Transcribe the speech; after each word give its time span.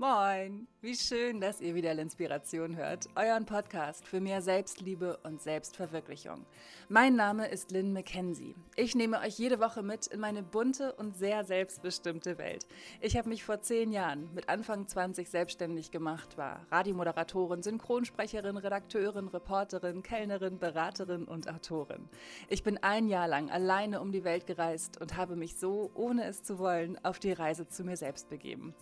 Moin! 0.00 0.68
Wie 0.80 0.94
schön, 0.94 1.40
dass 1.40 1.60
ihr 1.60 1.74
wieder 1.74 1.90
Inspiration 1.90 2.76
hört, 2.76 3.08
euren 3.16 3.46
Podcast 3.46 4.06
für 4.06 4.20
mehr 4.20 4.40
Selbstliebe 4.42 5.18
und 5.24 5.42
Selbstverwirklichung. 5.42 6.46
Mein 6.88 7.16
Name 7.16 7.48
ist 7.48 7.72
Lynn 7.72 7.92
McKenzie. 7.92 8.54
Ich 8.76 8.94
nehme 8.94 9.18
euch 9.18 9.40
jede 9.40 9.58
Woche 9.58 9.82
mit 9.82 10.06
in 10.06 10.20
meine 10.20 10.44
bunte 10.44 10.92
und 10.92 11.16
sehr 11.16 11.42
selbstbestimmte 11.42 12.38
Welt. 12.38 12.64
Ich 13.00 13.16
habe 13.16 13.28
mich 13.28 13.42
vor 13.42 13.60
zehn 13.60 13.90
Jahren 13.90 14.32
mit 14.34 14.48
Anfang 14.48 14.86
20 14.86 15.28
selbstständig 15.28 15.90
gemacht, 15.90 16.38
war 16.38 16.64
Radiomoderatorin, 16.70 17.64
Synchronsprecherin, 17.64 18.56
Redakteurin, 18.56 19.26
Reporterin, 19.26 20.04
Kellnerin, 20.04 20.60
Beraterin 20.60 21.24
und 21.24 21.52
Autorin. 21.52 22.08
Ich 22.48 22.62
bin 22.62 22.78
ein 22.84 23.08
Jahr 23.08 23.26
lang 23.26 23.50
alleine 23.50 24.00
um 24.00 24.12
die 24.12 24.22
Welt 24.22 24.46
gereist 24.46 25.00
und 25.00 25.16
habe 25.16 25.34
mich 25.34 25.56
so, 25.56 25.90
ohne 25.94 26.24
es 26.26 26.44
zu 26.44 26.60
wollen, 26.60 27.04
auf 27.04 27.18
die 27.18 27.32
Reise 27.32 27.66
zu 27.66 27.82
mir 27.82 27.96
selbst 27.96 28.30
begeben. 28.30 28.76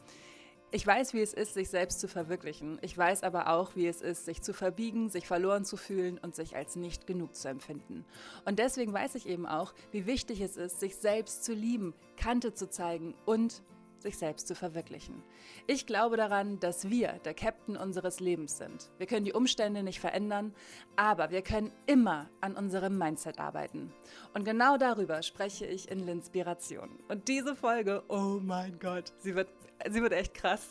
Ich 0.73 0.85
weiß, 0.85 1.14
wie 1.14 1.21
es 1.21 1.33
ist, 1.33 1.55
sich 1.55 1.71
selbst 1.71 2.01
zu 2.01 2.09
verwirklichen. 2.09 2.79
Ich 2.83 2.98
weiß 2.98 3.23
aber 3.23 3.51
auch, 3.51 3.77
wie 3.77 3.87
es 3.87 4.02
ist, 4.02 4.24
sich 4.24 4.43
zu 4.43 4.52
verbiegen, 4.52 5.09
sich 5.09 5.27
verloren 5.27 5.65
zu 5.65 5.77
fühlen 5.77 6.19
und 6.19 6.34
sich 6.34 6.57
als 6.57 6.74
nicht 6.74 7.07
genug 7.07 7.37
zu 7.37 7.48
empfinden. 7.48 8.05
Und 8.45 8.59
deswegen 8.59 8.93
weiß 8.93 9.15
ich 9.15 9.29
eben 9.29 9.47
auch, 9.47 9.74
wie 9.93 10.07
wichtig 10.07 10.41
es 10.41 10.57
ist, 10.57 10.80
sich 10.80 10.97
selbst 10.97 11.45
zu 11.45 11.52
lieben, 11.52 11.95
Kante 12.16 12.52
zu 12.52 12.69
zeigen 12.69 13.15
und 13.27 13.62
sich 14.01 14.19
selbst 14.19 14.47
zu 14.47 14.55
verwirklichen. 14.55 15.23
Ich 15.66 15.87
glaube 15.87 16.16
daran, 16.16 16.60
dass 16.60 16.91
wir 16.91 17.12
der 17.24 17.35
Captain 17.35 17.77
unseres 17.77 18.21
Lebens 18.21 18.59
sind. 18.59 18.91
Wir 18.98 19.07
können 19.07 19.24
die 19.24 19.33
Umstände 19.33 19.83
nicht 19.83 20.01
verändern, 20.01 20.55
aber 20.96 21.30
wir 21.30 21.43
können 21.43 21.73
immer 21.87 22.29
an 22.41 22.57
unserem 22.57 22.98
Mindset 22.98 23.38
arbeiten. 23.38 23.93
Und 24.35 24.45
genau 24.45 24.77
darüber 24.77 25.23
spreche 25.23 25.66
ich 25.66 25.91
in 25.91 26.09
L'Inspiration. 26.09 26.88
Und 27.09 27.29
diese 27.29 27.57
Folge, 27.57 28.05
oh 28.09 28.38
mein 28.43 28.79
Gott, 28.79 29.12
sie 29.19 29.35
wird, 29.35 29.48
sie 29.89 30.03
wird 30.03 30.12
echt 30.12 30.35
krass. 30.35 30.69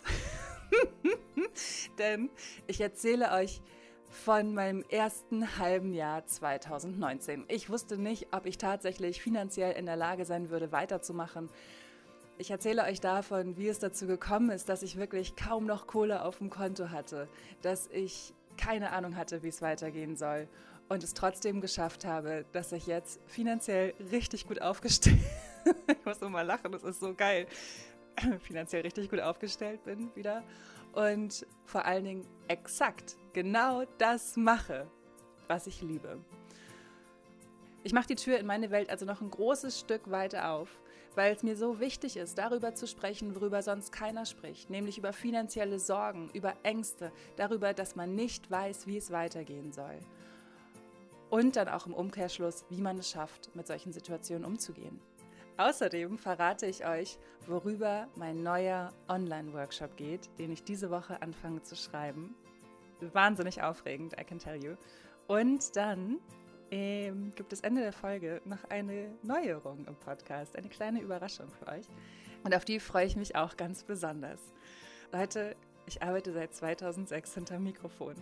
Denn 1.97 2.29
ich 2.67 2.81
erzähle 2.81 3.31
euch 3.31 3.61
von 4.09 4.53
meinem 4.53 4.83
ersten 4.89 5.57
halben 5.57 5.93
Jahr 5.93 6.25
2019. 6.25 7.45
Ich 7.47 7.69
wusste 7.69 7.97
nicht, 7.97 8.27
ob 8.31 8.45
ich 8.45 8.57
tatsächlich 8.57 9.21
finanziell 9.21 9.73
in 9.73 9.85
der 9.85 9.95
Lage 9.95 10.25
sein 10.25 10.49
würde, 10.49 10.71
weiterzumachen 10.71 11.49
ich 12.37 12.51
erzähle 12.51 12.83
euch 12.83 12.99
davon, 12.99 13.57
wie 13.57 13.67
es 13.67 13.79
dazu 13.79 14.07
gekommen 14.07 14.49
ist, 14.49 14.67
dass 14.67 14.83
ich 14.83 14.97
wirklich 14.97 15.35
kaum 15.35 15.65
noch 15.65 15.87
Kohle 15.87 16.23
auf 16.23 16.39
dem 16.39 16.49
Konto 16.49 16.89
hatte, 16.89 17.27
dass 17.61 17.87
ich 17.87 18.33
keine 18.57 18.91
Ahnung 18.91 19.15
hatte, 19.15 19.43
wie 19.43 19.47
es 19.47 19.61
weitergehen 19.61 20.15
soll 20.15 20.47
und 20.89 21.03
es 21.03 21.13
trotzdem 21.13 21.61
geschafft 21.61 22.05
habe, 22.05 22.45
dass 22.51 22.71
ich 22.71 22.87
jetzt 22.87 23.19
finanziell 23.27 23.93
richtig 24.11 24.47
gut 24.47 24.61
aufgestellt 24.61 25.17
ich 25.87 26.05
muss 26.05 26.21
nur 26.21 26.29
mal 26.29 26.45
lachen, 26.45 26.71
das 26.71 26.83
ist 26.83 26.99
so 26.99 27.13
geil, 27.13 27.47
finanziell 28.39 28.81
richtig 28.81 29.09
gut 29.09 29.19
aufgestellt 29.19 29.83
bin 29.83 30.13
wieder 30.15 30.43
und 30.93 31.45
vor 31.65 31.85
allen 31.85 32.03
Dingen 32.03 32.27
exakt 32.47 33.17
genau 33.33 33.83
das 33.97 34.37
mache, 34.37 34.87
was 35.47 35.67
ich 35.67 35.81
liebe. 35.81 36.17
Ich 37.83 37.93
mache 37.93 38.07
die 38.07 38.15
Tür 38.15 38.39
in 38.39 38.45
meine 38.45 38.71
Welt 38.71 38.89
also 38.89 39.05
noch 39.05 39.21
ein 39.21 39.29
großes 39.29 39.79
Stück 39.79 40.09
weiter 40.09 40.51
auf 40.51 40.79
weil 41.15 41.33
es 41.33 41.43
mir 41.43 41.55
so 41.55 41.79
wichtig 41.79 42.17
ist, 42.17 42.37
darüber 42.37 42.75
zu 42.75 42.87
sprechen, 42.87 43.35
worüber 43.35 43.61
sonst 43.61 43.91
keiner 43.91 44.25
spricht, 44.25 44.69
nämlich 44.69 44.97
über 44.97 45.13
finanzielle 45.13 45.79
Sorgen, 45.79 46.29
über 46.33 46.53
Ängste, 46.63 47.11
darüber, 47.37 47.73
dass 47.73 47.95
man 47.95 48.15
nicht 48.15 48.51
weiß, 48.51 48.87
wie 48.87 48.97
es 48.97 49.11
weitergehen 49.11 49.71
soll. 49.71 49.99
Und 51.29 51.55
dann 51.55 51.69
auch 51.69 51.87
im 51.87 51.93
Umkehrschluss, 51.93 52.65
wie 52.69 52.81
man 52.81 52.99
es 52.99 53.09
schafft, 53.09 53.55
mit 53.55 53.67
solchen 53.67 53.91
Situationen 53.91 54.45
umzugehen. 54.45 54.99
Außerdem 55.57 56.17
verrate 56.17 56.65
ich 56.65 56.85
euch, 56.85 57.17
worüber 57.47 58.07
mein 58.15 58.43
neuer 58.43 58.91
Online-Workshop 59.07 59.95
geht, 59.95 60.29
den 60.37 60.51
ich 60.51 60.63
diese 60.63 60.91
Woche 60.91 61.21
anfange 61.21 61.63
zu 61.63 61.77
schreiben. 61.77 62.35
Wahnsinnig 63.13 63.61
aufregend, 63.61 64.19
I 64.19 64.25
can 64.25 64.39
tell 64.39 64.61
you. 64.61 64.75
Und 65.27 65.75
dann 65.77 66.19
ähm, 66.71 67.31
gibt 67.35 67.53
es 67.53 67.61
Ende 67.61 67.81
der 67.81 67.93
Folge 67.93 68.41
noch 68.43 68.65
eine 68.65 69.13
Neuerung 69.23 69.85
im 69.87 69.95
Podcast, 69.95 70.57
eine 70.57 70.67
kleine 70.67 70.99
Überraschung 71.01 71.49
für 71.51 71.67
euch. 71.67 71.85
Und 72.43 72.53
auf 72.53 72.65
die 72.65 72.81
freue 72.81 73.05
ich 73.05 73.15
mich 73.15 73.37
auch 73.37 73.55
ganz 73.55 73.83
besonders. 73.83 74.41
Leute, 75.13 75.55
ich 75.85 76.01
arbeite 76.01 76.33
seit 76.33 76.53
2006 76.53 77.33
hinter 77.33 77.59
Mikrofon. 77.59 78.15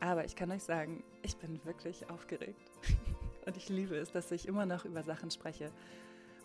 Aber 0.00 0.24
ich 0.24 0.34
kann 0.34 0.50
euch 0.50 0.64
sagen, 0.64 1.04
ich 1.22 1.36
bin 1.36 1.64
wirklich 1.64 2.10
aufgeregt. 2.10 2.60
Und 3.46 3.56
ich 3.56 3.68
liebe 3.68 3.96
es, 3.96 4.10
dass 4.10 4.32
ich 4.32 4.48
immer 4.48 4.66
noch 4.66 4.84
über 4.84 5.02
Sachen 5.02 5.30
spreche, 5.30 5.70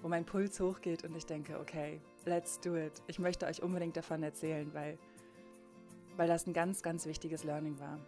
wo 0.01 0.07
mein 0.07 0.25
Puls 0.25 0.59
hochgeht 0.59 1.03
und 1.03 1.15
ich 1.15 1.25
denke, 1.25 1.59
okay, 1.59 2.01
let's 2.25 2.59
do 2.59 2.75
it. 2.75 3.01
Ich 3.07 3.19
möchte 3.19 3.45
euch 3.45 3.61
unbedingt 3.61 3.97
davon 3.97 4.23
erzählen, 4.23 4.73
weil, 4.73 4.97
weil 6.15 6.27
das 6.27 6.47
ein 6.47 6.53
ganz, 6.53 6.81
ganz 6.81 7.05
wichtiges 7.05 7.43
Learning 7.43 7.79
war 7.79 7.99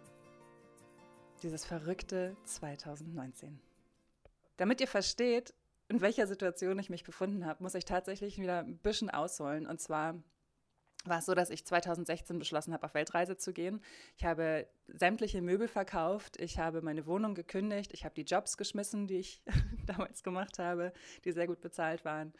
dieses 1.42 1.64
verrückte 1.64 2.36
2019. 2.44 3.58
Damit 4.56 4.80
ihr 4.80 4.88
versteht, 4.88 5.54
in 5.88 6.00
welcher 6.00 6.26
Situation 6.26 6.78
ich 6.78 6.90
mich 6.90 7.04
befunden 7.04 7.46
habe, 7.46 7.62
muss 7.62 7.74
ich 7.74 7.84
tatsächlich 7.84 8.38
wieder 8.38 8.60
ein 8.60 8.78
bisschen 8.78 9.10
ausholen. 9.10 9.66
Und 9.66 9.80
zwar 9.80 10.14
war 11.04 11.18
es 11.18 11.26
so, 11.26 11.34
dass 11.34 11.50
ich 11.50 11.64
2016 11.64 12.38
beschlossen 12.38 12.74
habe, 12.74 12.84
auf 12.84 12.94
Weltreise 12.94 13.36
zu 13.36 13.52
gehen. 13.52 13.82
Ich 14.16 14.24
habe 14.24 14.66
sämtliche 14.86 15.40
Möbel 15.40 15.68
verkauft, 15.68 16.38
ich 16.38 16.58
habe 16.58 16.82
meine 16.82 17.06
Wohnung 17.06 17.34
gekündigt, 17.34 17.92
ich 17.92 18.04
habe 18.04 18.14
die 18.14 18.24
Jobs 18.24 18.56
geschmissen, 18.56 19.06
die 19.06 19.18
ich 19.18 19.42
damals 19.86 20.22
gemacht 20.22 20.58
habe, 20.58 20.92
die 21.24 21.32
sehr 21.32 21.46
gut 21.46 21.60
bezahlt 21.60 22.04
waren. 22.04 22.32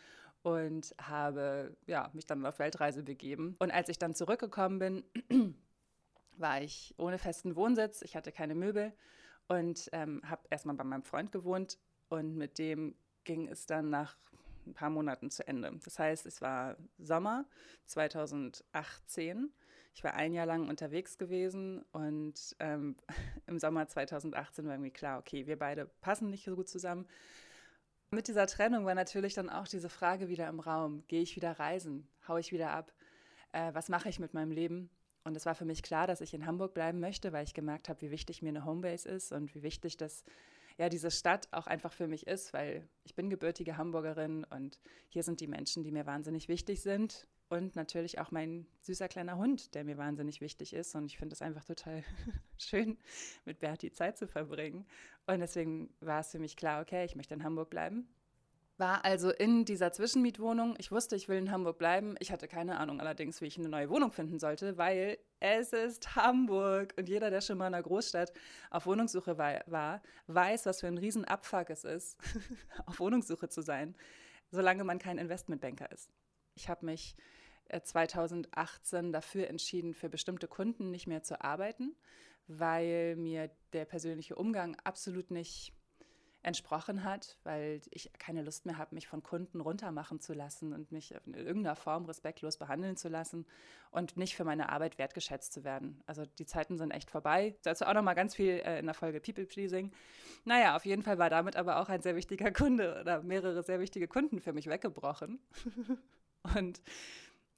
Und 0.43 0.95
habe 0.99 1.77
ja, 1.87 2.09
mich 2.15 2.25
dann 2.25 2.47
auf 2.47 2.59
Weltreise 2.59 3.03
begeben. 3.03 3.57
Und 3.59 3.71
als 3.71 3.91
ich 3.91 3.99
dann 3.99 4.15
zurückgekommen 4.15 4.79
bin, 4.79 5.05
war 6.39 6.63
ich 6.63 6.95
ohne 6.97 7.19
festen 7.19 7.57
Wohnsitz, 7.57 8.01
ich 8.01 8.17
hatte 8.17 8.33
keine 8.33 8.55
Möbel 8.55 8.95
und 9.49 9.91
ähm, 9.93 10.23
habe 10.25 10.41
erstmal 10.49 10.77
bei 10.77 10.85
meinem 10.85 11.03
Freund 11.03 11.31
gewohnt. 11.31 11.79
Und 12.09 12.37
mit 12.37 12.59
dem 12.59 12.95
ging 13.25 13.49
es 13.49 13.67
dann 13.67 13.91
nach 13.91 14.17
ein 14.67 14.75
paar 14.75 14.91
Monaten 14.91 15.31
zu 15.31 15.47
Ende. 15.47 15.73
Das 15.85 15.99
heißt, 15.99 16.27
es 16.27 16.41
war 16.41 16.77
Sommer 16.99 17.47
2018. 17.87 19.53
Ich 19.95 20.05
war 20.05 20.15
ein 20.15 20.33
Jahr 20.33 20.47
lang 20.47 20.69
unterwegs 20.69 21.19
gewesen 21.19 21.83
und 21.93 22.57
ähm, 22.61 22.97
im 23.47 23.59
Sommer 23.59 23.89
2018 23.89 24.67
war 24.67 24.75
irgendwie 24.75 24.91
klar, 24.91 25.19
okay, 25.19 25.47
wir 25.47 25.59
beide 25.59 25.87
passen 26.01 26.31
nicht 26.31 26.45
so 26.45 26.55
gut 26.55 26.69
zusammen. 26.69 27.07
Mit 28.13 28.27
dieser 28.27 28.47
Trennung 28.47 28.85
war 28.85 28.95
natürlich 28.95 29.35
dann 29.35 29.49
auch 29.49 29.69
diese 29.69 29.89
Frage 29.89 30.29
wieder 30.29 30.49
im 30.49 30.61
Raum, 30.61 31.05
gehe 31.07 31.23
ich 31.23 31.37
wieder 31.37 31.53
reisen, 31.61 32.09
haue 32.27 32.41
ich 32.41 32.51
wieder 32.51 32.71
ab, 32.71 32.93
äh, 33.53 33.73
was 33.73 33.89
mache 33.89 34.09
ich 34.09 34.19
mit 34.19 34.35
meinem 34.35 34.51
Leben? 34.51 34.91
Und 35.23 35.37
es 35.37 35.47
war 35.47 35.55
für 35.55 35.65
mich 35.65 35.83
klar, 35.83 36.07
dass 36.07 36.21
ich 36.21 36.35
in 36.35 36.47
Hamburg 36.47 36.75
bleiben 36.75 36.99
möchte, 36.99 37.33
weil 37.33 37.45
ich 37.45 37.55
gemerkt 37.55 37.89
habe, 37.89 38.01
wie 38.01 38.11
wichtig 38.11 38.43
mir 38.43 38.49
eine 38.49 38.65
Homebase 38.65 39.09
ist 39.09 39.33
und 39.33 39.55
wie 39.55 39.63
wichtig 39.63 39.97
das 39.97 40.25
ja 40.79 40.89
diese 40.89 41.11
Stadt 41.11 41.49
auch 41.53 41.67
einfach 41.67 41.93
für 41.93 42.07
mich 42.07 42.27
ist, 42.27 42.53
weil 42.53 42.89
ich 43.05 43.15
bin 43.15 43.31
gebürtige 43.31 43.77
Hamburgerin 43.77 44.45
und 44.45 44.81
hier 45.09 45.23
sind 45.23 45.41
die 45.41 45.47
Menschen, 45.47 45.83
die 45.83 45.93
mir 45.93 46.07
wahnsinnig 46.07 46.49
wichtig 46.49 46.83
sind. 46.83 47.27
Und 47.49 47.75
natürlich 47.75 48.21
auch 48.21 48.31
mein 48.31 48.69
süßer 48.83 49.09
kleiner 49.09 49.37
Hund, 49.37 49.75
der 49.75 49.83
mir 49.83 49.99
wahnsinnig 49.99 50.41
wichtig 50.41 50.73
ist. 50.73 50.95
Und 50.95 51.07
ich 51.07 51.19
finde 51.19 51.35
es 51.35 51.43
einfach 51.43 51.65
total 51.65 52.05
schön, 52.59 52.97
mit 53.45 53.59
Berti 53.59 53.91
Zeit 53.91 54.17
zu 54.17 54.29
verbringen. 54.29 54.87
Und 55.27 55.41
deswegen 55.41 55.93
war 55.99 56.21
es 56.21 56.31
für 56.31 56.39
mich 56.39 56.57
klar, 56.57 56.81
okay, 56.81 57.05
ich 57.05 57.17
möchte 57.17 57.35
in 57.35 57.43
Hamburg 57.43 57.69
bleiben 57.69 58.09
war 58.81 59.05
also 59.05 59.31
in 59.31 59.65
dieser 59.65 59.93
Zwischenmietwohnung. 59.93 60.75
Ich 60.79 60.91
wusste, 60.91 61.15
ich 61.15 61.29
will 61.29 61.37
in 61.39 61.53
Hamburg 61.53 61.79
bleiben. 61.79 62.17
Ich 62.19 62.33
hatte 62.33 62.49
keine 62.49 62.79
Ahnung 62.79 62.99
allerdings, 62.99 63.41
wie 63.41 63.47
ich 63.47 63.59
eine 63.59 63.69
neue 63.69 63.91
Wohnung 63.91 64.11
finden 64.11 64.41
sollte, 64.41 64.77
weil 64.79 65.19
es 65.39 65.73
ist 65.73 66.17
Hamburg. 66.17 66.95
Und 66.97 67.09
jeder, 67.09 67.31
der 67.31 67.43
schon 67.43 67.59
mal 67.59 67.69
in 67.69 67.75
einer 67.75 67.83
Großstadt 67.83 68.33
auf 68.71 68.87
Wohnungssuche 68.87 69.39
war, 69.39 70.03
weiß, 70.27 70.67
was 70.67 70.81
für 70.81 70.89
ein 70.89 70.99
Riesenabfuck 70.99 71.71
es 71.71 71.85
ist, 71.85 72.19
auf 72.87 72.99
Wohnungssuche 72.99 73.49
zu 73.49 73.61
sein, 73.61 73.95
solange 74.51 74.83
man 74.83 74.99
kein 74.99 75.19
Investmentbanker 75.19 75.93
ist. 75.93 76.11
Ich 76.55 76.69
habe 76.69 76.87
mich 76.87 77.15
2018 77.83 79.09
äh, 79.09 79.13
dafür 79.13 79.49
entschieden, 79.49 79.95
für 79.95 80.09
bestimmte 80.09 80.49
Kunden 80.49 80.91
nicht 80.91 81.07
mehr 81.07 81.23
zu 81.23 81.41
arbeiten, 81.45 81.95
weil 82.49 83.15
mir 83.17 83.51
der 83.75 83.85
persönliche 83.85 84.35
Umgang 84.35 84.77
absolut 84.83 85.31
nicht 85.31 85.75
entsprochen 86.43 87.05
hat, 87.05 87.37
weil 87.45 87.83
ich 87.91 88.11
keine 88.19 88.43
Lust 88.43 88.65
mehr 88.65 88.79
habe, 88.79 88.95
mich 88.95 89.07
von 89.07 89.23
Kunden 89.23 89.61
runtermachen 89.61 90.21
zu 90.21 90.33
lassen 90.33 90.73
und 90.73 90.91
mich 90.91 91.15
in 91.27 91.35
irgendeiner 91.35 91.77
Form 91.77 92.07
respektlos 92.07 92.57
behandeln 92.57 92.97
zu 92.97 93.09
lassen 93.09 93.47
und 93.91 94.17
nicht 94.17 94.35
für 94.35 94.45
meine 94.45 94.71
Arbeit 94.71 94.99
wertgeschätzt 94.99 95.53
zu 95.53 95.65
werden. 95.65 96.03
Also 96.07 96.25
die 96.25 96.47
Zeiten 96.47 96.79
sind 96.79 96.93
echt 96.93 97.11
vorbei. 97.11 97.57
Dazu 97.63 97.85
auch 97.85 97.93
noch 97.93 98.03
mal 98.03 98.15
ganz 98.15 98.35
viel 98.35 98.61
äh, 98.65 98.79
in 98.79 98.87
der 98.87 98.95
Folge 98.95 99.21
People 99.21 99.45
Pleasing. 99.45 99.93
Naja, 100.45 100.77
auf 100.77 100.87
jeden 100.87 101.03
Fall 101.03 101.19
war 101.19 101.29
damit 101.29 101.57
aber 101.57 101.81
auch 101.81 101.91
ein 101.91 102.01
sehr 102.01 102.17
wichtiger 102.17 102.53
Kunde 102.53 102.99
oder 103.01 103.23
mehrere 103.23 103.63
sehr 103.63 103.81
wichtige 103.81 104.09
Kunden 104.09 104.41
für 104.41 104.55
mich 104.55 104.67
weggebrochen. 104.67 105.41
und 106.57 106.81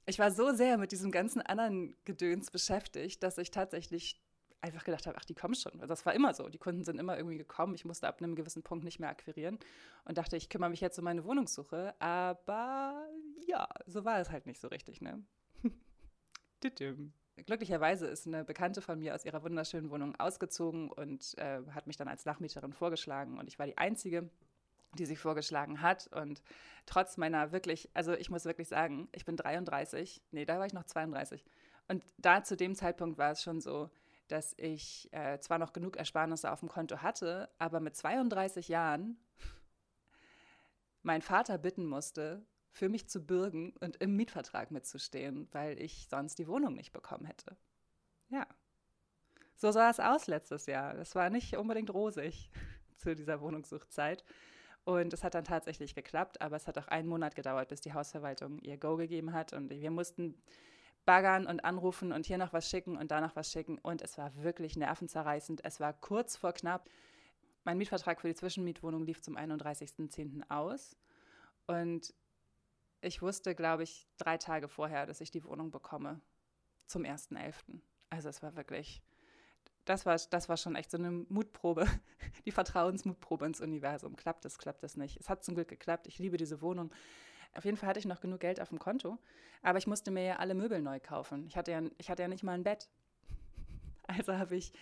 ich 0.07 0.19
war 0.19 0.33
so 0.33 0.53
sehr 0.53 0.79
mit 0.79 0.91
diesem 0.91 1.13
ganzen 1.13 1.41
anderen 1.41 1.95
Gedöns 2.05 2.51
beschäftigt, 2.51 3.23
dass 3.23 3.39
ich 3.39 3.53
tatsächlich 3.53 4.21
einfach 4.63 4.85
gedacht 4.85 5.07
habe, 5.07 5.19
ach, 5.19 5.25
die 5.25 5.35
kommen 5.35 5.55
schon. 5.55 5.73
Also 5.75 5.89
das 5.89 6.07
war 6.07 6.15
immer 6.15 6.33
so. 6.35 6.49
Die 6.49 6.59
Kunden 6.59 6.85
sind 6.85 6.99
immer 6.99 7.17
irgendwie 7.17 7.37
gekommen. 7.37 7.75
Ich 7.75 7.85
musste 7.85 8.07
ab 8.07 8.23
einem 8.23 8.37
gewissen 8.37 8.63
Punkt 8.63 8.85
nicht 8.85 9.01
mehr 9.01 9.11
akquirieren 9.11 9.59
und 10.05 10.17
dachte, 10.17 10.37
ich 10.37 10.49
kümmere 10.49 10.71
mich 10.71 10.81
jetzt 10.81 10.99
um 10.99 11.05
meine 11.05 11.25
Wohnungssuche. 11.25 11.95
Aber 11.99 13.09
ja, 13.47 13.69
so 13.87 14.05
war 14.05 14.21
es 14.21 14.31
halt 14.31 14.47
nicht 14.47 14.61
so 14.61 14.69
richtig. 14.69 15.01
Ne? 15.01 15.23
Glücklicherweise 17.47 18.07
ist 18.07 18.27
eine 18.27 18.45
Bekannte 18.45 18.83
von 18.83 18.99
mir 18.99 19.15
aus 19.15 19.25
ihrer 19.25 19.43
wunderschönen 19.43 19.91
Wohnung 19.91 20.15
ausgezogen 20.17 20.91
und 20.91 21.37
äh, 21.39 21.61
hat 21.71 21.87
mich 21.87 21.97
dann 21.97 22.07
als 22.07 22.25
Nachmieterin 22.25 22.73
vorgeschlagen. 22.73 23.39
Und 23.39 23.49
ich 23.49 23.59
war 23.59 23.67
die 23.67 23.79
Einzige, 23.79 24.31
die 24.95 25.07
sich 25.07 25.19
vorgeschlagen 25.19 25.81
hat. 25.81 26.09
Und 26.09 26.43
trotz 26.87 27.17
meiner 27.17 27.51
wirklich, 27.51 27.91
also 27.95 28.13
ich 28.13 28.31
muss 28.31 28.45
wirklich 28.45 28.69
sagen, 28.69 29.09
ich 29.13 29.25
bin 29.25 29.37
33, 29.37 30.23
nee, 30.31 30.45
da 30.45 30.59
war 30.59 30.67
ich 30.67 30.73
noch 30.73 30.85
32. 30.85 31.45
Und 31.89 32.05
da 32.19 32.45
zu 32.45 32.57
dem 32.57 32.77
Zeitpunkt 32.77 33.19
war 33.19 33.33
es 33.33 33.43
schon 33.43 33.61
so, 33.61 33.91
dass 34.33 34.55
ich 34.57 35.13
äh, 35.13 35.39
zwar 35.41 35.59
noch 35.59 35.75
genug 35.75 35.97
Ersparnisse 35.97 36.51
auf 36.51 36.61
dem 36.61 36.71
Konto 36.71 37.03
hatte, 37.03 37.51
aber 37.59 37.81
mit 37.81 37.95
32 37.95 38.69
Jahren 38.69 39.19
mein 41.03 41.21
Vater 41.21 41.59
bitten 41.59 41.87
musste, 41.87 42.47
für 42.71 42.89
mich 42.89 43.09
zu 43.09 43.27
bürgen 43.27 43.75
und 43.81 43.97
im 43.97 44.17
Mietvertrag 44.17 44.71
mitzustehen, 44.71 45.49
weil 45.53 45.79
ich 45.79 46.09
sonst 46.09 46.39
die 46.39 46.49
Wohnung 46.49 46.75
nicht 46.75 46.93
bekommen 46.93 47.27
hätte. 47.27 47.59
Ja. 48.31 48.47
So 49.55 49.71
sah 49.71 49.91
es 49.91 50.01
aus 50.01 50.27
letztes 50.29 50.65
Jahr. 50.65 50.95
Das 50.95 51.15
war 51.15 51.29
nicht 51.29 51.55
unbedingt 51.57 51.93
rosig 51.93 52.51
zu 52.97 53.15
dieser 53.15 53.43
Wohnungssuchzeit. 53.43 54.25
Und 54.85 55.13
es 55.13 55.23
hat 55.23 55.35
dann 55.35 55.45
tatsächlich 55.45 55.95
geklappt, 55.95 56.41
aber 56.41 56.57
es 56.57 56.67
hat 56.67 56.79
auch 56.79 56.89
einen 56.89 57.09
Monat 57.09 57.37
gedauert, 57.37 57.69
bis 57.69 57.83
die 57.83 57.93
Hausverwaltung 57.93 58.59
ihr 58.61 58.79
Go 58.79 58.97
gegeben 58.97 59.35
hat. 59.35 59.53
Und 59.53 59.69
wir 59.69 59.91
mussten 59.91 60.43
baggern 61.05 61.47
und 61.47 61.65
anrufen 61.65 62.13
und 62.13 62.27
hier 62.27 62.39
noch 62.39 62.53
was 62.53 62.69
schicken 62.69 62.97
und 62.97 63.11
da 63.11 63.21
noch 63.21 63.37
was 63.37 63.51
schicken. 63.51 63.79
Und 63.79 64.03
es 64.03 64.19
war 64.19 64.35
wirklich 64.43 64.77
nervenzerreißend. 64.77 65.65
Es 65.65 65.81
war 65.81 65.93
kurz 65.93 66.37
vor 66.37 66.53
knapp. 66.53 66.89
Mein 67.65 67.79
Mietvertrag 67.79 68.21
für 68.21 68.29
die 68.29 68.35
Zwischenmietwohnung 68.35 69.05
lief 69.05 69.21
zum 69.21 69.37
31.10. 69.37 70.49
aus. 70.49 70.97
Und 71.67 72.15
ich 73.01 73.23
wusste, 73.23 73.55
glaube 73.55 73.83
ich, 73.83 74.07
drei 74.17 74.39
Tage 74.39 74.69
vorher, 74.69 75.07
dass 75.07 75.21
ich 75.21 75.31
die 75.31 75.45
Wohnung 75.45 75.71
bekomme. 75.71 76.21
Zum 76.87 77.03
1.11. 77.03 77.81
Also 78.11 78.29
es 78.29 78.43
war 78.43 78.57
wirklich 78.57 79.03
das 79.85 80.07
war, 80.07 80.17
das 80.31 80.49
war 80.49 80.57
schon 80.57 80.77
echt 80.77 80.91
so 80.91 80.99
eine 80.99 81.11
Mutprobe, 81.11 81.87
die 82.47 82.53
Vertrauensmutprobe 82.53 83.47
ins 83.47 83.61
Universum. 83.61 84.17
Klappt 84.17 84.45
es, 84.45 84.59
klappt 84.59 84.85
es 84.85 84.97
nicht. 84.97 85.19
Es 85.19 85.29
hat 85.29 85.45
zum 85.45 85.55
Glück 85.55 85.69
geklappt. 85.69 86.07
Ich 86.07 86.19
liebe 86.19 86.37
diese 86.37 86.61
Wohnung. 86.63 86.93
Auf 87.55 87.65
jeden 87.65 87.77
Fall 87.77 87.89
hatte 87.89 87.99
ich 87.99 88.07
noch 88.07 88.21
genug 88.21 88.41
Geld 88.41 88.61
auf 88.61 88.71
dem 88.71 88.79
Konto, 88.79 89.19
aber 89.63 89.79
ich 89.79 89.87
musste 89.87 90.11
mir 90.11 90.25
ja 90.25 90.37
alle 90.37 90.55
Möbel 90.55 90.81
neu 90.81 91.01
kaufen. 91.01 91.47
Ich 91.47 91.57
hatte 91.57 91.71
ja, 91.71 91.83
ich 91.99 92.11
hatte 92.11 92.23
ja 92.23 92.29
nicht 92.29 92.43
mal 92.43 92.53
ein 92.53 92.65
Bett. 92.65 92.89
Also 94.09 94.37
habe 94.37 94.57
ich 94.57 94.73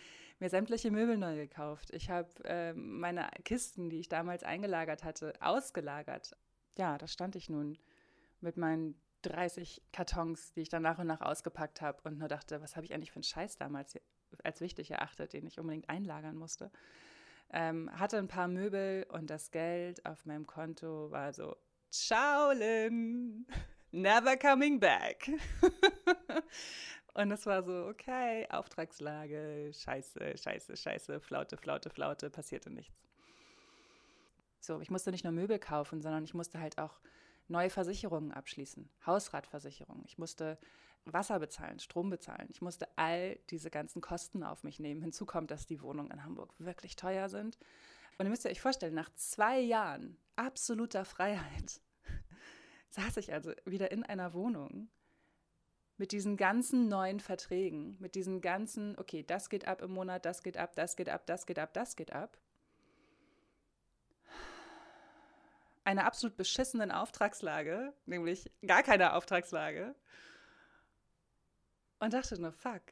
mir 0.40 0.48
sämtliche 0.48 0.90
Möbel 0.90 1.18
neu 1.18 1.36
gekauft. 1.36 1.90
Ich 1.92 2.08
habe 2.08 2.28
äh, 2.44 2.72
meine 2.72 3.28
Kisten, 3.44 3.90
die 3.90 4.00
ich 4.00 4.08
damals 4.08 4.42
eingelagert 4.42 5.04
hatte, 5.04 5.34
ausgelagert. 5.40 6.34
Ja, 6.78 6.96
da 6.96 7.06
stand 7.06 7.36
ich 7.36 7.50
nun 7.50 7.78
mit 8.40 8.56
meinen 8.56 8.98
30 9.22 9.82
Kartons, 9.92 10.52
die 10.52 10.62
ich 10.62 10.70
dann 10.70 10.82
nach 10.82 10.98
und 10.98 11.06
nach 11.06 11.20
ausgepackt 11.20 11.82
habe 11.82 12.00
und 12.04 12.18
nur 12.18 12.28
dachte, 12.28 12.62
was 12.62 12.76
habe 12.76 12.86
ich 12.86 12.94
eigentlich 12.94 13.12
für 13.12 13.16
einen 13.16 13.24
Scheiß 13.24 13.56
damals 13.56 13.94
als 14.42 14.60
wichtig 14.60 14.90
erachtet, 14.90 15.32
den 15.32 15.46
ich 15.46 15.58
unbedingt 15.58 15.90
einlagern 15.90 16.36
musste. 16.36 16.70
Ähm, 17.52 17.90
hatte 17.98 18.16
ein 18.16 18.28
paar 18.28 18.48
Möbel 18.48 19.06
und 19.10 19.28
das 19.28 19.50
Geld 19.50 20.06
auf 20.06 20.24
meinem 20.24 20.46
Konto 20.46 21.10
war 21.10 21.32
so, 21.32 21.56
ciao 21.90 22.52
never 23.92 24.36
coming 24.36 24.78
back. 24.78 25.30
und 27.14 27.32
es 27.32 27.46
war 27.46 27.62
so, 27.62 27.86
okay, 27.86 28.46
Auftragslage, 28.50 29.70
scheiße, 29.72 30.36
scheiße, 30.36 30.76
scheiße, 30.76 31.20
Flaute, 31.20 31.56
Flaute, 31.56 31.90
Flaute, 31.90 32.30
passierte 32.30 32.70
nichts. 32.70 32.94
So, 34.60 34.80
ich 34.80 34.90
musste 34.90 35.10
nicht 35.10 35.24
nur 35.24 35.32
Möbel 35.32 35.58
kaufen, 35.58 36.02
sondern 36.02 36.24
ich 36.24 36.34
musste 36.34 36.60
halt 36.60 36.78
auch 36.78 37.00
neue 37.48 37.70
Versicherungen 37.70 38.32
abschließen, 38.32 38.88
Hausratversicherung. 39.06 40.02
Ich 40.06 40.18
musste 40.18 40.58
Wasser 41.06 41.38
bezahlen, 41.38 41.80
Strom 41.80 42.10
bezahlen. 42.10 42.48
Ich 42.50 42.60
musste 42.60 42.86
all 42.96 43.38
diese 43.50 43.70
ganzen 43.70 44.02
Kosten 44.02 44.44
auf 44.44 44.62
mich 44.62 44.78
nehmen. 44.78 45.00
Hinzu 45.00 45.24
kommt, 45.24 45.50
dass 45.50 45.66
die 45.66 45.80
Wohnungen 45.80 46.10
in 46.10 46.24
Hamburg 46.24 46.52
wirklich 46.58 46.94
teuer 46.94 47.28
sind. 47.28 47.58
Und 48.20 48.26
ihr 48.26 48.30
müsst 48.30 48.44
euch 48.44 48.60
vorstellen, 48.60 48.92
nach 48.92 49.08
zwei 49.14 49.58
Jahren 49.58 50.18
absoluter 50.36 51.06
Freiheit 51.06 51.80
saß 52.90 53.16
ich 53.16 53.32
also 53.32 53.54
wieder 53.64 53.92
in 53.92 54.02
einer 54.02 54.34
Wohnung 54.34 54.90
mit 55.96 56.12
diesen 56.12 56.36
ganzen 56.36 56.88
neuen 56.88 57.20
Verträgen, 57.20 57.96
mit 57.98 58.14
diesen 58.14 58.42
ganzen, 58.42 58.98
okay, 58.98 59.22
das 59.22 59.48
geht 59.48 59.66
ab 59.66 59.80
im 59.80 59.92
Monat, 59.92 60.26
das 60.26 60.42
geht 60.42 60.58
ab, 60.58 60.76
das 60.76 60.96
geht 60.96 61.08
ab, 61.08 61.24
das 61.24 61.46
geht 61.46 61.58
ab, 61.58 61.72
das 61.72 61.96
geht 61.96 62.12
ab. 62.12 62.36
Einer 65.84 66.04
absolut 66.04 66.36
beschissenen 66.36 66.90
Auftragslage, 66.90 67.94
nämlich 68.04 68.52
gar 68.66 68.82
keine 68.82 69.14
Auftragslage 69.14 69.94
und 72.00 72.12
dachte 72.12 72.38
nur, 72.38 72.52
fuck, 72.52 72.82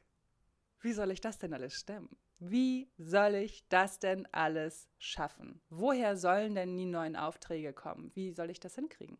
wie 0.79 0.93
soll 0.93 1.11
ich 1.11 1.21
das 1.21 1.37
denn 1.37 1.53
alles 1.53 1.75
stemmen? 1.75 2.17
Wie 2.39 2.89
soll 2.97 3.35
ich 3.35 3.67
das 3.67 3.99
denn 3.99 4.25
alles 4.31 4.87
schaffen? 4.97 5.61
Woher 5.69 6.15
sollen 6.15 6.55
denn 6.55 6.77
die 6.77 6.85
neuen 6.85 7.17
Aufträge 7.17 7.73
kommen? 7.73 8.11
Wie 8.15 8.31
soll 8.31 8.49
ich 8.49 8.61
das 8.61 8.75
hinkriegen? 8.75 9.17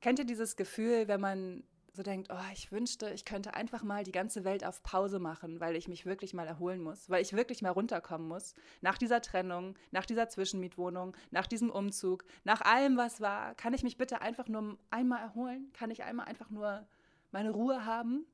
Kennt 0.00 0.18
ihr 0.18 0.24
dieses 0.24 0.56
Gefühl, 0.56 1.06
wenn 1.06 1.20
man 1.20 1.62
so 1.92 2.02
denkt, 2.02 2.28
oh, 2.32 2.52
ich 2.52 2.72
wünschte, 2.72 3.10
ich 3.10 3.24
könnte 3.24 3.54
einfach 3.54 3.84
mal 3.84 4.02
die 4.02 4.12
ganze 4.12 4.44
Welt 4.44 4.64
auf 4.64 4.82
Pause 4.82 5.18
machen, 5.18 5.60
weil 5.60 5.76
ich 5.76 5.88
mich 5.88 6.06
wirklich 6.06 6.34
mal 6.34 6.46
erholen 6.46 6.82
muss, 6.82 7.08
weil 7.08 7.22
ich 7.22 7.34
wirklich 7.34 7.62
mal 7.62 7.70
runterkommen 7.70 8.26
muss. 8.26 8.54
Nach 8.80 8.96
dieser 8.98 9.20
Trennung, 9.20 9.76
nach 9.90 10.06
dieser 10.06 10.28
Zwischenmietwohnung, 10.28 11.14
nach 11.30 11.46
diesem 11.46 11.70
Umzug, 11.70 12.24
nach 12.44 12.62
allem, 12.62 12.96
was 12.96 13.20
war, 13.20 13.54
kann 13.54 13.74
ich 13.74 13.82
mich 13.84 13.98
bitte 13.98 14.22
einfach 14.22 14.48
nur 14.48 14.78
einmal 14.90 15.20
erholen? 15.20 15.70
Kann 15.74 15.90
ich 15.90 16.02
einmal 16.02 16.26
einfach 16.26 16.50
nur 16.50 16.86
meine 17.30 17.50
Ruhe 17.50 17.84
haben? 17.84 18.26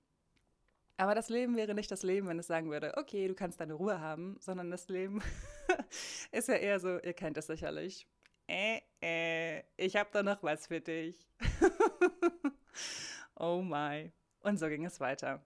Aber 0.98 1.14
das 1.14 1.28
Leben 1.28 1.54
wäre 1.56 1.74
nicht 1.74 1.92
das 1.92 2.02
Leben, 2.02 2.26
wenn 2.26 2.40
es 2.40 2.48
sagen 2.48 2.70
würde, 2.70 2.96
okay, 2.96 3.28
du 3.28 3.34
kannst 3.34 3.60
deine 3.60 3.74
Ruhe 3.74 4.00
haben, 4.00 4.36
sondern 4.40 4.68
das 4.72 4.88
Leben 4.88 5.22
ist 6.32 6.48
ja 6.48 6.54
eher 6.54 6.80
so, 6.80 6.98
ihr 6.98 7.12
kennt 7.12 7.38
es 7.38 7.46
sicherlich. 7.46 8.08
Äh, 8.48 8.80
äh, 9.00 9.62
ich 9.76 9.94
habe 9.94 10.10
da 10.12 10.24
noch 10.24 10.42
was 10.42 10.66
für 10.66 10.80
dich. 10.80 11.16
oh 13.36 13.62
my. 13.62 14.10
Und 14.40 14.58
so 14.58 14.66
ging 14.66 14.84
es 14.84 14.98
weiter. 14.98 15.40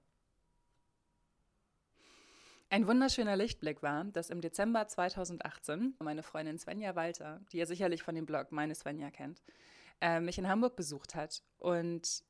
Ein 2.70 2.86
wunderschöner 2.86 3.36
Lichtblick 3.36 3.82
war, 3.82 4.04
dass 4.04 4.30
im 4.30 4.40
Dezember 4.40 4.88
2018 4.88 5.96
meine 5.98 6.22
Freundin 6.22 6.58
Svenja 6.58 6.96
Walter, 6.96 7.42
die 7.52 7.58
ihr 7.58 7.66
sicherlich 7.66 8.02
von 8.02 8.14
dem 8.14 8.24
Blog 8.24 8.52
Meine 8.52 8.74
Svenja 8.74 9.10
kennt, 9.10 9.42
äh, 10.00 10.18
mich 10.18 10.38
in 10.38 10.48
Hamburg 10.48 10.76
besucht 10.76 11.14
hat 11.14 11.42
und 11.58 12.24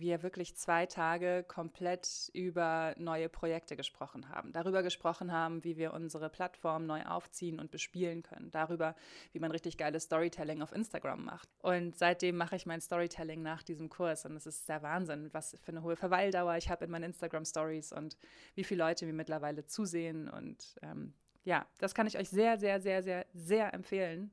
wir 0.00 0.22
wirklich 0.22 0.56
zwei 0.56 0.86
Tage 0.86 1.44
komplett 1.46 2.30
über 2.32 2.94
neue 2.98 3.28
Projekte 3.28 3.76
gesprochen 3.76 4.28
haben. 4.28 4.52
Darüber 4.52 4.82
gesprochen 4.82 5.32
haben, 5.32 5.62
wie 5.64 5.76
wir 5.76 5.92
unsere 5.92 6.28
Plattform 6.28 6.86
neu 6.86 7.02
aufziehen 7.04 7.58
und 7.58 7.70
bespielen 7.70 8.22
können. 8.22 8.50
Darüber, 8.50 8.94
wie 9.32 9.38
man 9.38 9.50
richtig 9.50 9.78
geiles 9.78 10.04
Storytelling 10.04 10.62
auf 10.62 10.72
Instagram 10.72 11.24
macht. 11.24 11.48
Und 11.58 11.96
seitdem 11.96 12.36
mache 12.36 12.56
ich 12.56 12.66
mein 12.66 12.80
Storytelling 12.80 13.42
nach 13.42 13.62
diesem 13.62 13.88
Kurs. 13.88 14.24
Und 14.24 14.36
es 14.36 14.46
ist 14.46 14.68
der 14.68 14.82
Wahnsinn, 14.82 15.30
was 15.32 15.56
für 15.62 15.72
eine 15.72 15.82
hohe 15.82 15.96
Verweildauer 15.96 16.56
ich 16.56 16.68
habe 16.68 16.84
in 16.84 16.90
meinen 16.90 17.04
Instagram-Stories 17.04 17.92
und 17.92 18.16
wie 18.54 18.64
viele 18.64 18.84
Leute 18.84 19.06
mir 19.06 19.12
mittlerweile 19.12 19.64
zusehen. 19.64 20.28
Und 20.28 20.76
ähm, 20.82 21.14
ja, 21.44 21.66
das 21.78 21.94
kann 21.94 22.06
ich 22.06 22.18
euch 22.18 22.28
sehr, 22.28 22.58
sehr, 22.58 22.80
sehr, 22.80 23.02
sehr, 23.02 23.26
sehr 23.32 23.72
empfehlen. 23.72 24.32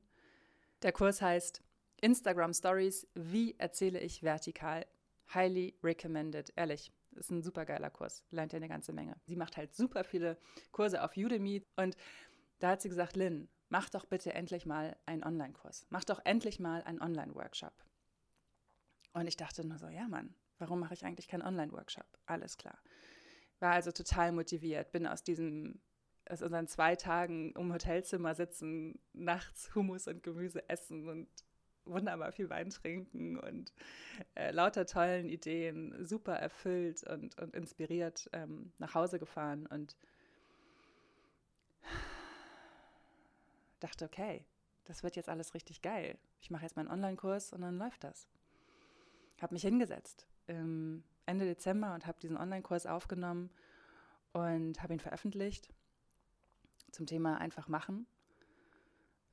Der 0.82 0.92
Kurs 0.92 1.22
heißt 1.22 1.62
Instagram 2.00 2.52
Stories, 2.52 3.06
wie 3.14 3.54
erzähle 3.58 4.00
ich 4.00 4.24
vertikal 4.24 4.84
highly 5.34 5.76
recommended, 5.82 6.52
ehrlich. 6.56 6.92
Ist 7.14 7.30
ein 7.30 7.42
super 7.42 7.66
geiler 7.66 7.90
Kurs, 7.90 8.24
lernt 8.30 8.54
ihr 8.54 8.56
eine 8.56 8.68
ganze 8.68 8.92
Menge. 8.92 9.16
Sie 9.26 9.36
macht 9.36 9.58
halt 9.58 9.74
super 9.74 10.02
viele 10.02 10.38
Kurse 10.70 11.02
auf 11.02 11.14
Udemy 11.16 11.62
und 11.76 11.94
da 12.58 12.70
hat 12.70 12.80
sie 12.80 12.88
gesagt, 12.88 13.16
Lynn, 13.16 13.50
mach 13.68 13.90
doch 13.90 14.06
bitte 14.06 14.32
endlich 14.32 14.64
mal 14.64 14.96
einen 15.04 15.22
Online-Kurs. 15.22 15.86
Mach 15.90 16.04
doch 16.04 16.20
endlich 16.24 16.58
mal 16.58 16.82
einen 16.84 17.02
Online-Workshop. 17.02 17.74
Und 19.12 19.26
ich 19.26 19.36
dachte 19.36 19.66
nur 19.66 19.78
so, 19.78 19.88
ja 19.88 20.08
Mann, 20.08 20.34
warum 20.58 20.80
mache 20.80 20.94
ich 20.94 21.04
eigentlich 21.04 21.28
keinen 21.28 21.42
Online-Workshop? 21.42 22.06
Alles 22.24 22.56
klar. 22.56 22.78
War 23.58 23.72
also 23.72 23.92
total 23.92 24.32
motiviert, 24.32 24.90
bin 24.90 25.06
aus 25.06 25.22
diesem 25.22 25.82
aus 26.28 26.40
unseren 26.40 26.68
zwei 26.68 26.96
Tagen 26.96 27.52
im 27.52 27.72
Hotelzimmer 27.72 28.34
sitzen, 28.34 29.00
nachts 29.12 29.74
Hummus 29.74 30.06
und 30.06 30.22
Gemüse 30.22 30.68
essen 30.68 31.08
und 31.08 31.28
wunderbar 31.84 32.32
viel 32.32 32.50
Wein 32.50 32.70
trinken 32.70 33.38
und 33.38 33.72
äh, 34.34 34.50
lauter 34.50 34.86
tollen 34.86 35.28
Ideen, 35.28 36.04
super 36.04 36.34
erfüllt 36.34 37.02
und, 37.04 37.38
und 37.38 37.54
inspiriert 37.54 38.28
ähm, 38.32 38.72
nach 38.78 38.94
Hause 38.94 39.18
gefahren 39.18 39.66
und 39.66 39.96
dachte, 43.80 44.04
okay, 44.04 44.44
das 44.84 45.02
wird 45.02 45.16
jetzt 45.16 45.28
alles 45.28 45.54
richtig 45.54 45.82
geil. 45.82 46.18
Ich 46.40 46.50
mache 46.50 46.62
jetzt 46.62 46.76
meinen 46.76 46.88
Online-Kurs 46.88 47.52
und 47.52 47.62
dann 47.62 47.78
läuft 47.78 48.04
das. 48.04 48.28
Habe 49.40 49.54
mich 49.54 49.62
hingesetzt 49.62 50.26
im 50.46 51.02
Ende 51.26 51.44
Dezember 51.44 51.94
und 51.94 52.06
habe 52.06 52.18
diesen 52.20 52.36
Online-Kurs 52.36 52.86
aufgenommen 52.86 53.50
und 54.32 54.82
habe 54.82 54.92
ihn 54.92 55.00
veröffentlicht 55.00 55.68
zum 56.90 57.06
Thema 57.06 57.38
einfach 57.38 57.68
machen 57.68 58.06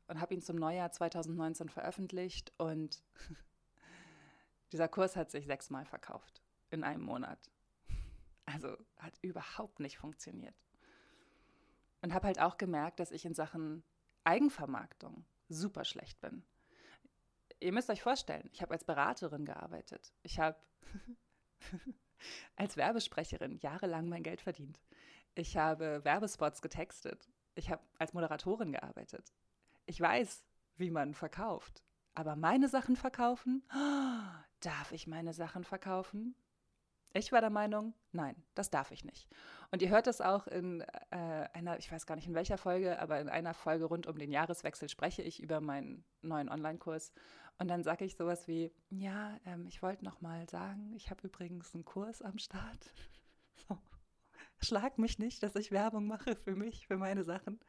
und 0.10 0.20
habe 0.20 0.34
ihn 0.34 0.42
zum 0.42 0.58
Neujahr 0.58 0.92
2019 0.92 1.70
veröffentlicht 1.70 2.52
und 2.58 3.02
dieser 4.72 4.88
Kurs 4.88 5.16
hat 5.16 5.30
sich 5.30 5.46
sechsmal 5.46 5.86
verkauft 5.86 6.42
in 6.72 6.84
einem 6.84 7.04
Monat. 7.04 7.40
Also 8.46 8.76
hat 8.98 9.14
überhaupt 9.22 9.80
nicht 9.80 10.00
funktioniert. 10.00 10.56
Und 12.02 12.14
habe 12.14 12.26
halt 12.26 12.40
auch 12.40 12.58
gemerkt, 12.58 13.00
dass 13.00 13.12
ich 13.12 13.24
in 13.24 13.36
Sachen 13.36 13.84
Eigenvermarktung 14.24 15.26
super 15.48 15.86
schlecht 15.86 16.20
bin. 16.22 16.44
Ihr 17.60 17.72
müsst 17.72 17.90
euch 17.90 18.02
vorstellen, 18.02 18.50
ich 18.52 18.62
habe 18.62 18.74
als 18.74 18.86
Beraterin 18.86 19.46
gearbeitet. 19.46 20.14
Ich 20.24 20.40
habe 20.40 20.58
als 22.56 22.78
Werbesprecherin 22.78 23.58
jahrelang 23.58 24.10
mein 24.10 24.24
Geld 24.24 24.42
verdient. 24.42 24.80
Ich 25.36 25.56
habe 25.56 26.04
Werbespots 26.04 26.62
getextet. 26.62 27.30
Ich 27.54 27.70
habe 27.70 27.84
als 28.00 28.14
Moderatorin 28.14 28.72
gearbeitet. 28.72 29.34
Ich 29.90 30.00
weiß, 30.00 30.46
wie 30.78 30.92
man 30.92 31.16
verkauft. 31.16 31.84
Aber 32.14 32.36
meine 32.36 32.68
Sachen 32.68 32.96
verkaufen? 32.96 33.64
darf 34.60 34.92
ich 34.92 35.08
meine 35.08 35.34
Sachen 35.34 35.64
verkaufen? 35.64 36.36
Ich 37.14 37.32
war 37.32 37.42
der 37.42 37.50
Meinung, 37.50 37.96
nein, 38.12 38.36
das 38.54 38.70
darf 38.70 38.92
ich 38.92 39.04
nicht. 39.04 39.28
Und 39.72 39.82
ihr 39.82 39.90
hört 39.90 40.06
das 40.06 40.22
auch 40.22 40.46
in 40.46 40.82
äh, 41.10 41.50
einer, 41.54 41.80
ich 41.80 41.92
weiß 41.92 42.06
gar 42.06 42.16
nicht 42.16 42.28
in 42.28 42.36
welcher 42.36 42.60
Folge, 42.60 43.00
aber 43.00 43.20
in 43.20 43.30
einer 43.30 43.56
Folge 43.56 43.86
rund 43.86 44.06
um 44.06 44.20
den 44.20 44.32
Jahreswechsel 44.32 44.90
spreche 44.90 45.24
ich 45.24 45.42
über 45.42 45.60
meinen 45.60 46.06
neuen 46.22 46.50
Online-Kurs. 46.50 47.12
Und 47.58 47.68
dann 47.68 47.82
sage 47.82 48.06
ich 48.06 48.16
sowas 48.16 48.48
wie, 48.48 48.72
ja, 48.92 49.40
ähm, 49.48 49.66
ich 49.66 49.82
wollte 49.82 50.06
noch 50.06 50.22
mal 50.22 50.48
sagen, 50.48 50.94
ich 50.94 51.10
habe 51.10 51.26
übrigens 51.26 51.74
einen 51.74 51.84
Kurs 51.84 52.22
am 52.22 52.38
Start. 52.38 52.94
So. 53.68 53.78
Schlag 54.62 54.98
mich 54.98 55.20
nicht, 55.20 55.44
dass 55.44 55.56
ich 55.56 55.72
Werbung 55.72 56.08
mache 56.08 56.36
für 56.36 56.56
mich, 56.56 56.88
für 56.88 56.96
meine 56.96 57.26
Sachen. 57.26 57.60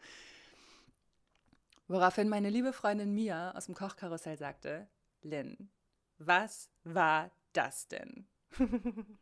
Woraufhin 1.90 2.28
meine 2.28 2.50
liebe 2.50 2.72
Freundin 2.72 3.12
Mia 3.12 3.50
aus 3.50 3.66
dem 3.66 3.74
Kochkarussell 3.74 4.38
sagte, 4.38 4.86
Lynn, 5.22 5.72
was 6.18 6.70
war 6.84 7.32
das 7.52 7.88
denn? 7.88 8.28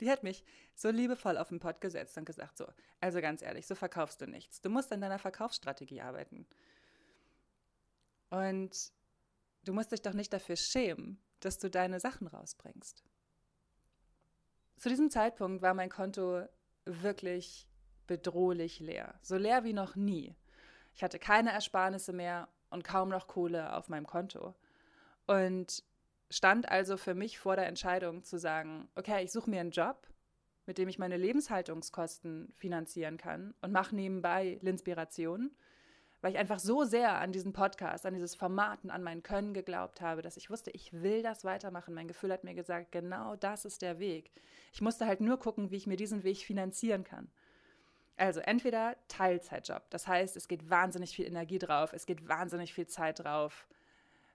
Die 0.00 0.10
hat 0.10 0.22
mich 0.22 0.44
so 0.74 0.90
liebevoll 0.90 1.38
auf 1.38 1.48
den 1.48 1.60
Pott 1.60 1.80
gesetzt 1.80 2.18
und 2.18 2.26
gesagt, 2.26 2.58
so, 2.58 2.66
also 3.00 3.22
ganz 3.22 3.40
ehrlich, 3.40 3.66
so 3.66 3.74
verkaufst 3.74 4.20
du 4.20 4.26
nichts. 4.26 4.60
Du 4.60 4.68
musst 4.68 4.92
an 4.92 5.00
deiner 5.00 5.18
Verkaufsstrategie 5.18 6.02
arbeiten. 6.02 6.46
Und 8.28 8.92
du 9.64 9.72
musst 9.72 9.90
dich 9.90 10.02
doch 10.02 10.12
nicht 10.12 10.34
dafür 10.34 10.56
schämen, 10.56 11.18
dass 11.40 11.58
du 11.58 11.70
deine 11.70 12.00
Sachen 12.00 12.26
rausbringst. 12.26 13.02
Zu 14.76 14.90
diesem 14.90 15.10
Zeitpunkt 15.10 15.62
war 15.62 15.72
mein 15.72 15.88
Konto 15.88 16.46
wirklich 16.84 17.66
bedrohlich 18.06 18.80
leer. 18.80 19.18
So 19.22 19.38
leer 19.38 19.64
wie 19.64 19.72
noch 19.72 19.96
nie. 19.96 20.36
Ich 20.94 21.02
hatte 21.02 21.18
keine 21.18 21.52
Ersparnisse 21.52 22.12
mehr 22.12 22.48
und 22.70 22.84
kaum 22.84 23.08
noch 23.08 23.26
Kohle 23.26 23.74
auf 23.74 23.88
meinem 23.88 24.06
Konto. 24.06 24.54
Und 25.26 25.82
stand 26.30 26.68
also 26.68 26.96
für 26.96 27.14
mich 27.14 27.38
vor 27.38 27.56
der 27.56 27.66
Entscheidung 27.66 28.22
zu 28.24 28.38
sagen, 28.38 28.88
okay, 28.94 29.24
ich 29.24 29.32
suche 29.32 29.50
mir 29.50 29.60
einen 29.60 29.70
Job, 29.70 30.06
mit 30.66 30.78
dem 30.78 30.88
ich 30.88 30.98
meine 30.98 31.16
Lebenshaltungskosten 31.16 32.52
finanzieren 32.56 33.18
kann 33.18 33.54
und 33.60 33.72
mache 33.72 33.94
nebenbei 33.94 34.58
Linspiration, 34.62 35.50
weil 36.20 36.32
ich 36.32 36.38
einfach 36.38 36.58
so 36.58 36.84
sehr 36.84 37.18
an 37.18 37.32
diesen 37.32 37.52
Podcast, 37.52 38.06
an 38.06 38.14
dieses 38.14 38.34
Format 38.34 38.82
und 38.82 38.90
an 38.90 39.02
mein 39.02 39.22
Können 39.22 39.52
geglaubt 39.52 40.00
habe, 40.00 40.22
dass 40.22 40.38
ich 40.38 40.48
wusste, 40.48 40.70
ich 40.70 40.92
will 40.92 41.22
das 41.22 41.44
weitermachen. 41.44 41.92
Mein 41.92 42.08
Gefühl 42.08 42.32
hat 42.32 42.44
mir 42.44 42.54
gesagt, 42.54 42.92
genau 42.92 43.36
das 43.36 43.66
ist 43.66 43.82
der 43.82 43.98
Weg. 43.98 44.32
Ich 44.72 44.80
musste 44.80 45.06
halt 45.06 45.20
nur 45.20 45.38
gucken, 45.38 45.70
wie 45.70 45.76
ich 45.76 45.86
mir 45.86 45.96
diesen 45.96 46.24
Weg 46.24 46.38
finanzieren 46.38 47.04
kann. 47.04 47.30
Also 48.16 48.40
entweder 48.40 48.96
Teilzeitjob, 49.08 49.90
das 49.90 50.06
heißt, 50.06 50.36
es 50.36 50.46
geht 50.46 50.70
wahnsinnig 50.70 51.16
viel 51.16 51.26
Energie 51.26 51.58
drauf, 51.58 51.92
es 51.92 52.06
geht 52.06 52.28
wahnsinnig 52.28 52.72
viel 52.72 52.86
Zeit 52.86 53.20
drauf. 53.20 53.66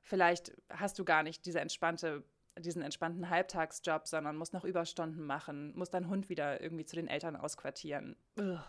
Vielleicht 0.04 0.52
hast 0.70 1.00
du 1.00 1.06
gar 1.06 1.24
nicht 1.24 1.46
diese 1.46 1.62
entspannte, 1.62 2.24
diesen 2.58 2.82
entspannten 2.82 3.30
Halbtagsjob, 3.30 4.06
sondern 4.06 4.36
musst 4.36 4.54
noch 4.54 4.66
Überstunden 4.66 5.24
machen, 5.26 5.74
musst 5.78 5.94
deinen 5.94 6.10
Hund 6.10 6.28
wieder 6.28 6.62
irgendwie 6.62 6.86
zu 6.86 6.98
den 6.98 7.08
Eltern 7.08 7.38
ausquartieren. 7.38 8.18
Ugh, 8.38 8.60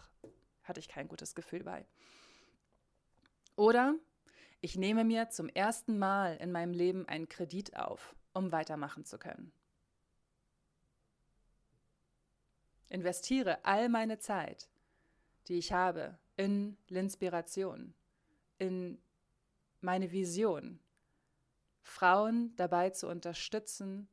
hatte 0.62 0.78
ich 0.78 0.88
kein 0.88 1.08
gutes 1.08 1.34
Gefühl 1.34 1.64
bei. 1.64 1.84
Oder 3.56 3.96
ich 4.60 4.76
nehme 4.76 5.04
mir 5.04 5.30
zum 5.30 5.48
ersten 5.48 5.98
Mal 5.98 6.36
in 6.36 6.52
meinem 6.52 6.72
Leben 6.72 7.08
einen 7.08 7.28
Kredit 7.28 7.76
auf, 7.76 8.14
um 8.32 8.52
weitermachen 8.52 9.04
zu 9.04 9.18
können. 9.18 9.52
Investiere 12.88 13.64
all 13.64 13.88
meine 13.88 14.18
Zeit 14.18 14.68
die 15.50 15.58
ich 15.58 15.72
habe, 15.72 16.16
in 16.36 16.78
L'inspiration, 16.88 17.92
in 18.58 19.02
meine 19.80 20.12
Vision, 20.12 20.78
Frauen 21.82 22.54
dabei 22.54 22.90
zu 22.90 23.08
unterstützen, 23.08 24.08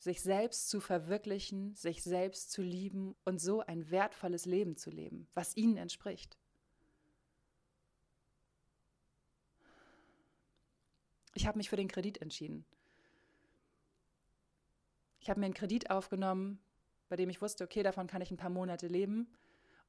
sich 0.00 0.20
selbst 0.20 0.68
zu 0.68 0.80
verwirklichen, 0.80 1.76
sich 1.76 2.02
selbst 2.02 2.50
zu 2.50 2.60
lieben 2.60 3.14
und 3.24 3.40
so 3.40 3.60
ein 3.60 3.88
wertvolles 3.90 4.46
Leben 4.46 4.76
zu 4.76 4.90
leben, 4.90 5.28
was 5.34 5.56
ihnen 5.56 5.76
entspricht. 5.76 6.36
Ich 11.34 11.46
habe 11.46 11.56
mich 11.56 11.70
für 11.70 11.76
den 11.76 11.88
Kredit 11.88 12.20
entschieden. 12.20 12.64
Ich 15.20 15.30
habe 15.30 15.38
mir 15.38 15.46
einen 15.46 15.54
Kredit 15.54 15.90
aufgenommen, 15.90 16.58
bei 17.08 17.14
dem 17.14 17.30
ich 17.30 17.40
wusste, 17.40 17.62
okay, 17.62 17.84
davon 17.84 18.08
kann 18.08 18.22
ich 18.22 18.32
ein 18.32 18.36
paar 18.36 18.50
Monate 18.50 18.88
leben 18.88 19.28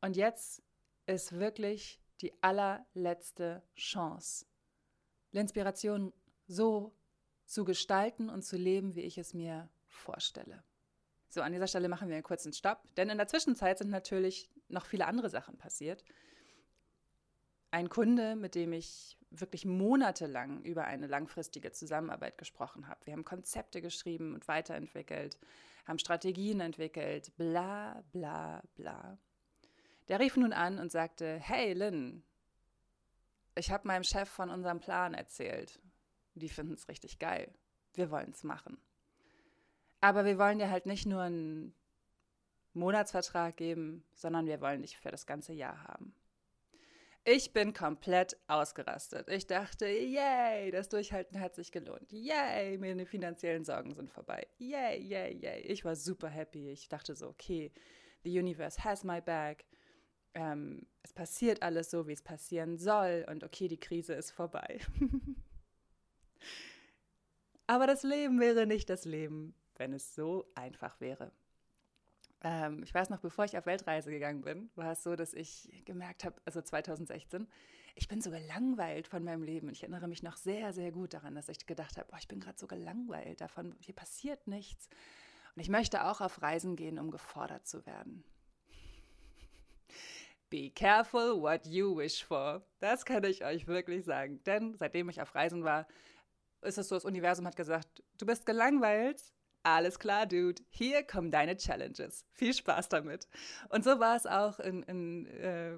und 0.01 0.15
jetzt 0.15 0.63
ist 1.05 1.33
wirklich 1.33 2.01
die 2.21 2.33
allerletzte 2.43 3.63
Chance, 3.75 4.45
L'inspiration 5.33 6.11
so 6.47 6.95
zu 7.45 7.65
gestalten 7.65 8.29
und 8.29 8.43
zu 8.43 8.57
leben, 8.57 8.95
wie 8.95 9.01
ich 9.01 9.17
es 9.17 9.33
mir 9.33 9.69
vorstelle. 9.87 10.63
So, 11.29 11.41
an 11.41 11.51
dieser 11.51 11.67
Stelle 11.67 11.89
machen 11.89 12.09
wir 12.09 12.15
einen 12.15 12.23
kurzen 12.23 12.53
Stopp, 12.53 12.83
denn 12.95 13.09
in 13.09 13.17
der 13.17 13.27
Zwischenzeit 13.27 13.77
sind 13.77 13.91
natürlich 13.91 14.49
noch 14.67 14.85
viele 14.85 15.05
andere 15.05 15.29
Sachen 15.29 15.57
passiert. 15.57 16.03
Ein 17.71 17.89
Kunde, 17.89 18.35
mit 18.35 18.55
dem 18.55 18.73
ich 18.73 19.17
wirklich 19.29 19.65
monatelang 19.65 20.63
über 20.63 20.85
eine 20.85 21.05
langfristige 21.05 21.71
Zusammenarbeit 21.71 22.39
gesprochen 22.39 22.87
habe. 22.87 23.05
Wir 23.05 23.13
haben 23.13 23.25
Konzepte 23.25 23.79
geschrieben 23.81 24.33
und 24.33 24.47
weiterentwickelt, 24.47 25.37
haben 25.85 25.99
Strategien 25.99 26.61
entwickelt, 26.61 27.31
bla 27.37 28.03
bla 28.11 28.63
bla. 28.73 29.19
Der 30.09 30.19
rief 30.19 30.35
nun 30.35 30.53
an 30.53 30.79
und 30.79 30.91
sagte, 30.91 31.39
hey 31.39 31.73
Lynn, 31.73 32.23
ich 33.55 33.71
habe 33.71 33.87
meinem 33.87 34.03
Chef 34.03 34.27
von 34.27 34.49
unserem 34.49 34.79
Plan 34.79 35.13
erzählt. 35.13 35.79
Die 36.33 36.49
finden 36.49 36.73
es 36.73 36.87
richtig 36.87 37.19
geil. 37.19 37.53
Wir 37.93 38.09
wollen 38.09 38.31
es 38.31 38.43
machen. 38.43 38.79
Aber 40.01 40.25
wir 40.25 40.37
wollen 40.37 40.59
dir 40.59 40.69
halt 40.69 40.85
nicht 40.85 41.05
nur 41.05 41.21
einen 41.21 41.75
Monatsvertrag 42.73 43.57
geben, 43.57 44.03
sondern 44.13 44.45
wir 44.45 44.61
wollen 44.61 44.81
dich 44.81 44.97
für 44.97 45.11
das 45.11 45.25
ganze 45.25 45.53
Jahr 45.53 45.83
haben. 45.83 46.15
Ich 47.25 47.51
bin 47.51 47.73
komplett 47.73 48.37
ausgerastet. 48.47 49.29
Ich 49.29 49.45
dachte, 49.45 49.87
yay, 49.87 50.71
das 50.71 50.89
Durchhalten 50.89 51.39
hat 51.39 51.53
sich 51.53 51.71
gelohnt. 51.71 52.11
Yay, 52.11 52.77
meine 52.77 53.05
finanziellen 53.05 53.65
Sorgen 53.65 53.93
sind 53.93 54.09
vorbei. 54.09 54.47
Yay, 54.57 54.99
yay, 55.01 55.35
yay. 55.35 55.61
Ich 55.61 55.83
war 55.85 55.95
super 55.95 56.29
happy. 56.29 56.71
Ich 56.71 56.87
dachte 56.87 57.13
so, 57.15 57.27
okay, 57.27 57.71
the 58.23 58.39
universe 58.39 58.83
has 58.83 59.03
my 59.03 59.19
back 59.21 59.65
ähm, 60.33 60.85
es 61.03 61.13
passiert 61.13 61.63
alles 61.63 61.91
so, 61.91 62.07
wie 62.07 62.13
es 62.13 62.21
passieren 62.21 62.77
soll 62.77 63.25
und 63.29 63.43
okay, 63.43 63.67
die 63.67 63.79
Krise 63.79 64.13
ist 64.13 64.31
vorbei. 64.31 64.79
Aber 67.67 67.85
das 67.87 68.03
Leben 68.03 68.39
wäre 68.39 68.65
nicht 68.65 68.89
das 68.89 69.05
Leben, 69.05 69.53
wenn 69.75 69.93
es 69.93 70.15
so 70.15 70.51
einfach 70.55 70.99
wäre. 70.99 71.31
Ähm, 72.41 72.83
ich 72.83 72.93
weiß 72.93 73.09
noch, 73.09 73.19
bevor 73.19 73.45
ich 73.45 73.57
auf 73.57 73.65
Weltreise 73.65 74.11
gegangen 74.11 74.41
bin, 74.41 74.69
war 74.75 74.93
es 74.93 75.03
so, 75.03 75.15
dass 75.15 75.33
ich 75.33 75.69
gemerkt 75.85 76.23
habe, 76.23 76.41
also 76.45 76.61
2016, 76.61 77.47
ich 77.95 78.07
bin 78.07 78.21
so 78.21 78.31
gelangweilt 78.31 79.07
von 79.07 79.23
meinem 79.23 79.43
Leben. 79.43 79.67
Und 79.67 79.73
ich 79.73 79.83
erinnere 79.83 80.07
mich 80.07 80.23
noch 80.23 80.37
sehr, 80.37 80.73
sehr 80.73 80.91
gut 80.91 81.13
daran, 81.13 81.35
dass 81.35 81.49
ich 81.49 81.65
gedacht 81.65 81.97
habe, 81.97 82.07
oh, 82.13 82.17
ich 82.17 82.27
bin 82.27 82.39
gerade 82.39 82.57
so 82.57 82.65
gelangweilt 82.65 83.41
davon, 83.41 83.75
hier 83.79 83.95
passiert 83.95 84.47
nichts. 84.47 84.87
Und 85.55 85.61
ich 85.61 85.69
möchte 85.69 86.05
auch 86.05 86.21
auf 86.21 86.41
Reisen 86.41 86.75
gehen, 86.75 86.97
um 86.97 87.11
gefordert 87.11 87.67
zu 87.67 87.85
werden. 87.85 88.23
Be 90.49 90.71
careful 90.71 91.41
what 91.41 91.65
you 91.67 91.95
wish 91.95 92.23
for. 92.23 92.63
Das 92.79 93.05
kann 93.05 93.23
ich 93.23 93.45
euch 93.45 93.67
wirklich 93.67 94.05
sagen. 94.05 94.43
Denn 94.45 94.75
seitdem 94.75 95.09
ich 95.09 95.21
auf 95.21 95.35
Reisen 95.35 95.63
war, 95.63 95.87
ist 96.61 96.77
es 96.77 96.89
so, 96.89 96.95
das 96.95 97.05
Universum 97.05 97.45
hat 97.45 97.55
gesagt, 97.55 98.03
du 98.17 98.25
bist 98.25 98.45
gelangweilt. 98.45 99.21
Alles 99.63 99.99
klar, 99.99 100.25
Dude. 100.25 100.61
Hier 100.69 101.03
kommen 101.03 101.31
deine 101.31 101.55
Challenges. 101.57 102.25
Viel 102.31 102.53
Spaß 102.53 102.89
damit. 102.89 103.27
Und 103.69 103.83
so 103.83 103.99
war 103.99 104.15
es 104.15 104.25
auch 104.25 104.59
in, 104.59 104.83
in, 104.83 105.25
äh, 105.27 105.77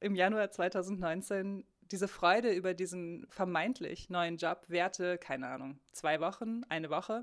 im 0.00 0.14
Januar 0.14 0.50
2019. 0.50 1.64
Diese 1.82 2.08
Freude 2.08 2.52
über 2.52 2.74
diesen 2.74 3.26
vermeintlich 3.28 4.10
neuen 4.10 4.38
Job 4.38 4.64
währte, 4.66 5.18
keine 5.18 5.46
Ahnung, 5.46 5.78
zwei 5.92 6.20
Wochen, 6.20 6.64
eine 6.68 6.90
Woche 6.90 7.22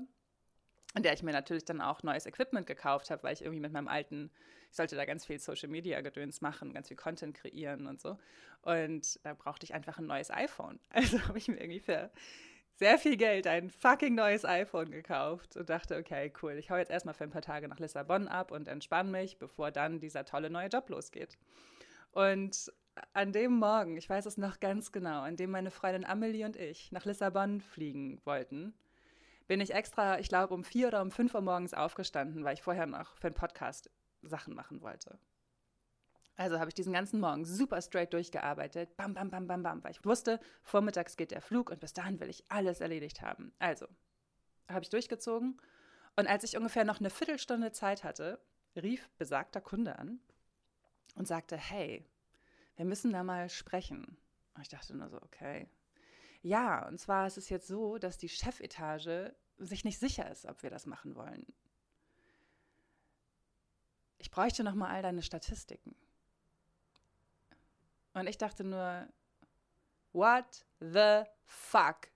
in 0.94 1.02
der 1.02 1.12
ich 1.12 1.22
mir 1.22 1.32
natürlich 1.32 1.64
dann 1.64 1.80
auch 1.80 2.02
neues 2.02 2.26
Equipment 2.26 2.66
gekauft 2.66 3.10
habe, 3.10 3.22
weil 3.24 3.34
ich 3.34 3.42
irgendwie 3.42 3.60
mit 3.60 3.72
meinem 3.72 3.88
alten, 3.88 4.30
ich 4.70 4.76
sollte 4.76 4.96
da 4.96 5.04
ganz 5.04 5.26
viel 5.26 5.38
Social 5.38 5.68
Media 5.68 6.00
Gedöns 6.00 6.40
machen, 6.40 6.72
ganz 6.72 6.88
viel 6.88 6.96
Content 6.96 7.34
kreieren 7.34 7.86
und 7.86 8.00
so. 8.00 8.16
Und 8.62 9.18
da 9.24 9.34
brauchte 9.34 9.64
ich 9.64 9.74
einfach 9.74 9.98
ein 9.98 10.06
neues 10.06 10.30
iPhone. 10.30 10.78
Also 10.90 11.20
habe 11.26 11.38
ich 11.38 11.48
mir 11.48 11.60
irgendwie 11.60 11.80
für 11.80 12.10
sehr 12.76 12.98
viel 12.98 13.16
Geld 13.16 13.46
ein 13.46 13.70
fucking 13.70 14.14
neues 14.14 14.44
iPhone 14.44 14.90
gekauft 14.90 15.56
und 15.56 15.68
dachte, 15.70 15.96
okay, 15.96 16.32
cool, 16.42 16.52
ich 16.52 16.70
hau 16.70 16.76
jetzt 16.76 16.90
erstmal 16.90 17.14
für 17.14 17.24
ein 17.24 17.30
paar 17.30 17.42
Tage 17.42 17.68
nach 17.68 17.78
Lissabon 17.78 18.26
ab 18.26 18.50
und 18.50 18.68
entspanne 18.68 19.10
mich, 19.10 19.38
bevor 19.38 19.70
dann 19.70 20.00
dieser 20.00 20.24
tolle 20.24 20.50
neue 20.50 20.68
Job 20.68 20.88
losgeht. 20.88 21.38
Und 22.10 22.72
an 23.12 23.32
dem 23.32 23.58
Morgen, 23.58 23.96
ich 23.96 24.08
weiß 24.08 24.26
es 24.26 24.38
noch 24.38 24.60
ganz 24.60 24.92
genau, 24.92 25.22
an 25.22 25.36
dem 25.36 25.50
meine 25.50 25.70
Freundin 25.70 26.04
Amelie 26.04 26.44
und 26.44 26.56
ich 26.56 26.92
nach 26.92 27.04
Lissabon 27.04 27.60
fliegen 27.60 28.20
wollten, 28.24 28.74
bin 29.46 29.60
ich 29.60 29.74
extra, 29.74 30.18
ich 30.18 30.28
glaube, 30.28 30.54
um 30.54 30.64
vier 30.64 30.88
oder 30.88 31.02
um 31.02 31.10
fünf 31.10 31.34
Uhr 31.34 31.40
morgens 31.40 31.74
aufgestanden, 31.74 32.44
weil 32.44 32.54
ich 32.54 32.62
vorher 32.62 32.86
noch 32.86 33.16
für 33.16 33.28
einen 33.28 33.34
Podcast 33.34 33.90
Sachen 34.22 34.54
machen 34.54 34.80
wollte. 34.80 35.18
Also 36.36 36.58
habe 36.58 36.68
ich 36.68 36.74
diesen 36.74 36.92
ganzen 36.92 37.20
Morgen 37.20 37.44
super 37.44 37.80
straight 37.80 38.12
durchgearbeitet. 38.12 38.96
Bam, 38.96 39.14
bam, 39.14 39.30
bam, 39.30 39.46
bam, 39.46 39.62
bam. 39.62 39.84
Weil 39.84 39.92
ich 39.92 40.04
wusste, 40.04 40.40
vormittags 40.62 41.16
geht 41.16 41.30
der 41.30 41.40
Flug 41.40 41.70
und 41.70 41.80
bis 41.80 41.92
dahin 41.92 42.18
will 42.18 42.28
ich 42.28 42.44
alles 42.50 42.80
erledigt 42.80 43.22
haben. 43.22 43.52
Also 43.58 43.86
habe 44.68 44.82
ich 44.82 44.90
durchgezogen. 44.90 45.60
Und 46.16 46.26
als 46.26 46.44
ich 46.44 46.56
ungefähr 46.56 46.84
noch 46.84 46.98
eine 46.98 47.10
Viertelstunde 47.10 47.72
Zeit 47.72 48.02
hatte, 48.02 48.40
rief 48.74 49.08
besagter 49.16 49.60
Kunde 49.60 49.98
an 49.98 50.20
und 51.14 51.28
sagte: 51.28 51.56
Hey, 51.56 52.04
wir 52.76 52.84
müssen 52.84 53.12
da 53.12 53.22
mal 53.22 53.48
sprechen. 53.48 54.16
Und 54.54 54.62
ich 54.62 54.68
dachte 54.68 54.96
nur 54.96 55.08
so: 55.08 55.22
Okay. 55.22 55.68
Ja, 56.44 56.86
und 56.86 57.00
zwar 57.00 57.26
ist 57.26 57.38
es 57.38 57.48
jetzt 57.48 57.66
so, 57.66 57.96
dass 57.96 58.18
die 58.18 58.28
Chefetage 58.28 59.34
sich 59.56 59.82
nicht 59.82 59.98
sicher 59.98 60.30
ist, 60.30 60.44
ob 60.44 60.62
wir 60.62 60.68
das 60.68 60.84
machen 60.84 61.16
wollen. 61.16 61.46
Ich 64.18 64.30
bräuchte 64.30 64.62
noch 64.62 64.74
mal 64.74 64.90
all 64.90 65.00
deine 65.00 65.22
Statistiken. 65.22 65.96
Und 68.12 68.26
ich 68.26 68.36
dachte 68.36 68.62
nur, 68.62 69.08
what 70.12 70.66
the 70.80 71.22
fuck? 71.46 72.08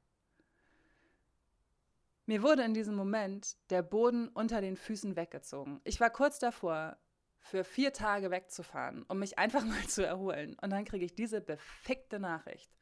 Mir 2.26 2.42
wurde 2.42 2.64
in 2.64 2.74
diesem 2.74 2.96
Moment 2.96 3.56
der 3.70 3.80
Boden 3.80 4.28
unter 4.28 4.60
den 4.60 4.76
Füßen 4.76 5.16
weggezogen. 5.16 5.80
Ich 5.84 6.00
war 6.00 6.10
kurz 6.10 6.38
davor, 6.38 6.98
für 7.38 7.64
vier 7.64 7.94
Tage 7.94 8.30
wegzufahren, 8.30 9.06
um 9.08 9.20
mich 9.20 9.38
einfach 9.38 9.64
mal 9.64 9.86
zu 9.88 10.06
erholen. 10.06 10.54
Und 10.60 10.68
dann 10.68 10.84
kriege 10.84 11.06
ich 11.06 11.14
diese 11.14 11.40
befickte 11.40 12.20
Nachricht. 12.20 12.77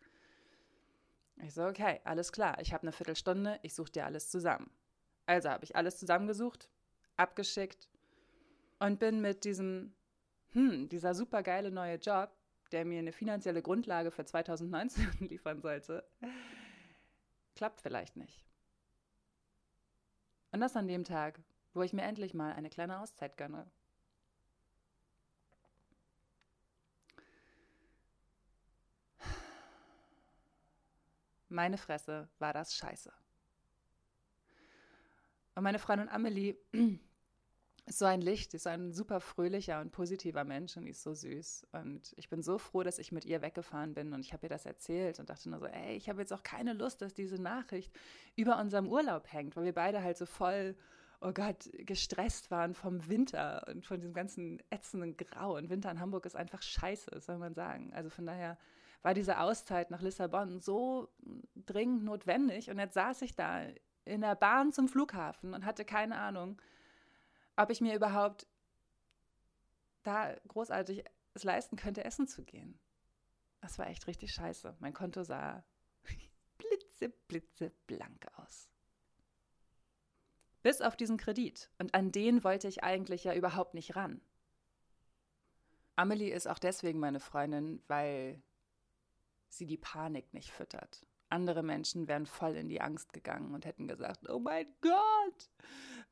Ich 1.43 1.55
so, 1.55 1.65
okay, 1.65 2.01
alles 2.05 2.33
klar, 2.33 2.61
ich 2.61 2.73
habe 2.73 2.83
eine 2.83 2.93
Viertelstunde, 2.93 3.59
ich 3.63 3.75
suche 3.75 3.93
dir 3.93 4.07
alles 4.07 4.31
zusammen. 4.31 4.71
Also 5.27 5.51
habe 5.51 5.65
ich 5.65 5.77
alles 5.77 5.99
zusammengesucht, 5.99 6.71
abgeschickt 7.17 7.89
und 8.79 8.99
bin 8.99 9.21
mit 9.21 9.45
diesem, 9.45 9.95
hm, 10.53 10.89
dieser 10.89 11.15
super 11.15 11.43
geile 11.43 11.71
neue 11.71 11.97
Job 11.97 12.31
der 12.73 12.85
mir 12.85 12.99
eine 12.99 13.13
finanzielle 13.13 13.63
Grundlage 13.63 14.11
für 14.11 14.25
2019 14.25 15.07
liefern 15.29 15.61
sollte, 15.61 16.05
klappt 17.55 17.81
vielleicht 17.81 18.17
nicht. 18.17 18.45
Und 20.53 20.61
das 20.61 20.77
an 20.77 20.89
dem 20.89 21.05
Tag, 21.05 21.41
wo 21.75 21.83
ich 21.83 21.93
mir 21.93 22.03
endlich 22.03 22.35
mal 22.35 22.53
eine 22.53 22.71
kleine 22.71 23.01
Auszeit 23.01 23.37
gönne. 23.37 23.71
Meine 31.49 31.79
Fresse 31.79 32.29
war 32.39 32.53
das 32.53 32.75
scheiße. 32.75 33.13
Und 35.55 35.63
meine 35.63 35.79
Freundin 35.79 36.09
Amelie 36.09 36.57
ist 37.87 37.99
so 37.99 38.05
ein 38.05 38.21
Licht, 38.21 38.53
ist 38.53 38.67
ein 38.67 38.93
super 38.93 39.21
fröhlicher 39.21 39.81
und 39.81 39.91
positiver 39.91 40.45
Mensch 40.45 40.77
und 40.77 40.85
die 40.85 40.91
ist 40.91 41.03
so 41.03 41.15
süß. 41.15 41.69
Und 41.73 42.13
ich 42.17 42.29
bin 42.29 42.43
so 42.43 42.59
froh, 42.59 42.83
dass 42.83 42.99
ich 42.99 43.13
mit 43.13 43.25
ihr 43.25 43.43
weggefahren 43.43 43.95
bin 43.95 44.13
und 44.13 44.21
ich 44.21 44.33
habe 44.33 44.47
ihr 44.47 44.51
das 44.51 44.67
erzählt 44.67 45.19
und 45.19 45.31
dachte 45.31 45.49
nur 45.49 45.61
so, 45.61 45.67
ey, 45.67 45.97
ich 45.97 46.09
habe 46.09 46.21
jetzt 46.21 46.33
auch 46.33 46.43
keine 46.43 46.73
Lust, 46.73 47.01
dass 47.01 47.15
diese 47.15 47.41
Nachricht 47.41 47.91
über 48.35 48.59
unserem 48.59 48.89
Urlaub 48.89 49.33
hängt, 49.33 49.57
weil 49.57 49.65
wir 49.65 49.75
beide 49.75 50.03
halt 50.03 50.19
so 50.19 50.27
voll, 50.27 50.77
oh 51.21 51.33
Gott, 51.33 51.71
gestresst 51.79 52.51
waren 52.51 52.75
vom 52.75 53.09
Winter 53.09 53.67
und 53.69 53.87
von 53.87 53.99
diesem 54.01 54.13
ganzen 54.15 54.61
ätzenden 54.71 55.17
Grau. 55.17 55.57
Und 55.57 55.71
Winter 55.71 55.91
in 55.91 56.01
Hamburg 56.01 56.27
ist 56.27 56.37
einfach 56.37 56.63
scheiße, 56.63 57.21
soll 57.21 57.39
man 57.39 57.55
sagen. 57.55 57.93
Also 57.95 58.11
von 58.11 58.27
daher 58.27 58.59
war 59.07 59.15
diese 59.15 59.39
Auszeit 59.39 59.93
nach 59.93 60.03
Lissabon 60.03 60.59
so 60.59 61.09
dringend 61.55 62.03
notwendig 62.03 62.71
und 62.71 62.81
jetzt 62.81 62.95
saß 62.95 63.23
ich 63.23 63.37
da 63.37 63.63
in 64.05 64.21
der 64.21 64.35
Bahn 64.35 64.73
zum 64.73 64.89
Flughafen 64.89 65.55
und 65.55 65.65
hatte 65.65 65.85
keine 65.85 66.19
Ahnung, 66.19 66.61
ob 67.55 67.71
ich 67.71 67.81
mir 67.81 67.95
überhaupt 67.95 68.49
da 70.03 70.35
großartig 70.49 71.05
es 71.35 71.45
leisten 71.45 71.77
könnte, 71.77 72.05
essen 72.05 72.27
zu 72.27 72.43
gehen. 72.43 72.81
Das 73.61 73.79
war 73.79 73.87
echt 73.87 74.09
richtig 74.09 74.35
scheiße. 74.35 74.75
Mein 74.81 74.93
Konto 74.93 75.23
sah 75.23 75.63
blitze, 76.59 77.11
blitze 77.29 77.71
blank 77.87 78.27
aus. 78.39 78.69
Bis 80.65 80.81
auf 80.81 80.97
diesen 80.97 81.17
Kredit. 81.17 81.71
Und 81.79 81.95
an 81.95 82.11
den 82.11 82.43
wollte 82.43 82.67
ich 82.67 82.83
eigentlich 82.83 83.23
ja 83.23 83.35
überhaupt 83.35 83.75
nicht 83.75 83.95
ran. 83.95 84.21
Amelie 85.95 86.33
ist 86.33 86.49
auch 86.49 86.59
deswegen 86.59 86.99
meine 86.99 87.21
Freundin, 87.21 87.81
weil 87.87 88.43
sie 89.57 89.67
die 89.67 89.77
Panik 89.77 90.33
nicht 90.35 90.51
füttert. 90.51 91.07
Andere 91.29 91.63
Menschen 91.63 92.07
wären 92.07 92.27
voll 92.27 92.55
in 92.57 92.69
die 92.69 92.81
Angst 92.81 93.13
gegangen 93.13 93.53
und 93.53 93.65
hätten 93.65 93.89
gesagt, 93.89 94.29
oh 94.29 94.39
mein 94.39 94.67
Gott, 94.81 95.51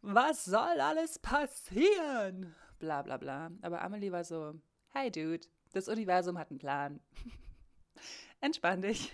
was 0.03 0.45
soll 0.45 0.81
alles 0.81 1.19
passieren? 1.21 2.55
Bla 2.79 3.03
bla 3.03 3.17
bla. 3.17 3.51
Aber 3.63 3.83
Amelie 3.83 4.13
war 4.13 4.25
so, 4.25 4.55
hey 4.93 5.11
Dude, 5.11 5.47
das 5.73 5.89
Universum 5.89 6.39
hat 6.39 6.51
einen 6.51 6.59
Plan. 6.59 7.01
Entspann 8.41 8.83
dich. 8.83 9.13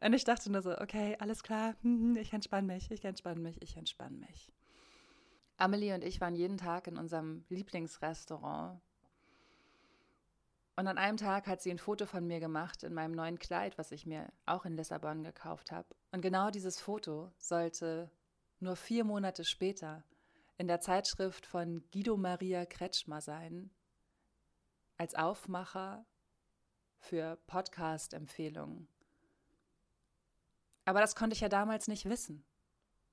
Und 0.00 0.12
ich 0.12 0.24
dachte 0.24 0.50
nur 0.50 0.62
so, 0.62 0.78
okay, 0.78 1.16
alles 1.18 1.42
klar, 1.42 1.74
ich 2.16 2.32
entspanne 2.32 2.66
mich, 2.66 2.90
ich 2.90 3.04
entspanne 3.04 3.40
mich, 3.40 3.60
ich 3.62 3.76
entspanne 3.76 4.16
mich. 4.18 4.52
Amelie 5.56 5.94
und 5.94 6.04
ich 6.04 6.20
waren 6.20 6.34
jeden 6.34 6.58
Tag 6.58 6.86
in 6.88 6.98
unserem 6.98 7.44
Lieblingsrestaurant 7.48 8.80
und 10.76 10.88
an 10.88 10.98
einem 10.98 11.16
Tag 11.16 11.46
hat 11.46 11.62
sie 11.62 11.70
ein 11.70 11.78
Foto 11.78 12.04
von 12.04 12.26
mir 12.26 12.40
gemacht 12.40 12.82
in 12.82 12.94
meinem 12.94 13.12
neuen 13.12 13.38
Kleid, 13.38 13.78
was 13.78 13.92
ich 13.92 14.06
mir 14.06 14.32
auch 14.44 14.64
in 14.64 14.76
Lissabon 14.76 15.22
gekauft 15.22 15.70
habe. 15.70 15.94
Und 16.10 16.20
genau 16.20 16.50
dieses 16.50 16.80
Foto 16.80 17.32
sollte 17.38 18.10
nur 18.58 18.74
vier 18.74 19.04
Monate 19.04 19.44
später 19.44 20.04
in 20.58 20.66
der 20.66 20.80
Zeitschrift 20.80 21.46
von 21.46 21.84
Guido 21.92 22.16
Maria 22.16 22.66
Kretschmer 22.66 23.20
sein, 23.20 23.70
als 24.96 25.14
Aufmacher 25.14 26.04
für 26.98 27.36
Podcast-Empfehlungen. 27.46 28.88
Aber 30.84 31.00
das 31.00 31.14
konnte 31.14 31.34
ich 31.34 31.40
ja 31.40 31.48
damals 31.48 31.86
nicht 31.86 32.08
wissen, 32.08 32.44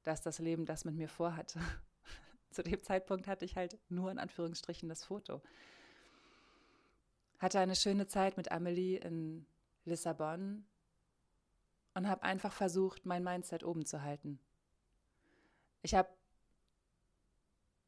dass 0.03 0.21
das 0.21 0.39
Leben 0.39 0.65
das 0.65 0.83
mit 0.83 0.95
mir 0.95 1.09
vorhatte. 1.09 1.59
Zu 2.51 2.63
dem 2.63 2.81
Zeitpunkt 2.81 3.27
hatte 3.27 3.45
ich 3.45 3.55
halt 3.55 3.77
nur 3.89 4.11
in 4.11 4.19
Anführungsstrichen 4.19 4.89
das 4.89 5.03
Foto 5.03 5.41
hatte 7.41 7.59
eine 7.59 7.75
schöne 7.75 8.05
Zeit 8.05 8.37
mit 8.37 8.51
Amelie 8.51 8.97
in 8.97 9.47
Lissabon 9.83 10.63
und 11.95 12.07
habe 12.07 12.21
einfach 12.21 12.53
versucht, 12.53 13.05
mein 13.07 13.23
Mindset 13.23 13.63
oben 13.63 13.83
zu 13.83 14.03
halten. 14.03 14.39
Ich 15.81 15.95
habe 15.95 16.09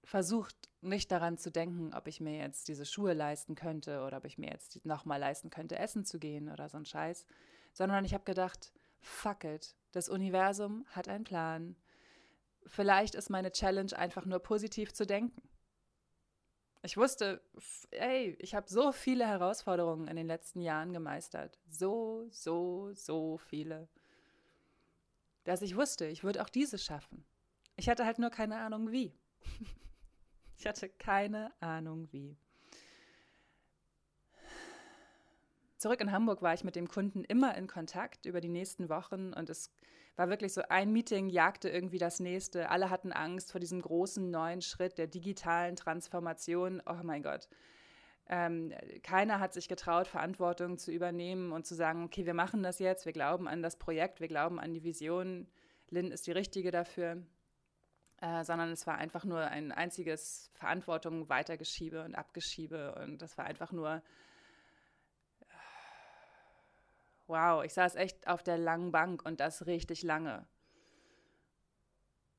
versucht, 0.03 0.55
nicht 0.81 1.11
daran 1.11 1.37
zu 1.37 1.51
denken, 1.51 1.93
ob 1.93 2.07
ich 2.07 2.19
mir 2.19 2.37
jetzt 2.39 2.67
diese 2.67 2.85
Schuhe 2.85 3.13
leisten 3.13 3.53
könnte 3.53 4.03
oder 4.03 4.17
ob 4.17 4.25
ich 4.25 4.39
mir 4.39 4.49
jetzt 4.49 4.83
nochmal 4.85 5.19
leisten 5.19 5.51
könnte, 5.51 5.77
essen 5.77 6.03
zu 6.03 6.17
gehen 6.17 6.49
oder 6.49 6.67
so 6.67 6.77
ein 6.77 6.85
Scheiß, 6.85 7.27
sondern 7.73 8.05
ich 8.05 8.15
habe 8.15 8.23
gedacht, 8.23 8.73
fuck 9.01 9.43
it, 9.43 9.75
das 9.91 10.09
Universum 10.09 10.83
hat 10.89 11.07
einen 11.07 11.23
Plan. 11.25 11.75
Vielleicht 12.65 13.13
ist 13.13 13.29
meine 13.29 13.51
Challenge 13.51 13.95
einfach 13.95 14.25
nur 14.25 14.39
positiv 14.39 14.93
zu 14.93 15.05
denken. 15.05 15.47
Ich 16.85 16.97
wusste, 16.97 17.41
ey, 17.91 18.35
ich 18.39 18.55
habe 18.55 18.69
so 18.69 18.91
viele 18.91 19.25
Herausforderungen 19.25 20.09
in 20.09 20.17
den 20.17 20.27
letzten 20.27 20.59
Jahren 20.59 20.91
gemeistert. 20.91 21.57
So, 21.69 22.27
so, 22.29 22.91
so 22.93 23.37
viele. 23.37 23.87
Dass 25.45 25.61
ich 25.61 25.77
wusste, 25.77 26.05
ich 26.05 26.25
würde 26.25 26.41
auch 26.43 26.49
diese 26.49 26.77
schaffen. 26.77 27.25
Ich 27.77 27.87
hatte 27.87 28.05
halt 28.05 28.19
nur 28.19 28.31
keine 28.31 28.57
Ahnung 28.57 28.91
wie. 28.91 29.17
ich 30.57 30.67
hatte 30.67 30.89
keine 30.89 31.53
Ahnung 31.61 32.11
wie. 32.11 32.37
Zurück 35.83 35.99
in 35.99 36.13
Hamburg 36.13 36.41
war 36.41 36.53
ich 36.53 36.63
mit 36.63 36.77
dem 36.77 36.87
Kunden 36.87 37.25
immer 37.25 37.57
in 37.57 37.67
Kontakt 37.67 38.25
über 38.25 38.39
die 38.39 38.47
nächsten 38.47 38.87
Wochen 38.87 39.33
und 39.33 39.49
es 39.49 39.69
war 40.15 40.29
wirklich 40.29 40.53
so, 40.53 40.61
ein 40.69 40.93
Meeting 40.93 41.27
jagte 41.27 41.67
irgendwie 41.67 41.97
das 41.97 42.21
nächste. 42.21 42.69
Alle 42.69 42.89
hatten 42.89 43.11
Angst 43.11 43.51
vor 43.51 43.59
diesem 43.59 43.81
großen 43.81 44.31
neuen 44.31 44.61
Schritt 44.61 44.97
der 44.97 45.07
digitalen 45.07 45.75
Transformation. 45.75 46.81
Oh 46.85 47.03
mein 47.03 47.21
Gott. 47.21 47.49
Ähm, 48.29 48.71
keiner 49.03 49.41
hat 49.41 49.51
sich 49.51 49.67
getraut, 49.67 50.07
Verantwortung 50.07 50.77
zu 50.77 50.89
übernehmen 50.89 51.51
und 51.51 51.67
zu 51.67 51.75
sagen, 51.75 52.05
okay, 52.05 52.25
wir 52.25 52.33
machen 52.33 52.63
das 52.63 52.79
jetzt, 52.79 53.05
wir 53.05 53.11
glauben 53.11 53.49
an 53.49 53.61
das 53.61 53.77
Projekt, 53.77 54.21
wir 54.21 54.29
glauben 54.29 54.61
an 54.61 54.71
die 54.71 54.85
Vision, 54.85 55.49
Lynn 55.89 56.11
ist 56.13 56.27
die 56.27 56.31
richtige 56.31 56.71
dafür, 56.71 57.21
äh, 58.21 58.45
sondern 58.45 58.71
es 58.71 58.87
war 58.87 58.99
einfach 58.99 59.25
nur 59.25 59.41
ein 59.41 59.73
einziges 59.73 60.49
Verantwortung 60.53 61.27
weitergeschiebe 61.27 62.05
und 62.05 62.15
abgeschiebe 62.15 62.95
und 63.03 63.21
das 63.21 63.37
war 63.37 63.43
einfach 63.43 63.73
nur 63.73 64.01
wow, 67.27 67.63
ich 67.63 67.73
saß 67.73 67.95
echt 67.95 68.27
auf 68.27 68.43
der 68.43 68.57
langen 68.57 68.91
Bank 68.91 69.25
und 69.25 69.39
das 69.39 69.65
richtig 69.65 70.03
lange. 70.03 70.45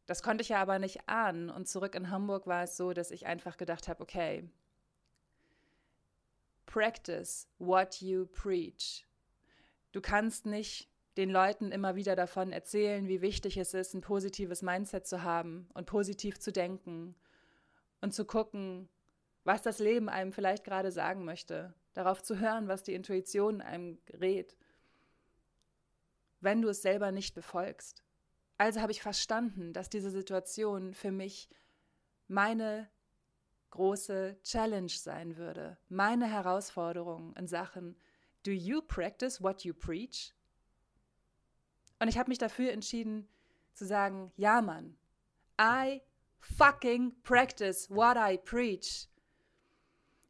Das 0.07 0.23
konnte 0.23 0.43
ich 0.43 0.51
ja 0.51 0.61
aber 0.61 0.79
nicht 0.79 1.09
ahnen. 1.09 1.51
Und 1.51 1.69
zurück 1.69 1.95
in 1.95 2.11
Hamburg 2.11 2.47
war 2.47 2.65
es 2.65 2.77
so, 2.77 2.93
dass 2.93 3.11
ich 3.11 3.27
einfach 3.27 3.57
gedacht 3.57 3.89
habe, 3.89 4.03
okay, 4.03 4.49
practice 6.67 7.49
what 7.59 8.01
you 8.01 8.27
preach. 8.27 9.07
Du 9.93 10.01
kannst 10.01 10.45
nicht 10.45 10.91
den 11.17 11.31
Leuten 11.31 11.71
immer 11.71 11.95
wieder 11.95 12.17
davon 12.17 12.53
erzählen, 12.53 13.07
wie 13.07 13.23
wichtig 13.23 13.57
es 13.57 13.73
ist, 13.73 13.95
ein 13.95 14.01
positives 14.01 14.63
Mindset 14.63 15.07
zu 15.07 15.23
haben 15.23 15.69
und 15.75 15.87
positiv 15.87 16.41
zu 16.41 16.53
denken 16.53 17.15
und 18.01 18.13
zu 18.13 18.25
gucken, 18.25 18.89
was 19.45 19.63
das 19.63 19.79
Leben 19.79 20.09
einem 20.09 20.33
vielleicht 20.33 20.65
gerade 20.65 20.91
sagen 20.91 21.25
möchte, 21.25 21.73
darauf 21.93 22.23
zu 22.23 22.41
hören, 22.41 22.67
was 22.67 22.83
die 22.83 22.95
Intuition 22.95 23.61
einem 23.61 23.99
rät, 24.21 24.57
wenn 26.45 26.63
du 26.63 26.69
es 26.69 26.83
selber 26.83 27.11
nicht 27.11 27.35
befolgst. 27.35 28.05
Also 28.57 28.81
habe 28.81 28.93
ich 28.93 29.03
verstanden, 29.03 29.73
dass 29.73 29.91
diese 29.91 30.11
Situation 30.11 30.95
für 30.95 31.11
mich 31.11 31.49
meine 32.29 32.89
große 33.71 34.39
Challenge 34.45 34.89
sein 34.89 35.37
würde, 35.37 35.77
meine 35.89 36.27
Herausforderung 36.27 37.35
in 37.37 37.49
Sachen 37.49 37.97
Do 38.45 38.53
you 38.53 38.83
practice 38.83 39.43
what 39.43 39.65
you 39.65 39.75
preach? 39.75 40.33
Und 41.99 42.09
ich 42.09 42.19
habe 42.19 42.29
mich 42.29 42.39
dafür 42.39 42.73
entschieden 42.73 43.27
zu 43.73 43.87
sagen, 43.87 44.31
ja 44.37 44.61
Mann, 44.61 44.97
I 45.61 46.03
fucking 46.39 47.21
practice 47.23 47.91
what 47.91 48.17
I 48.17 48.39
preach. 48.39 49.09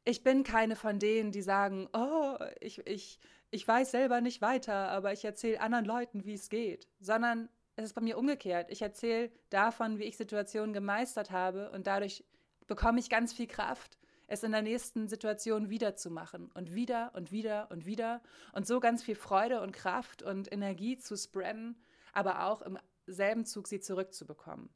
Ich 0.05 0.23
bin 0.23 0.45
keine 0.45 0.77
von 0.77 0.99
denen, 0.99 1.33
die 1.33 1.43
sagen, 1.43 1.89
oh, 1.93 2.37
ich, 2.61 2.87
ich, 2.87 3.19
ich 3.55 3.67
weiß 3.69 3.93
selber 3.93 4.21
nicht 4.21 4.43
weiter, 4.43 4.89
aber 4.89 5.13
ich 5.13 5.25
erzähle 5.25 5.61
anderen 5.61 5.85
Leuten, 5.85 6.25
wie 6.25 6.35
es 6.35 6.49
geht, 6.49 6.89
sondern 6.99 7.49
es 7.77 7.85
ist 7.85 7.95
bei 7.95 8.01
mir 8.01 8.19
umgekehrt. 8.19 8.69
Ich 8.69 8.83
erzähle 8.83 9.31
davon, 9.49 10.01
wie 10.01 10.05
ich 10.05 10.17
Situationen 10.17 10.73
gemeistert 10.73 11.31
habe 11.31 11.71
und 11.71 11.87
dadurch 11.87 12.25
bekomme 12.67 12.99
ich 12.99 13.09
ganz 13.09 13.33
viel 13.33 13.47
Kraft, 13.47 13.97
es 14.27 14.43
in 14.43 14.51
der 14.51 14.63
nächsten 14.63 15.07
Situation 15.07 15.71
wieder 15.71 15.95
zu 15.95 16.11
machen 16.11 16.51
und 16.55 16.75
wieder 16.75 17.13
und 17.15 17.31
wieder 17.31 17.71
und 17.71 17.87
wieder 17.87 18.23
und 18.55 18.67
so 18.67 18.81
ganz 18.81 19.05
viel 19.05 19.15
Freude 19.15 19.61
und 19.61 19.71
Kraft 19.71 20.25
und 20.25 20.51
Energie 20.51 20.99
zu 20.99 21.17
spreaden, 21.17 21.77
aber 22.13 22.47
auch 22.47 22.61
im 22.61 22.77
selben 23.07 23.45
Zug 23.45 23.69
sie 23.69 23.79
zurückzubekommen. 23.79 24.69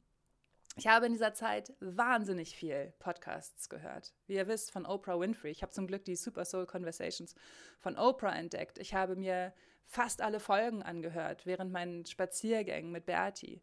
Ich 0.79 0.87
habe 0.87 1.07
in 1.07 1.11
dieser 1.11 1.33
Zeit 1.33 1.73
wahnsinnig 1.81 2.55
viel 2.55 2.93
Podcasts 2.99 3.67
gehört. 3.67 4.13
Wie 4.27 4.35
ihr 4.35 4.47
wisst, 4.47 4.71
von 4.71 4.85
Oprah 4.85 5.19
Winfrey. 5.19 5.51
Ich 5.51 5.61
habe 5.61 5.73
zum 5.73 5.87
Glück 5.87 6.05
die 6.05 6.15
Super 6.15 6.45
Soul 6.45 6.65
Conversations 6.67 7.35
von 7.79 7.97
Oprah 7.97 8.33
entdeckt. 8.33 8.79
Ich 8.79 8.93
habe 8.93 9.17
mir 9.17 9.53
fast 9.83 10.21
alle 10.21 10.39
Folgen 10.39 10.81
angehört 10.81 11.45
während 11.45 11.73
meinen 11.73 12.05
Spaziergängen 12.05 12.93
mit 12.93 13.05
Bertie. 13.05 13.61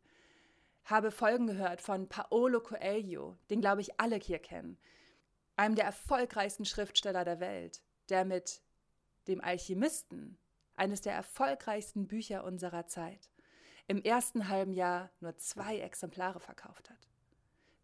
Habe 0.85 1.11
Folgen 1.11 1.47
gehört 1.47 1.81
von 1.81 2.07
Paolo 2.07 2.61
Coelho, 2.61 3.39
den 3.49 3.63
glaube 3.63 3.81
ich 3.81 3.99
alle 3.99 4.17
hier 4.17 4.39
kennen, 4.39 4.77
einem 5.57 5.75
der 5.75 5.87
erfolgreichsten 5.87 6.67
Schriftsteller 6.67 7.25
der 7.25 7.41
Welt, 7.41 7.81
der 8.11 8.27
mit 8.27 8.61
dem 9.27 9.41
Alchemisten, 9.41 10.37
eines 10.75 11.01
der 11.01 11.15
erfolgreichsten 11.15 12.09
Bücher 12.09 12.45
unserer 12.45 12.89
Zeit, 12.89 13.31
im 13.89 14.03
ersten 14.03 14.49
halben 14.49 14.73
Jahr 14.73 15.11
nur 15.21 15.37
zwei 15.37 15.79
Exemplare 15.79 16.41
verkauft 16.41 16.91
hat. 16.91 17.09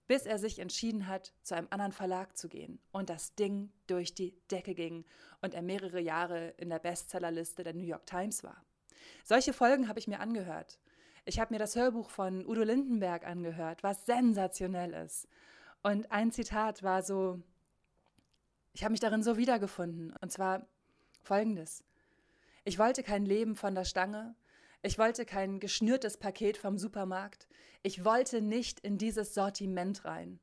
Bis 0.09 0.27
er 0.27 0.38
sich 0.38 0.59
entschieden 0.59 1.07
hat, 1.07 1.33
zu 1.43 1.55
einem 1.55 1.69
anderen 1.71 1.93
Verlag 1.93 2.37
zu 2.37 2.49
gehen 2.49 2.81
und 2.91 3.09
das 3.09 3.35
Ding 3.35 3.73
durch 3.87 4.15
die 4.15 4.35
Decke 4.51 4.75
ging 4.75 5.05
und 5.41 5.55
er 5.55 5.62
mehrere 5.62 6.01
Jahre 6.01 6.49
in 6.59 6.71
der 6.71 6.81
Bestsellerliste 6.81 7.62
der 7.62 7.75
New 7.75 7.87
York 7.87 8.07
Times 8.07 8.43
war. 8.43 8.65
Solche 9.25 9.53
Folgen 9.53 9.88
habe 9.88 9.99
ich 9.99 10.09
mir 10.09 10.21
angehört. 10.21 10.79
Ich 11.25 11.38
habe 11.38 11.55
mir 11.55 11.59
das 11.59 11.77
Hörbuch 11.77 12.11
von 12.11 12.45
Udo 12.45 12.62
Lindenberg 12.62 13.25
angehört, 13.25 13.83
was 13.85 14.07
sensationell 14.07 14.93
ist. 14.93 15.29
Und 15.83 16.11
ein 16.11 16.33
Zitat 16.33 16.83
war 16.83 17.03
so, 17.03 17.41
ich 18.73 18.83
habe 18.83 18.93
mich 18.93 19.01
darin 19.01 19.23
so 19.23 19.37
wiedergefunden. 19.37 20.15
Und 20.21 20.33
zwar 20.33 20.67
folgendes. 21.23 21.85
Ich 22.65 22.79
wollte 22.79 23.03
kein 23.03 23.25
Leben 23.25 23.55
von 23.55 23.75
der 23.75 23.85
Stange. 23.85 24.35
Ich 24.85 24.99
wollte 24.99 25.25
kein 25.25 25.61
geschnürtes 25.61 26.16
Paket 26.16 26.57
vom 26.57 26.77
Supermarkt. 26.77 27.47
Ich 27.85 28.05
wollte 28.05 28.42
nicht 28.42 28.81
in 28.81 28.99
dieses 28.99 29.33
Sortiment 29.33 30.05
rein. 30.05 30.40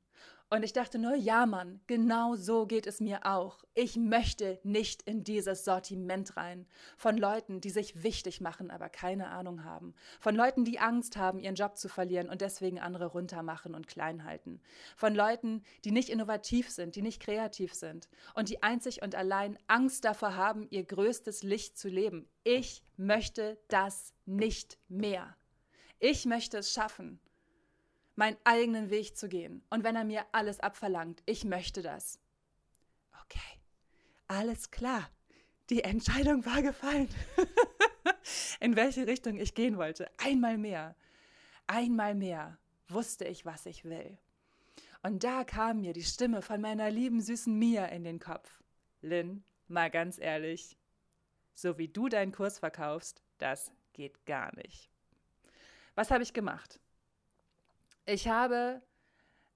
Und 0.51 0.63
ich 0.63 0.73
dachte 0.73 0.97
nur, 0.97 1.13
ja 1.13 1.45
Mann, 1.45 1.79
genau 1.85 2.35
so 2.35 2.65
geht 2.65 2.87
es 2.87 2.99
mir 2.99 3.27
auch. 3.27 3.63
Ich 3.75 3.97
möchte 3.97 4.59
nicht 4.63 5.03
in 5.03 5.23
dieses 5.23 5.63
Sortiment 5.63 6.37
rein. 6.37 6.65
Von 6.97 7.17
Leuten, 7.17 7.61
die 7.61 7.69
sich 7.69 8.01
wichtig 8.01 8.41
machen, 8.41 8.71
aber 8.71 8.89
keine 8.89 9.27
Ahnung 9.27 9.63
haben. 9.63 9.93
Von 10.19 10.35
Leuten, 10.35 10.65
die 10.65 10.79
Angst 10.79 11.17
haben, 11.17 11.39
ihren 11.39 11.53
Job 11.53 11.77
zu 11.77 11.87
verlieren 11.87 12.29
und 12.29 12.41
deswegen 12.41 12.79
andere 12.79 13.05
runtermachen 13.05 13.75
und 13.75 13.87
klein 13.87 14.23
halten. 14.23 14.59
Von 14.95 15.13
Leuten, 15.13 15.61
die 15.85 15.91
nicht 15.91 16.09
innovativ 16.09 16.71
sind, 16.71 16.95
die 16.95 17.03
nicht 17.03 17.21
kreativ 17.21 17.75
sind 17.75 18.09
und 18.33 18.49
die 18.49 18.63
einzig 18.63 19.03
und 19.03 19.13
allein 19.13 19.59
Angst 19.67 20.03
davor 20.03 20.35
haben, 20.35 20.65
ihr 20.71 20.83
größtes 20.83 21.43
Licht 21.43 21.77
zu 21.77 21.89
leben. 21.89 22.27
Ich 22.43 22.81
möchte 22.97 23.59
das 23.67 24.15
nicht 24.25 24.79
mehr. 24.87 25.35
Ich 25.99 26.25
möchte 26.25 26.57
es 26.57 26.71
schaffen, 26.71 27.19
meinen 28.19 28.37
eigenen 28.43 28.89
Weg 28.89 29.17
zu 29.17 29.29
gehen. 29.29 29.63
Und 29.69 29.85
wenn 29.85 29.95
er 29.95 30.03
mir 30.03 30.25
alles 30.33 30.59
abverlangt, 30.59 31.23
ich 31.25 31.45
möchte 31.45 31.81
das. 31.81 32.19
Okay, 33.23 33.59
alles 34.27 34.71
klar. 34.71 35.09
Die 35.69 35.85
Entscheidung 35.85 36.45
war 36.45 36.61
gefallen. 36.61 37.07
In 38.59 38.75
welche 38.75 39.07
Richtung 39.07 39.37
ich 39.37 39.55
gehen 39.55 39.77
wollte. 39.77 40.11
Einmal 40.17 40.57
mehr. 40.57 40.95
Einmal 41.65 42.13
mehr 42.13 42.57
wusste 42.89 43.23
ich, 43.23 43.45
was 43.45 43.65
ich 43.65 43.85
will. 43.85 44.17
Und 45.01 45.23
da 45.23 45.45
kam 45.45 45.79
mir 45.79 45.93
die 45.93 46.03
Stimme 46.03 46.41
von 46.41 46.59
meiner 46.59 46.91
lieben 46.91 47.21
süßen 47.21 47.57
Mia 47.57 47.85
in 47.85 48.03
den 48.03 48.19
Kopf. 48.19 48.61
Lynn, 49.01 49.45
mal 49.69 49.89
ganz 49.89 50.19
ehrlich, 50.19 50.77
so 51.53 51.77
wie 51.77 51.87
du 51.87 52.09
deinen 52.09 52.33
Kurs 52.33 52.59
verkaufst, 52.59 53.23
das 53.37 53.71
geht 53.93 54.25
gar 54.25 54.53
nicht. 54.57 54.89
Was 55.95 56.11
habe 56.11 56.23
ich 56.23 56.33
gemacht? 56.33 56.81
Ich 58.09 58.27
habe 58.27 58.81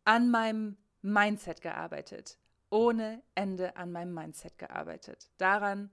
an 0.03 0.29
meinem 0.29 0.77
Mindset 1.01 1.61
gearbeitet, 1.61 2.37
ohne 2.69 3.23
Ende 3.33 3.75
an 3.77 3.91
meinem 3.91 4.13
Mindset 4.13 4.59
gearbeitet. 4.59 5.31
Daran, 5.39 5.91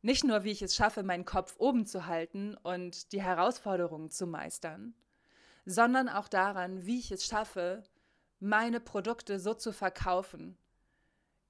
nicht 0.00 0.24
nur, 0.24 0.42
wie 0.42 0.52
ich 0.52 0.62
es 0.62 0.74
schaffe, 0.74 1.02
meinen 1.02 1.26
Kopf 1.26 1.56
oben 1.58 1.84
zu 1.84 2.06
halten 2.06 2.54
und 2.62 3.12
die 3.12 3.20
Herausforderungen 3.20 4.10
zu 4.10 4.26
meistern, 4.26 4.94
sondern 5.66 6.08
auch 6.08 6.28
daran, 6.28 6.86
wie 6.86 6.98
ich 6.98 7.12
es 7.12 7.26
schaffe, 7.26 7.82
meine 8.40 8.80
Produkte 8.80 9.38
so 9.38 9.52
zu 9.52 9.70
verkaufen, 9.70 10.56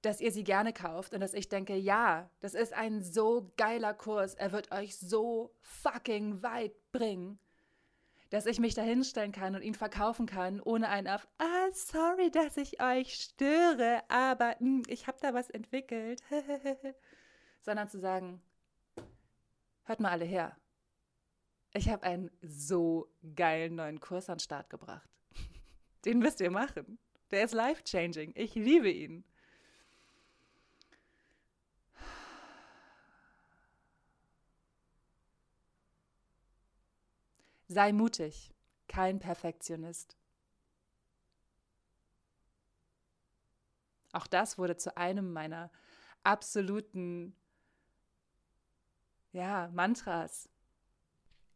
dass 0.01 0.19
ihr 0.19 0.33
sie 0.33 0.43
gerne 0.43 0.73
kauft 0.73 1.13
und 1.13 1.21
dass 1.21 1.33
ich 1.33 1.47
denke, 1.47 1.77
ja, 1.77 2.29
das 2.41 2.53
ist 2.53 2.73
ein 2.73 3.01
so 3.01 3.53
geiler 3.55 3.93
Kurs, 3.93 4.33
er 4.33 4.51
wird 4.51 4.73
euch 4.73 4.97
so 4.97 5.55
fucking 5.61 6.43
weit 6.43 6.73
bringen 6.91 7.39
dass 8.29 8.45
ich 8.45 8.59
mich 8.59 8.75
da 8.75 8.81
hinstellen 8.81 9.31
kann 9.31 9.55
und 9.55 9.63
ihn 9.63 9.73
verkaufen 9.73 10.25
kann, 10.25 10.61
ohne 10.61 10.89
einen 10.89 11.07
auf, 11.07 11.27
ah, 11.39 11.67
sorry, 11.73 12.29
dass 12.29 12.57
ich 12.57 12.81
euch 12.81 13.15
störe, 13.15 14.03
aber 14.07 14.55
mh, 14.59 14.59
hm, 14.59 14.83
ich 14.87 15.07
habe 15.07 15.17
da 15.21 15.33
was 15.33 15.49
entwickelt, 15.49 16.21
sondern 17.61 17.89
zu 17.89 17.99
sagen, 17.99 18.41
hört 19.85 19.99
mal 19.99 20.11
alle 20.11 20.25
her. 20.25 20.55
Ich 21.73 21.89
habe 21.89 22.03
einen 22.03 22.31
so 22.41 23.11
geilen 23.35 23.75
neuen 23.75 23.99
Kurs 23.99 24.29
an 24.29 24.37
den 24.37 24.43
Start 24.43 24.69
gebracht. 24.69 25.09
Den 26.05 26.19
müsst 26.19 26.41
ihr 26.41 26.51
machen. 26.51 26.97
Der 27.31 27.43
ist 27.43 27.53
life-changing. 27.53 28.33
Ich 28.35 28.55
liebe 28.55 28.89
ihn. 28.89 29.23
Sei 37.71 37.93
mutig, 37.93 38.51
kein 38.87 39.19
Perfektionist. 39.19 40.17
Auch 44.11 44.25
das 44.25 44.57
wurde 44.57 44.75
zu 44.75 44.97
einem 44.97 45.31
meiner 45.31 45.69
absoluten 46.23 47.35
ja, 49.33 49.69
Mantras. 49.71 50.49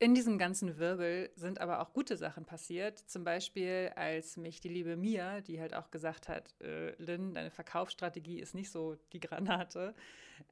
In 0.04 0.14
diesem 0.14 0.38
ganzen 0.38 0.80
Wirbel 0.80 1.32
sind 1.38 1.62
aber 1.62 1.80
auch 1.80 1.94
gute 1.94 2.18
Sachen 2.18 2.44
passiert. 2.44 3.00
Zum 3.00 3.24
Beispiel, 3.24 3.90
als 3.96 4.36
mich 4.36 4.60
die 4.60 4.68
liebe 4.68 4.98
Mia, 4.98 5.40
die 5.40 5.62
halt 5.62 5.74
auch 5.74 5.92
gesagt 5.92 6.28
hat, 6.28 6.54
äh, 6.60 6.92
Lynn, 7.02 7.36
deine 7.36 7.52
Verkaufsstrategie 7.52 8.42
ist 8.42 8.54
nicht 8.54 8.70
so 8.70 8.98
die 9.14 9.22
Granate, 9.22 9.96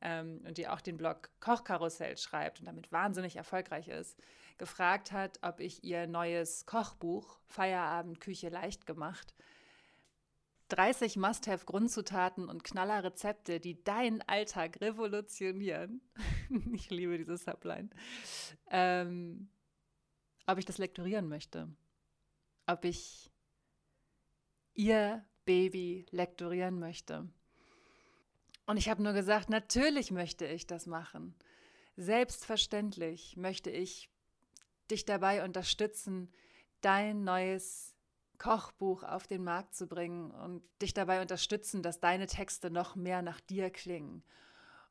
ähm, 0.02 0.40
und 0.48 0.58
die 0.58 0.70
auch 0.70 0.80
den 0.80 0.96
Blog 0.96 1.30
Kochkarussell 1.42 2.16
schreibt 2.16 2.62
und 2.62 2.66
damit 2.66 2.94
wahnsinnig 2.94 3.36
erfolgreich 3.36 3.90
ist, 3.90 4.18
gefragt 4.58 5.12
hat, 5.12 5.40
ob 5.42 5.60
ich 5.60 5.84
ihr 5.84 6.08
neues 6.08 6.66
Kochbuch 6.66 7.38
Feierabend 7.48 8.22
Küche 8.22 8.48
leicht 8.48 8.86
gemacht 8.86 9.36
30 10.72 11.18
Must-Have-Grundzutaten 11.18 12.48
und 12.48 12.64
Knallerrezepte, 12.64 13.60
die 13.60 13.84
deinen 13.84 14.22
Alltag 14.22 14.80
revolutionieren. 14.80 16.02
ich 16.74 16.90
liebe 16.90 17.18
diese 17.18 17.38
Subline. 17.38 17.90
Ähm, 18.70 19.50
ob 20.48 20.58
ich 20.58 20.66
das 20.66 20.78
lektorieren 20.78 21.28
möchte. 21.28 21.70
Ob 22.68 22.86
ich 22.86 23.32
ihr 24.74 25.26
Baby 25.46 26.06
lektorieren 26.12 26.80
möchte. 26.80 27.28
Und 28.66 28.78
ich 28.78 28.88
habe 28.88 29.04
nur 29.04 29.14
gesagt, 29.14 29.50
natürlich 29.50 30.12
möchte 30.12 30.46
ich 30.46 30.68
das 30.68 30.86
machen. 30.86 31.36
Selbstverständlich 31.98 33.36
möchte 33.36 33.70
ich 33.70 34.10
dich 34.90 35.04
dabei 35.04 35.44
unterstützen, 35.44 36.32
dein 36.80 37.24
neues 37.24 37.91
Kochbuch 38.42 39.04
auf 39.04 39.28
den 39.28 39.44
Markt 39.44 39.76
zu 39.76 39.86
bringen 39.86 40.32
und 40.32 40.64
dich 40.82 40.96
dabei 40.96 41.22
unterstützen, 41.22 41.84
dass 41.84 42.00
deine 42.00 42.26
Texte 42.26 42.72
noch 42.72 42.96
mehr 42.96 43.22
nach 43.22 43.40
dir 43.40 43.70
klingen. 43.70 44.24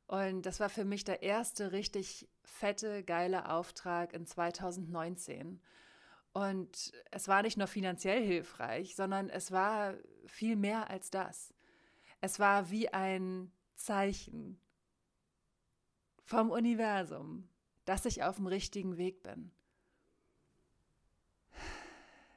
Und 0.07 0.43
das 0.43 0.61
war 0.61 0.69
für 0.69 0.85
mich 0.85 1.03
der 1.03 1.23
erste 1.25 1.73
richtig 1.73 2.29
fette, 2.45 3.03
geile 3.03 3.51
Auftrag 3.51 4.13
in 4.13 4.25
2019. 4.25 5.61
Und 6.33 6.93
es 7.11 7.27
war 7.27 7.43
nicht 7.43 7.59
nur 7.59 7.67
finanziell 7.67 8.25
hilfreich, 8.25 8.95
sondern 8.95 9.29
es 9.29 9.51
war 9.51 9.95
viel 10.27 10.55
mehr 10.55 10.89
als 10.89 11.11
das. 11.11 11.53
Es 12.21 12.39
war 12.39 12.71
wie 12.71 12.91
ein 12.91 13.51
Zeichen 13.75 14.61
vom 16.23 16.53
Universum, 16.53 17.49
dass 17.85 18.05
ich 18.05 18.23
auf 18.23 18.37
dem 18.37 18.47
richtigen 18.47 18.97
Weg 18.97 19.25
bin 19.25 19.51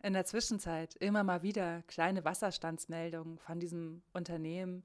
in 0.03 0.13
der 0.13 0.25
Zwischenzeit 0.25 0.95
immer 0.95 1.23
mal 1.23 1.41
wieder 1.41 1.81
kleine 1.87 2.25
Wasserstandsmeldungen 2.25 3.39
von 3.39 3.59
diesem 3.59 4.03
Unternehmen. 4.11 4.83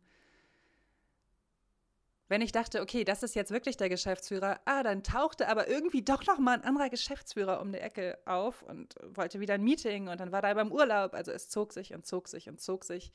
Wenn 2.28 2.40
ich 2.40 2.52
dachte, 2.52 2.82
okay, 2.82 3.04
das 3.04 3.22
ist 3.22 3.34
jetzt 3.34 3.50
wirklich 3.50 3.76
der 3.76 3.88
Geschäftsführer, 3.88 4.60
ah, 4.64 4.82
dann 4.82 5.02
tauchte 5.02 5.48
aber 5.48 5.68
irgendwie 5.68 6.02
doch 6.02 6.24
noch 6.26 6.38
mal 6.38 6.54
ein 6.54 6.64
anderer 6.64 6.88
Geschäftsführer 6.88 7.60
um 7.60 7.72
die 7.72 7.78
Ecke 7.78 8.18
auf 8.26 8.62
und 8.62 8.94
wollte 9.02 9.40
wieder 9.40 9.54
ein 9.54 9.64
Meeting 9.64 10.08
und 10.08 10.20
dann 10.20 10.30
war 10.30 10.42
da 10.42 10.54
beim 10.54 10.70
Urlaub. 10.70 11.14
Also 11.14 11.32
es 11.32 11.48
zog 11.48 11.72
sich 11.72 11.94
und 11.94 12.06
zog 12.06 12.28
sich 12.28 12.48
und 12.48 12.60
zog 12.60 12.84
sich. 12.84 13.12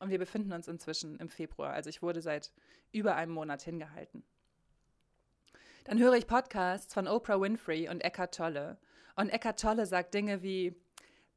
Und 0.00 0.10
wir 0.10 0.18
befinden 0.18 0.52
uns 0.52 0.68
inzwischen 0.68 1.18
im 1.18 1.28
Februar. 1.28 1.72
Also 1.72 1.88
ich 1.88 2.02
wurde 2.02 2.20
seit 2.20 2.52
über 2.92 3.16
einem 3.16 3.32
Monat 3.32 3.62
hingehalten. 3.62 4.22
Dann 5.84 5.98
höre 5.98 6.14
ich 6.14 6.26
Podcasts 6.26 6.92
von 6.92 7.08
Oprah 7.08 7.40
Winfrey 7.40 7.88
und 7.88 8.02
Eckhart 8.02 8.34
Tolle. 8.34 8.76
Und 9.16 9.30
Eckhart 9.30 9.60
Tolle 9.60 9.86
sagt 9.86 10.14
Dinge 10.14 10.42
wie, 10.42 10.76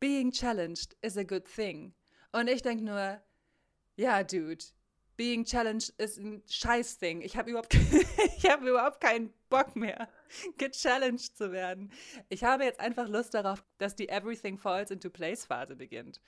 being 0.01 0.31
challenged 0.31 0.95
is 1.01 1.15
a 1.15 1.23
good 1.23 1.45
thing. 1.45 1.93
Und 2.33 2.49
ich 2.49 2.61
denke 2.61 2.83
nur, 2.83 3.21
ja, 3.95 4.23
Dude, 4.23 4.65
being 5.15 5.45
challenged 5.45 5.93
ist 5.97 6.17
ein 6.17 6.41
Scheißding. 6.49 7.21
Ich 7.21 7.37
habe 7.37 7.51
überhaupt, 7.51 7.73
hab 8.43 8.61
überhaupt 8.61 8.99
keinen 8.99 9.31
Bock 9.49 9.75
mehr, 9.75 10.09
gechallenged 10.57 11.37
zu 11.37 11.51
werden. 11.51 11.91
Ich 12.27 12.43
habe 12.43 12.65
jetzt 12.65 12.79
einfach 12.79 13.07
Lust 13.07 13.33
darauf, 13.33 13.63
dass 13.77 13.95
die 13.95 14.09
Everything 14.09 14.57
Falls 14.57 14.91
into 14.91 15.09
Place 15.09 15.45
Phase 15.45 15.75
beginnt. 15.75 16.19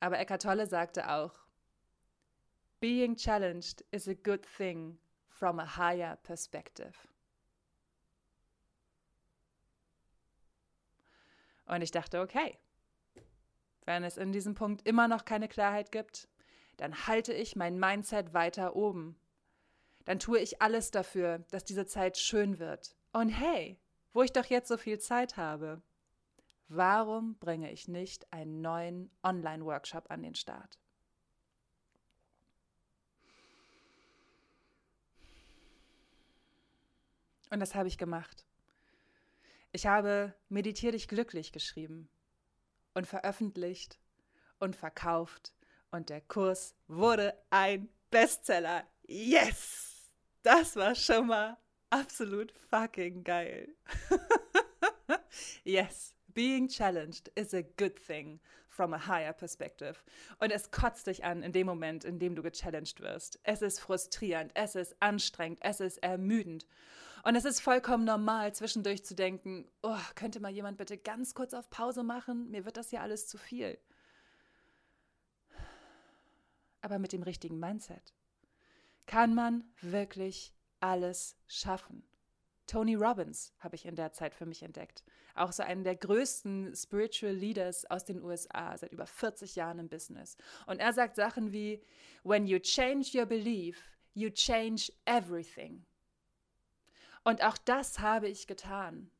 Aber 0.00 0.18
Eckhart 0.18 0.42
Tolle 0.42 0.66
sagte 0.66 1.10
auch, 1.10 1.32
being 2.80 3.16
challenged 3.16 3.84
is 3.92 4.08
a 4.08 4.14
good 4.14 4.44
thing 4.58 4.98
from 5.28 5.58
a 5.58 5.76
higher 5.76 6.16
perspective. 6.24 6.92
Und 11.72 11.80
ich 11.80 11.90
dachte, 11.90 12.20
okay, 12.20 12.58
wenn 13.86 14.04
es 14.04 14.18
in 14.18 14.30
diesem 14.30 14.54
Punkt 14.54 14.86
immer 14.86 15.08
noch 15.08 15.24
keine 15.24 15.48
Klarheit 15.48 15.90
gibt, 15.90 16.28
dann 16.76 17.06
halte 17.06 17.32
ich 17.32 17.56
mein 17.56 17.78
Mindset 17.78 18.34
weiter 18.34 18.76
oben. 18.76 19.18
Dann 20.04 20.18
tue 20.18 20.38
ich 20.38 20.60
alles 20.60 20.90
dafür, 20.90 21.38
dass 21.50 21.64
diese 21.64 21.86
Zeit 21.86 22.18
schön 22.18 22.58
wird. 22.58 22.94
Und 23.14 23.30
hey, 23.30 23.80
wo 24.12 24.20
ich 24.20 24.34
doch 24.34 24.44
jetzt 24.44 24.68
so 24.68 24.76
viel 24.76 24.98
Zeit 24.98 25.38
habe, 25.38 25.80
warum 26.68 27.38
bringe 27.38 27.72
ich 27.72 27.88
nicht 27.88 28.30
einen 28.34 28.60
neuen 28.60 29.10
Online-Workshop 29.22 30.10
an 30.10 30.22
den 30.22 30.34
Start? 30.34 30.78
Und 37.48 37.60
das 37.60 37.74
habe 37.74 37.88
ich 37.88 37.96
gemacht. 37.96 38.44
Ich 39.74 39.86
habe 39.86 40.34
Meditier 40.50 40.92
dich 40.92 41.08
glücklich 41.08 41.50
geschrieben 41.50 42.10
und 42.92 43.06
veröffentlicht 43.06 43.98
und 44.58 44.76
verkauft 44.76 45.54
und 45.90 46.10
der 46.10 46.20
Kurs 46.20 46.74
wurde 46.88 47.34
ein 47.48 47.88
Bestseller. 48.10 48.86
Yes! 49.06 50.10
Das 50.42 50.76
war 50.76 50.94
schon 50.94 51.28
mal 51.28 51.56
absolut 51.88 52.52
fucking 52.52 53.24
geil. 53.24 53.68
yes, 55.64 56.14
being 56.34 56.68
challenged 56.68 57.30
is 57.34 57.54
a 57.54 57.62
good 57.62 57.96
thing 57.96 58.40
from 58.68 58.92
a 58.92 59.06
higher 59.06 59.32
perspective. 59.32 60.02
Und 60.38 60.50
es 60.50 60.70
kotzt 60.70 61.06
dich 61.06 61.24
an 61.24 61.42
in 61.42 61.52
dem 61.52 61.66
Moment, 61.66 62.04
in 62.04 62.18
dem 62.18 62.34
du 62.34 62.42
gechallenged 62.42 63.00
wirst. 63.00 63.38
Es 63.42 63.62
ist 63.62 63.80
frustrierend, 63.80 64.50
es 64.54 64.74
ist 64.74 64.96
anstrengend, 65.00 65.60
es 65.62 65.80
ist 65.80 65.98
ermüdend. 66.02 66.66
Und 67.22 67.36
es 67.36 67.44
ist 67.44 67.60
vollkommen 67.60 68.04
normal, 68.04 68.52
zwischendurch 68.52 69.04
zu 69.04 69.14
denken, 69.14 69.68
oh, 69.82 69.96
könnte 70.16 70.40
mal 70.40 70.50
jemand 70.50 70.76
bitte 70.76 70.98
ganz 70.98 71.34
kurz 71.34 71.54
auf 71.54 71.70
Pause 71.70 72.02
machen? 72.02 72.50
Mir 72.50 72.64
wird 72.64 72.76
das 72.76 72.90
ja 72.90 73.00
alles 73.00 73.28
zu 73.28 73.38
viel. 73.38 73.78
Aber 76.80 76.98
mit 76.98 77.12
dem 77.12 77.22
richtigen 77.22 77.60
Mindset 77.60 78.12
kann 79.06 79.34
man 79.34 79.64
wirklich 79.80 80.52
alles 80.80 81.36
schaffen. 81.46 82.02
Tony 82.66 82.94
Robbins 82.94 83.52
habe 83.58 83.76
ich 83.76 83.86
in 83.86 83.94
der 83.94 84.12
Zeit 84.12 84.34
für 84.34 84.46
mich 84.46 84.62
entdeckt. 84.62 85.04
Auch 85.34 85.52
so 85.52 85.62
einen 85.62 85.84
der 85.84 85.96
größten 85.96 86.74
Spiritual 86.74 87.32
Leaders 87.32 87.84
aus 87.90 88.04
den 88.04 88.22
USA, 88.22 88.76
seit 88.76 88.92
über 88.92 89.06
40 89.06 89.54
Jahren 89.56 89.78
im 89.78 89.88
Business. 89.88 90.36
Und 90.66 90.80
er 90.80 90.92
sagt 90.92 91.16
Sachen 91.16 91.52
wie, 91.52 91.84
When 92.24 92.46
you 92.46 92.58
change 92.58 93.16
your 93.16 93.26
belief, 93.26 93.96
you 94.14 94.30
change 94.30 94.92
everything. 95.04 95.84
Und 97.24 97.42
auch 97.42 97.56
das 97.58 98.00
habe 98.00 98.28
ich 98.28 98.46
getan. 98.46 99.10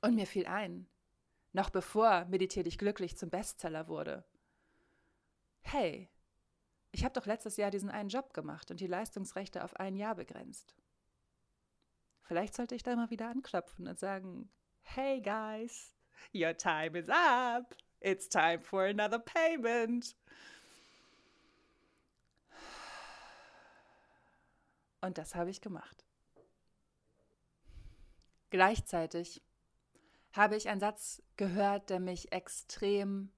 Und 0.00 0.14
mir 0.14 0.26
fiel 0.26 0.46
ein, 0.46 0.86
noch 1.52 1.70
bevor 1.70 2.24
Meditier 2.26 2.62
dich 2.62 2.78
glücklich 2.78 3.16
zum 3.16 3.30
Bestseller 3.30 3.88
wurde. 3.88 4.24
Hey, 5.60 6.10
ich 6.92 7.04
habe 7.04 7.18
doch 7.18 7.26
letztes 7.26 7.56
Jahr 7.56 7.70
diesen 7.70 7.90
einen 7.90 8.08
Job 8.08 8.34
gemacht 8.34 8.70
und 8.70 8.80
die 8.80 8.86
Leistungsrechte 8.86 9.64
auf 9.64 9.74
ein 9.76 9.96
Jahr 9.96 10.14
begrenzt. 10.14 10.74
Vielleicht 12.22 12.54
sollte 12.54 12.74
ich 12.74 12.82
da 12.82 12.96
mal 12.96 13.10
wieder 13.10 13.28
anklopfen 13.28 13.86
und 13.86 13.98
sagen, 13.98 14.50
hey 14.82 15.20
guys, 15.20 15.94
your 16.32 16.56
time 16.56 16.98
is 16.98 17.08
up. 17.08 17.74
It's 18.00 18.28
time 18.28 18.60
for 18.60 18.84
another 18.84 19.18
payment. 19.18 20.14
Und 25.00 25.18
das 25.18 25.34
habe 25.34 25.50
ich 25.50 25.60
gemacht. 25.60 26.03
Gleichzeitig 28.54 29.42
habe 30.32 30.54
ich 30.54 30.68
einen 30.68 30.78
Satz 30.78 31.20
gehört, 31.36 31.90
der 31.90 31.98
mich 31.98 32.30
extrem 32.30 33.32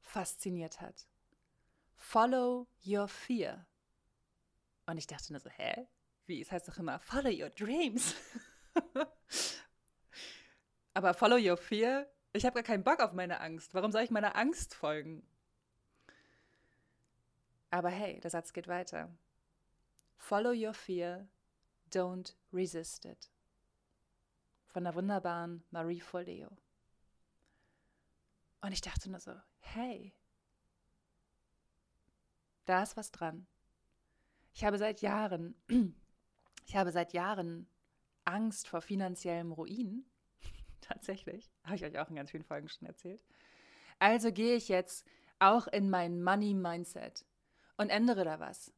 fasziniert 0.00 0.80
hat. 0.80 1.06
Follow 1.94 2.66
your 2.84 3.06
fear. 3.06 3.64
Und 4.86 4.98
ich 4.98 5.06
dachte 5.06 5.32
nur 5.32 5.38
so, 5.38 5.48
hä? 5.50 5.86
Wie? 6.26 6.40
Es 6.42 6.50
heißt 6.50 6.66
doch 6.66 6.78
immer, 6.78 6.98
follow 6.98 7.30
your 7.30 7.50
dreams. 7.50 8.16
Aber 10.94 11.14
follow 11.14 11.36
your 11.36 11.56
fear? 11.56 12.10
Ich 12.32 12.44
habe 12.44 12.54
gar 12.54 12.64
keinen 12.64 12.82
Bock 12.82 12.98
auf 12.98 13.12
meine 13.12 13.38
Angst. 13.38 13.72
Warum 13.72 13.92
soll 13.92 14.02
ich 14.02 14.10
meiner 14.10 14.34
Angst 14.34 14.74
folgen? 14.74 15.22
Aber 17.70 17.90
hey, 17.90 18.18
der 18.18 18.30
Satz 18.30 18.52
geht 18.52 18.66
weiter. 18.66 19.16
Follow 20.16 20.50
your 20.50 20.74
fear, 20.74 21.28
don't 21.92 22.34
resist 22.52 23.04
it 23.04 23.30
von 24.70 24.84
der 24.84 24.94
wunderbaren 24.94 25.64
Marie 25.70 26.00
Forleo. 26.00 26.48
Und 28.60 28.72
ich 28.72 28.80
dachte 28.80 29.10
nur 29.10 29.20
so, 29.20 29.34
hey, 29.58 30.14
da 32.66 32.82
ist 32.82 32.96
was 32.96 33.10
dran. 33.10 33.46
Ich 34.54 34.64
habe 34.64 34.78
seit 34.78 35.00
Jahren, 35.00 35.54
ich 36.66 36.76
habe 36.76 36.92
seit 36.92 37.12
Jahren 37.12 37.68
Angst 38.24 38.68
vor 38.68 38.80
finanziellem 38.80 39.52
Ruin. 39.52 40.04
Tatsächlich. 40.80 41.50
Habe 41.64 41.76
ich 41.76 41.84
euch 41.84 41.98
auch 41.98 42.08
in 42.08 42.16
ganz 42.16 42.30
vielen 42.30 42.44
Folgen 42.44 42.68
schon 42.68 42.86
erzählt. 42.86 43.24
Also 43.98 44.32
gehe 44.32 44.56
ich 44.56 44.68
jetzt 44.68 45.06
auch 45.38 45.66
in 45.66 45.90
mein 45.90 46.22
Money 46.22 46.54
Mindset 46.54 47.24
und 47.76 47.90
ändere 47.90 48.24
da 48.24 48.40
was. 48.40 48.72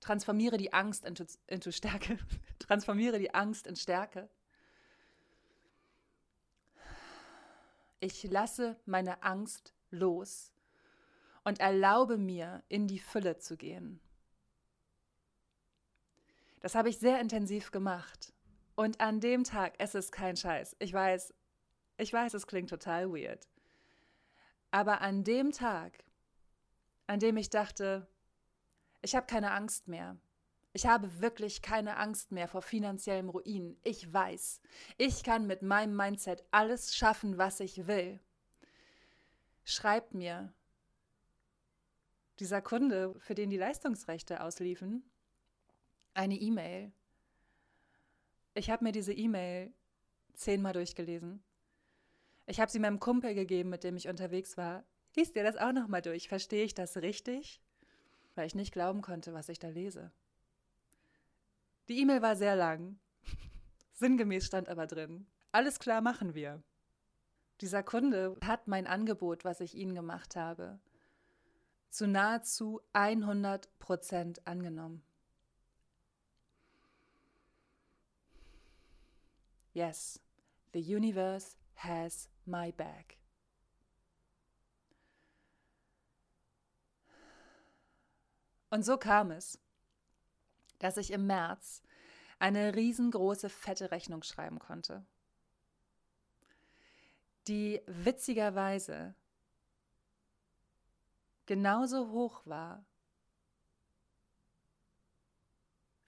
Transformiere 0.00 0.56
die 0.56 0.72
Angst 0.72 1.04
into, 1.04 1.24
into 1.46 1.70
Stärke. 1.70 2.18
Transformiere 2.58 3.18
die 3.18 3.32
Angst 3.32 3.66
in 3.66 3.76
Stärke. 3.76 4.28
Ich 8.00 8.24
lasse 8.24 8.76
meine 8.86 9.22
Angst 9.22 9.74
los 9.90 10.52
und 11.44 11.60
erlaube 11.60 12.16
mir, 12.16 12.62
in 12.68 12.86
die 12.86 12.98
Fülle 12.98 13.38
zu 13.38 13.56
gehen. 13.56 14.00
Das 16.60 16.74
habe 16.74 16.88
ich 16.88 16.98
sehr 16.98 17.20
intensiv 17.20 17.70
gemacht. 17.70 18.32
Und 18.74 19.00
an 19.00 19.20
dem 19.20 19.44
Tag, 19.44 19.74
es 19.78 19.94
ist 19.94 20.12
kein 20.12 20.36
Scheiß. 20.36 20.76
Ich 20.78 20.92
weiß, 20.92 21.34
ich 21.98 22.12
weiß, 22.12 22.34
es 22.34 22.46
klingt 22.46 22.70
total 22.70 23.12
weird. 23.12 23.46
Aber 24.70 25.00
an 25.00 25.24
dem 25.24 25.52
Tag, 25.52 26.04
an 27.06 27.18
dem 27.18 27.36
ich 27.36 27.50
dachte, 27.50 28.06
ich 29.02 29.14
habe 29.14 29.26
keine 29.26 29.50
Angst 29.50 29.88
mehr. 29.88 30.16
Ich 30.72 30.86
habe 30.86 31.20
wirklich 31.20 31.62
keine 31.62 31.96
Angst 31.96 32.30
mehr 32.30 32.46
vor 32.46 32.62
finanziellem 32.62 33.28
Ruin. 33.28 33.76
Ich 33.82 34.12
weiß, 34.12 34.60
ich 34.98 35.24
kann 35.24 35.46
mit 35.46 35.62
meinem 35.62 35.96
Mindset 35.96 36.44
alles 36.52 36.94
schaffen, 36.94 37.38
was 37.38 37.58
ich 37.60 37.88
will. 37.88 38.20
Schreibt 39.64 40.14
mir 40.14 40.52
dieser 42.38 42.62
Kunde, 42.62 43.14
für 43.18 43.34
den 43.34 43.50
die 43.50 43.56
Leistungsrechte 43.56 44.42
ausliefen, 44.42 45.02
eine 46.14 46.36
E-Mail. 46.36 46.92
Ich 48.54 48.70
habe 48.70 48.84
mir 48.84 48.92
diese 48.92 49.12
E-Mail 49.12 49.72
zehnmal 50.34 50.72
durchgelesen. 50.72 51.42
Ich 52.46 52.60
habe 52.60 52.70
sie 52.70 52.78
meinem 52.78 53.00
Kumpel 53.00 53.34
gegeben, 53.34 53.70
mit 53.70 53.84
dem 53.84 53.96
ich 53.96 54.08
unterwegs 54.08 54.56
war. 54.56 54.84
Liest 55.16 55.36
dir 55.36 55.42
das 55.42 55.56
auch 55.56 55.72
nochmal 55.72 56.02
durch? 56.02 56.28
Verstehe 56.28 56.64
ich 56.64 56.74
das 56.74 56.96
richtig? 56.96 57.60
Weil 58.34 58.46
ich 58.46 58.54
nicht 58.54 58.72
glauben 58.72 59.02
konnte, 59.02 59.34
was 59.34 59.48
ich 59.48 59.58
da 59.58 59.68
lese. 59.68 60.12
Die 61.90 61.98
E-Mail 61.98 62.22
war 62.22 62.36
sehr 62.36 62.54
lang. 62.54 63.00
Sinngemäß 63.94 64.46
stand 64.46 64.68
aber 64.68 64.86
drin. 64.86 65.26
Alles 65.50 65.80
klar 65.80 66.00
machen 66.00 66.34
wir. 66.34 66.62
Dieser 67.60 67.82
Kunde 67.82 68.36
hat 68.44 68.68
mein 68.68 68.86
Angebot, 68.86 69.44
was 69.44 69.58
ich 69.58 69.74
Ihnen 69.74 69.96
gemacht 69.96 70.36
habe, 70.36 70.78
zu 71.88 72.06
nahezu 72.06 72.80
100 72.92 73.76
Prozent 73.80 74.46
angenommen. 74.46 75.02
Yes, 79.72 80.20
the 80.72 80.78
universe 80.78 81.56
has 81.74 82.30
my 82.44 82.70
back. 82.70 83.18
Und 88.70 88.84
so 88.84 88.96
kam 88.96 89.32
es, 89.32 89.58
dass 90.80 90.96
ich 90.96 91.12
im 91.12 91.26
März 91.26 91.82
eine 92.40 92.74
riesengroße 92.74 93.48
fette 93.48 93.92
Rechnung 93.92 94.24
schreiben 94.24 94.58
konnte, 94.58 95.06
die 97.46 97.80
witzigerweise 97.86 99.14
genauso 101.46 102.10
hoch 102.10 102.42
war 102.46 102.84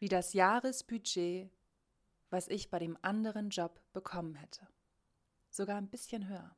wie 0.00 0.08
das 0.08 0.32
Jahresbudget 0.32 1.48
was 2.32 2.48
ich 2.48 2.70
bei 2.70 2.78
dem 2.78 2.96
anderen 3.02 3.50
Job 3.50 3.78
bekommen 3.92 4.34
hätte. 4.34 4.66
Sogar 5.50 5.76
ein 5.76 5.90
bisschen 5.90 6.28
höher. 6.28 6.56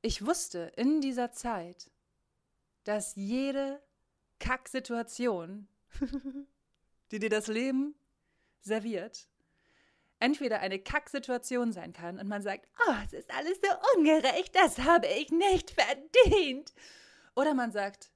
Ich 0.00 0.24
wusste 0.24 0.72
in 0.76 1.02
dieser 1.02 1.32
Zeit, 1.32 1.90
dass 2.84 3.14
jede 3.14 3.82
Kacksituation, 4.38 5.68
die 7.10 7.18
dir 7.18 7.30
das 7.30 7.46
Leben 7.46 7.94
serviert, 8.60 9.28
entweder 10.18 10.60
eine 10.60 10.78
Kacksituation 10.78 11.72
sein 11.72 11.92
kann 11.92 12.18
und 12.18 12.28
man 12.28 12.42
sagt, 12.42 12.68
oh, 12.86 12.94
es 13.04 13.12
ist 13.12 13.30
alles 13.32 13.58
so 13.62 13.70
ungerecht, 13.96 14.54
das 14.54 14.78
habe 14.78 15.06
ich 15.06 15.30
nicht 15.30 15.70
verdient. 15.70 16.74
Oder 17.34 17.54
man 17.54 17.70
sagt, 17.70 18.10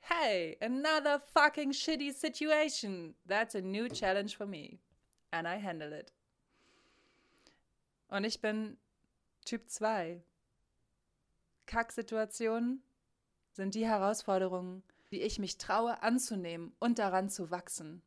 hey, 0.00 0.56
another 0.60 1.20
fucking 1.20 1.72
shitty 1.72 2.12
situation. 2.12 3.14
That's 3.26 3.54
a 3.54 3.60
new 3.60 3.88
challenge 3.88 4.36
for 4.36 4.46
me. 4.46 4.78
And 5.30 5.46
I 5.46 5.60
handle 5.60 5.96
it. 5.96 6.12
Und 8.08 8.24
ich 8.24 8.40
bin 8.40 8.76
Typ 9.44 9.68
2. 9.68 10.22
Kacksituationen 11.66 12.82
sind 13.52 13.74
die 13.74 13.86
Herausforderungen, 13.86 14.82
die 15.10 15.22
ich 15.22 15.38
mich 15.38 15.58
traue 15.58 16.02
anzunehmen 16.02 16.74
und 16.78 16.98
daran 16.98 17.28
zu 17.28 17.50
wachsen. 17.50 18.02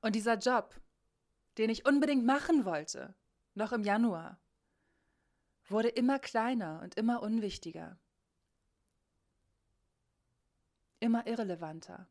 Und 0.00 0.14
dieser 0.14 0.38
Job, 0.38 0.80
den 1.58 1.70
ich 1.70 1.86
unbedingt 1.86 2.24
machen 2.24 2.64
wollte, 2.64 3.14
noch 3.54 3.72
im 3.72 3.84
Januar, 3.84 4.38
wurde 5.68 5.88
immer 5.88 6.18
kleiner 6.18 6.80
und 6.82 6.94
immer 6.96 7.22
unwichtiger 7.22 7.98
immer 11.02 11.26
irrelevanter. 11.26 12.06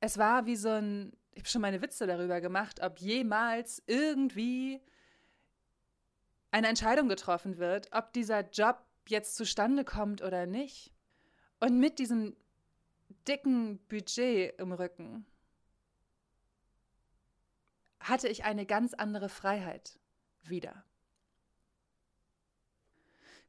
Es 0.00 0.18
war 0.18 0.44
wie 0.44 0.56
so 0.56 0.68
ein, 0.68 1.12
ich 1.32 1.42
habe 1.42 1.48
schon 1.48 1.62
meine 1.62 1.80
Witze 1.80 2.06
darüber 2.06 2.40
gemacht, 2.40 2.80
ob 2.82 2.98
jemals 2.98 3.82
irgendwie 3.86 4.82
eine 6.50 6.68
Entscheidung 6.68 7.08
getroffen 7.08 7.58
wird, 7.58 7.88
ob 7.92 8.12
dieser 8.12 8.40
Job 8.50 8.83
jetzt 9.08 9.36
zustande 9.36 9.84
kommt 9.84 10.22
oder 10.22 10.46
nicht. 10.46 10.92
Und 11.60 11.78
mit 11.78 11.98
diesem 11.98 12.36
dicken 13.26 13.78
Budget 13.88 14.58
im 14.58 14.72
Rücken 14.72 15.26
hatte 18.00 18.28
ich 18.28 18.44
eine 18.44 18.66
ganz 18.66 18.94
andere 18.94 19.28
Freiheit 19.28 19.98
wieder. 20.42 20.84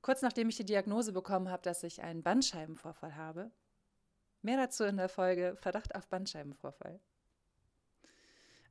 Kurz 0.01 0.21
nachdem 0.21 0.49
ich 0.49 0.55
die 0.55 0.65
Diagnose 0.65 1.11
bekommen 1.11 1.49
habe, 1.49 1.63
dass 1.63 1.83
ich 1.83 2.03
einen 2.03 2.21
Bandscheibenvorfall 2.21 3.15
habe. 3.15 3.51
Mehr 4.43 4.57
dazu 4.57 4.83
in 4.83 4.97
der 4.97 5.09
Folge 5.09 5.55
Verdacht 5.57 5.95
auf 5.95 6.07
Bandscheibenvorfall. 6.07 6.99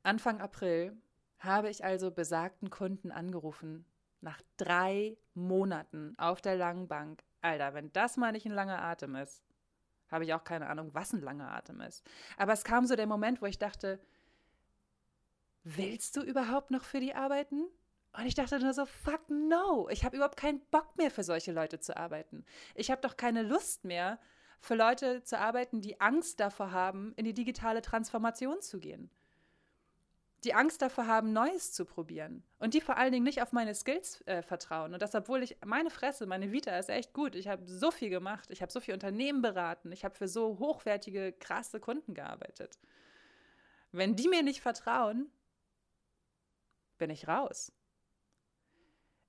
Anfang 0.01 0.39
April 0.39 0.95
habe 1.39 1.69
ich 1.69 1.83
also 1.83 2.09
besagten 2.09 2.69
Kunden 2.69 3.11
angerufen. 3.11 3.85
Nach 4.25 4.41
drei 4.57 5.19
Monaten 5.35 6.15
auf 6.17 6.41
der 6.41 6.55
langen 6.55 6.87
Bank. 6.87 7.23
Alter, 7.41 7.75
wenn 7.75 7.93
das 7.93 8.17
mal 8.17 8.31
nicht 8.31 8.47
ein 8.47 8.53
langer 8.53 8.81
Atem 8.81 9.15
ist, 9.15 9.43
habe 10.09 10.23
ich 10.23 10.33
auch 10.33 10.43
keine 10.43 10.65
Ahnung, 10.65 10.95
was 10.95 11.13
ein 11.13 11.21
langer 11.21 11.51
Atem 11.51 11.79
ist. 11.81 12.03
Aber 12.35 12.51
es 12.51 12.63
kam 12.63 12.87
so 12.87 12.95
der 12.95 13.05
Moment, 13.05 13.43
wo 13.43 13.45
ich 13.45 13.59
dachte, 13.59 13.99
willst 15.63 16.17
du 16.17 16.21
überhaupt 16.23 16.71
noch 16.71 16.85
für 16.85 16.99
die 16.99 17.13
arbeiten? 17.13 17.67
Und 18.13 18.25
ich 18.25 18.33
dachte 18.33 18.59
nur 18.59 18.73
so, 18.73 18.87
fuck 18.87 19.29
no, 19.29 19.89
ich 19.89 20.03
habe 20.03 20.15
überhaupt 20.15 20.37
keinen 20.37 20.65
Bock 20.71 20.97
mehr 20.97 21.11
für 21.11 21.23
solche 21.23 21.51
Leute 21.51 21.79
zu 21.79 21.95
arbeiten. 21.95 22.45
Ich 22.73 22.89
habe 22.89 23.01
doch 23.01 23.17
keine 23.17 23.43
Lust 23.43 23.83
mehr, 23.83 24.19
für 24.59 24.73
Leute 24.73 25.21
zu 25.21 25.37
arbeiten, 25.37 25.81
die 25.81 26.01
Angst 26.01 26.39
davor 26.39 26.71
haben, 26.71 27.13
in 27.15 27.25
die 27.25 27.35
digitale 27.35 27.83
Transformation 27.83 28.59
zu 28.59 28.79
gehen. 28.79 29.11
Die 30.45 30.53
Angst 30.53 30.81
davor 30.83 31.07
haben, 31.07 31.33
Neues 31.33 31.73
zu 31.73 31.85
probieren. 31.85 32.43
Und 32.59 32.75
die 32.75 32.81
vor 32.81 32.97
allen 32.97 33.11
Dingen 33.11 33.23
nicht 33.23 33.41
auf 33.41 33.51
meine 33.51 33.73
Skills 33.73 34.21
äh, 34.27 34.43
vertrauen. 34.43 34.93
Und 34.93 35.01
das, 35.01 35.15
obwohl 35.15 35.41
ich, 35.41 35.57
meine 35.65 35.89
Fresse, 35.89 36.27
meine 36.27 36.51
Vita 36.51 36.77
ist 36.77 36.89
echt 36.89 37.13
gut. 37.13 37.33
Ich 37.33 37.47
habe 37.47 37.65
so 37.65 37.89
viel 37.89 38.09
gemacht. 38.09 38.51
Ich 38.51 38.61
habe 38.61 38.71
so 38.71 38.79
viele 38.79 38.93
Unternehmen 38.93 39.41
beraten. 39.41 39.91
Ich 39.91 40.05
habe 40.05 40.13
für 40.13 40.27
so 40.27 40.59
hochwertige, 40.59 41.33
krasse 41.33 41.79
Kunden 41.79 42.13
gearbeitet. 42.13 42.77
Wenn 43.91 44.15
die 44.15 44.27
mir 44.27 44.43
nicht 44.43 44.61
vertrauen, 44.61 45.31
bin 46.99 47.09
ich 47.09 47.27
raus. 47.27 47.71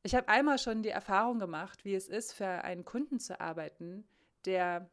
Ich 0.02 0.14
habe 0.14 0.28
einmal 0.28 0.58
schon 0.58 0.82
die 0.82 0.90
Erfahrung 0.90 1.38
gemacht, 1.38 1.84
wie 1.84 1.94
es 1.94 2.08
ist, 2.08 2.34
für 2.34 2.46
einen 2.46 2.84
Kunden 2.84 3.18
zu 3.20 3.40
arbeiten, 3.40 4.06
der, 4.44 4.90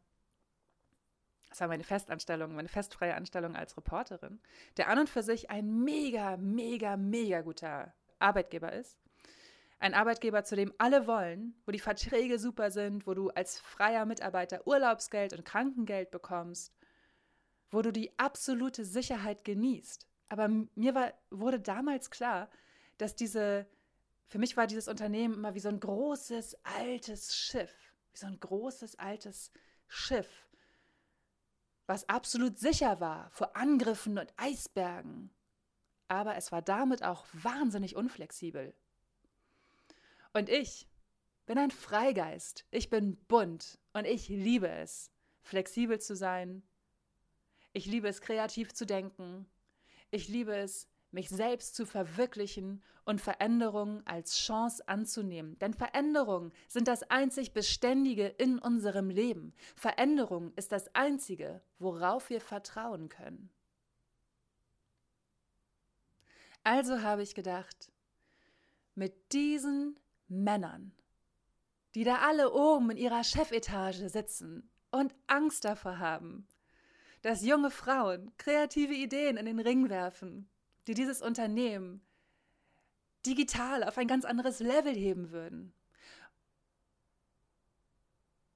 das 1.53 1.61
war 1.61 1.67
meine 1.67 1.83
Festanstellung, 1.83 2.55
meine 2.55 2.67
festfreie 2.67 3.13
Anstellung 3.13 3.55
als 3.55 3.77
Reporterin, 3.77 4.39
der 4.77 4.89
an 4.89 4.97
und 4.97 5.07
für 5.07 5.21
sich 5.21 5.51
ein 5.51 5.83
mega, 5.83 6.35
mega, 6.35 6.97
mega 6.97 7.41
guter 7.41 7.93
Arbeitgeber 8.17 8.73
ist. 8.73 8.97
Ein 9.77 9.93
Arbeitgeber, 9.93 10.43
zu 10.45 10.55
dem 10.55 10.73
alle 10.79 11.05
wollen, 11.05 11.53
wo 11.67 11.71
die 11.71 11.77
Verträge 11.77 12.39
super 12.39 12.71
sind, 12.71 13.05
wo 13.05 13.13
du 13.13 13.29
als 13.29 13.59
freier 13.59 14.07
Mitarbeiter 14.07 14.65
Urlaubsgeld 14.65 15.33
und 15.33 15.45
Krankengeld 15.45 16.09
bekommst, 16.09 16.73
wo 17.69 17.83
du 17.83 17.91
die 17.91 18.17
absolute 18.17 18.83
Sicherheit 18.83 19.43
genießt. 19.43 20.07
Aber 20.29 20.47
mir 20.47 20.95
war, 20.95 21.13
wurde 21.29 21.59
damals 21.59 22.09
klar, 22.09 22.49
dass 22.97 23.15
diese 23.15 23.67
für 24.25 24.39
mich 24.39 24.57
war 24.57 24.65
dieses 24.65 24.87
Unternehmen 24.87 25.35
immer 25.35 25.53
wie 25.53 25.59
so 25.59 25.69
ein 25.69 25.79
großes, 25.79 26.57
altes 26.63 27.35
Schiff. 27.35 27.93
Wie 28.11 28.17
so 28.17 28.25
ein 28.25 28.39
großes, 28.39 28.97
altes 28.97 29.51
Schiff, 29.87 30.47
was 31.85 32.07
absolut 32.07 32.57
sicher 32.57 32.99
war 32.99 33.29
vor 33.31 33.55
Angriffen 33.55 34.17
und 34.17 34.33
Eisbergen. 34.37 35.29
Aber 36.07 36.35
es 36.35 36.51
war 36.51 36.61
damit 36.61 37.03
auch 37.03 37.25
wahnsinnig 37.33 37.95
unflexibel. 37.95 38.73
Und 40.33 40.49
ich 40.49 40.87
bin 41.45 41.57
ein 41.57 41.71
Freigeist. 41.71 42.65
Ich 42.71 42.89
bin 42.89 43.17
bunt 43.27 43.79
und 43.93 44.05
ich 44.05 44.29
liebe 44.29 44.69
es, 44.69 45.11
flexibel 45.41 45.99
zu 45.99 46.15
sein. 46.15 46.63
Ich 47.73 47.85
liebe 47.85 48.07
es, 48.07 48.21
kreativ 48.21 48.73
zu 48.73 48.85
denken. 48.85 49.45
Ich 50.11 50.27
liebe 50.27 50.55
es, 50.55 50.87
mich 51.13 51.29
selbst 51.29 51.75
zu 51.75 51.85
verwirklichen 51.85 52.81
und 53.05 53.21
Veränderungen 53.21 54.05
als 54.05 54.37
Chance 54.37 54.87
anzunehmen. 54.87 55.57
Denn 55.59 55.73
Veränderungen 55.73 56.51
sind 56.67 56.87
das 56.87 57.03
einzig 57.03 57.53
Beständige 57.53 58.27
in 58.27 58.59
unserem 58.59 59.09
Leben. 59.09 59.53
Veränderung 59.75 60.53
ist 60.55 60.71
das 60.71 60.93
Einzige, 60.95 61.61
worauf 61.79 62.29
wir 62.29 62.41
vertrauen 62.41 63.09
können. 63.09 63.49
Also 66.63 67.01
habe 67.01 67.23
ich 67.23 67.35
gedacht, 67.35 67.91
mit 68.95 69.33
diesen 69.33 69.99
Männern, 70.27 70.93
die 71.93 72.05
da 72.05 72.19
alle 72.19 72.53
oben 72.53 72.91
in 72.91 72.97
ihrer 72.97 73.23
Chefetage 73.23 74.09
sitzen 74.09 74.69
und 74.91 75.13
Angst 75.27 75.65
davor 75.65 75.99
haben, 75.99 76.47
dass 77.21 77.43
junge 77.43 77.69
Frauen 77.69 78.31
kreative 78.37 78.93
Ideen 78.93 79.37
in 79.37 79.45
den 79.45 79.59
Ring 79.59 79.89
werfen, 79.89 80.49
die 80.87 80.93
dieses 80.93 81.21
Unternehmen 81.21 82.01
digital 83.25 83.83
auf 83.83 83.97
ein 83.97 84.07
ganz 84.07 84.25
anderes 84.25 84.59
Level 84.59 84.93
heben 84.93 85.31
würden, 85.31 85.73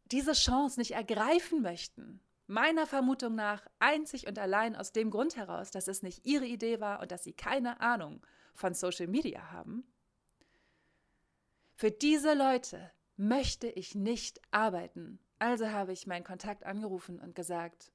diese 0.05 0.33
Chance 0.33 0.79
nicht 0.79 0.91
ergreifen 0.91 1.61
möchten, 1.61 2.21
meiner 2.47 2.87
Vermutung 2.87 3.35
nach 3.35 3.67
einzig 3.79 4.27
und 4.27 4.39
allein 4.39 4.75
aus 4.75 4.93
dem 4.93 5.09
Grund 5.09 5.35
heraus, 5.35 5.71
dass 5.71 5.87
es 5.87 6.01
nicht 6.01 6.25
ihre 6.25 6.45
Idee 6.45 6.79
war 6.79 7.01
und 7.01 7.11
dass 7.11 7.23
sie 7.23 7.33
keine 7.33 7.81
Ahnung 7.81 8.25
von 8.53 8.73
Social 8.73 9.07
Media 9.07 9.51
haben, 9.51 9.83
für 11.75 11.91
diese 11.91 12.33
Leute 12.33 12.91
möchte 13.17 13.67
ich 13.67 13.95
nicht 13.95 14.41
arbeiten. 14.51 15.19
Also 15.39 15.69
habe 15.69 15.93
ich 15.93 16.07
meinen 16.07 16.23
Kontakt 16.23 16.65
angerufen 16.65 17.19
und 17.19 17.35
gesagt, 17.35 17.91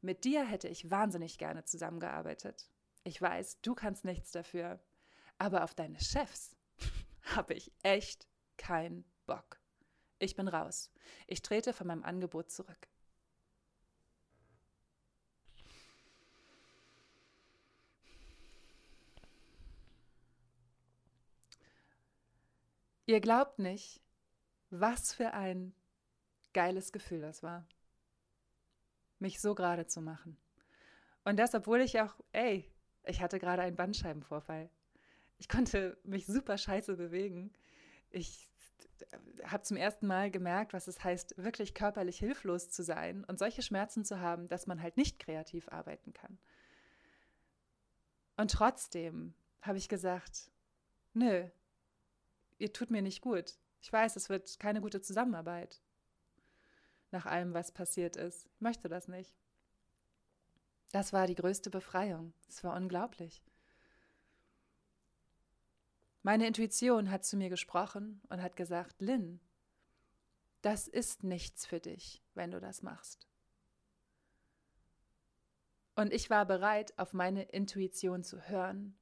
mit 0.00 0.24
dir 0.24 0.44
hätte 0.44 0.66
ich 0.68 0.90
wahnsinnig 0.90 1.38
gerne 1.38 1.64
zusammengearbeitet. 1.64 2.69
Ich 3.04 3.20
weiß, 3.20 3.60
du 3.62 3.74
kannst 3.74 4.04
nichts 4.04 4.30
dafür, 4.30 4.78
aber 5.38 5.64
auf 5.64 5.74
deine 5.74 6.00
Chefs 6.00 6.56
habe 7.34 7.54
ich 7.54 7.72
echt 7.82 8.26
keinen 8.56 9.04
Bock. 9.26 9.58
Ich 10.18 10.36
bin 10.36 10.48
raus. 10.48 10.90
Ich 11.26 11.40
trete 11.40 11.72
von 11.72 11.86
meinem 11.86 12.04
Angebot 12.04 12.50
zurück. 12.50 12.88
Ihr 23.06 23.20
glaubt 23.20 23.58
nicht, 23.58 24.00
was 24.68 25.12
für 25.12 25.32
ein 25.32 25.74
geiles 26.52 26.92
Gefühl 26.92 27.22
das 27.22 27.42
war, 27.42 27.66
mich 29.18 29.40
so 29.40 29.56
gerade 29.56 29.86
zu 29.86 30.00
machen. 30.00 30.36
Und 31.24 31.36
das, 31.36 31.54
obwohl 31.54 31.80
ich 31.80 32.00
auch, 32.00 32.14
ey, 32.30 32.70
ich 33.10 33.20
hatte 33.20 33.38
gerade 33.38 33.62
einen 33.62 33.76
Bandscheibenvorfall. 33.76 34.70
Ich 35.38 35.48
konnte 35.48 35.98
mich 36.04 36.26
super 36.26 36.58
scheiße 36.58 36.96
bewegen. 36.96 37.52
Ich 38.10 38.48
habe 39.44 39.62
zum 39.62 39.76
ersten 39.76 40.06
Mal 40.06 40.30
gemerkt, 40.30 40.72
was 40.72 40.86
es 40.86 41.02
heißt, 41.02 41.36
wirklich 41.38 41.74
körperlich 41.74 42.18
hilflos 42.18 42.70
zu 42.70 42.82
sein 42.82 43.24
und 43.24 43.38
solche 43.38 43.62
Schmerzen 43.62 44.04
zu 44.04 44.20
haben, 44.20 44.48
dass 44.48 44.66
man 44.66 44.82
halt 44.82 44.96
nicht 44.96 45.18
kreativ 45.18 45.68
arbeiten 45.68 46.12
kann. 46.12 46.38
Und 48.36 48.50
trotzdem 48.52 49.34
habe 49.62 49.78
ich 49.78 49.88
gesagt, 49.88 50.50
nö, 51.14 51.48
ihr 52.58 52.72
tut 52.72 52.90
mir 52.90 53.02
nicht 53.02 53.20
gut. 53.20 53.58
Ich 53.80 53.92
weiß, 53.92 54.16
es 54.16 54.28
wird 54.28 54.60
keine 54.60 54.80
gute 54.80 55.00
Zusammenarbeit. 55.00 55.80
Nach 57.10 57.26
allem, 57.26 57.54
was 57.54 57.72
passiert 57.72 58.16
ist. 58.16 58.46
Ich 58.54 58.60
möchte 58.60 58.88
das 58.88 59.08
nicht. 59.08 59.39
Das 60.90 61.12
war 61.12 61.26
die 61.26 61.34
größte 61.34 61.70
Befreiung. 61.70 62.32
Es 62.48 62.64
war 62.64 62.76
unglaublich. 62.76 63.42
Meine 66.22 66.46
Intuition 66.46 67.10
hat 67.10 67.24
zu 67.24 67.36
mir 67.36 67.48
gesprochen 67.48 68.20
und 68.28 68.42
hat 68.42 68.56
gesagt, 68.56 69.00
Lynn, 69.00 69.40
das 70.60 70.88
ist 70.88 71.24
nichts 71.24 71.64
für 71.64 71.80
dich, 71.80 72.22
wenn 72.34 72.50
du 72.50 72.60
das 72.60 72.82
machst. 72.82 73.26
Und 75.94 76.12
ich 76.12 76.28
war 76.28 76.44
bereit, 76.44 76.98
auf 76.98 77.12
meine 77.12 77.44
Intuition 77.44 78.22
zu 78.22 78.48
hören, 78.48 78.98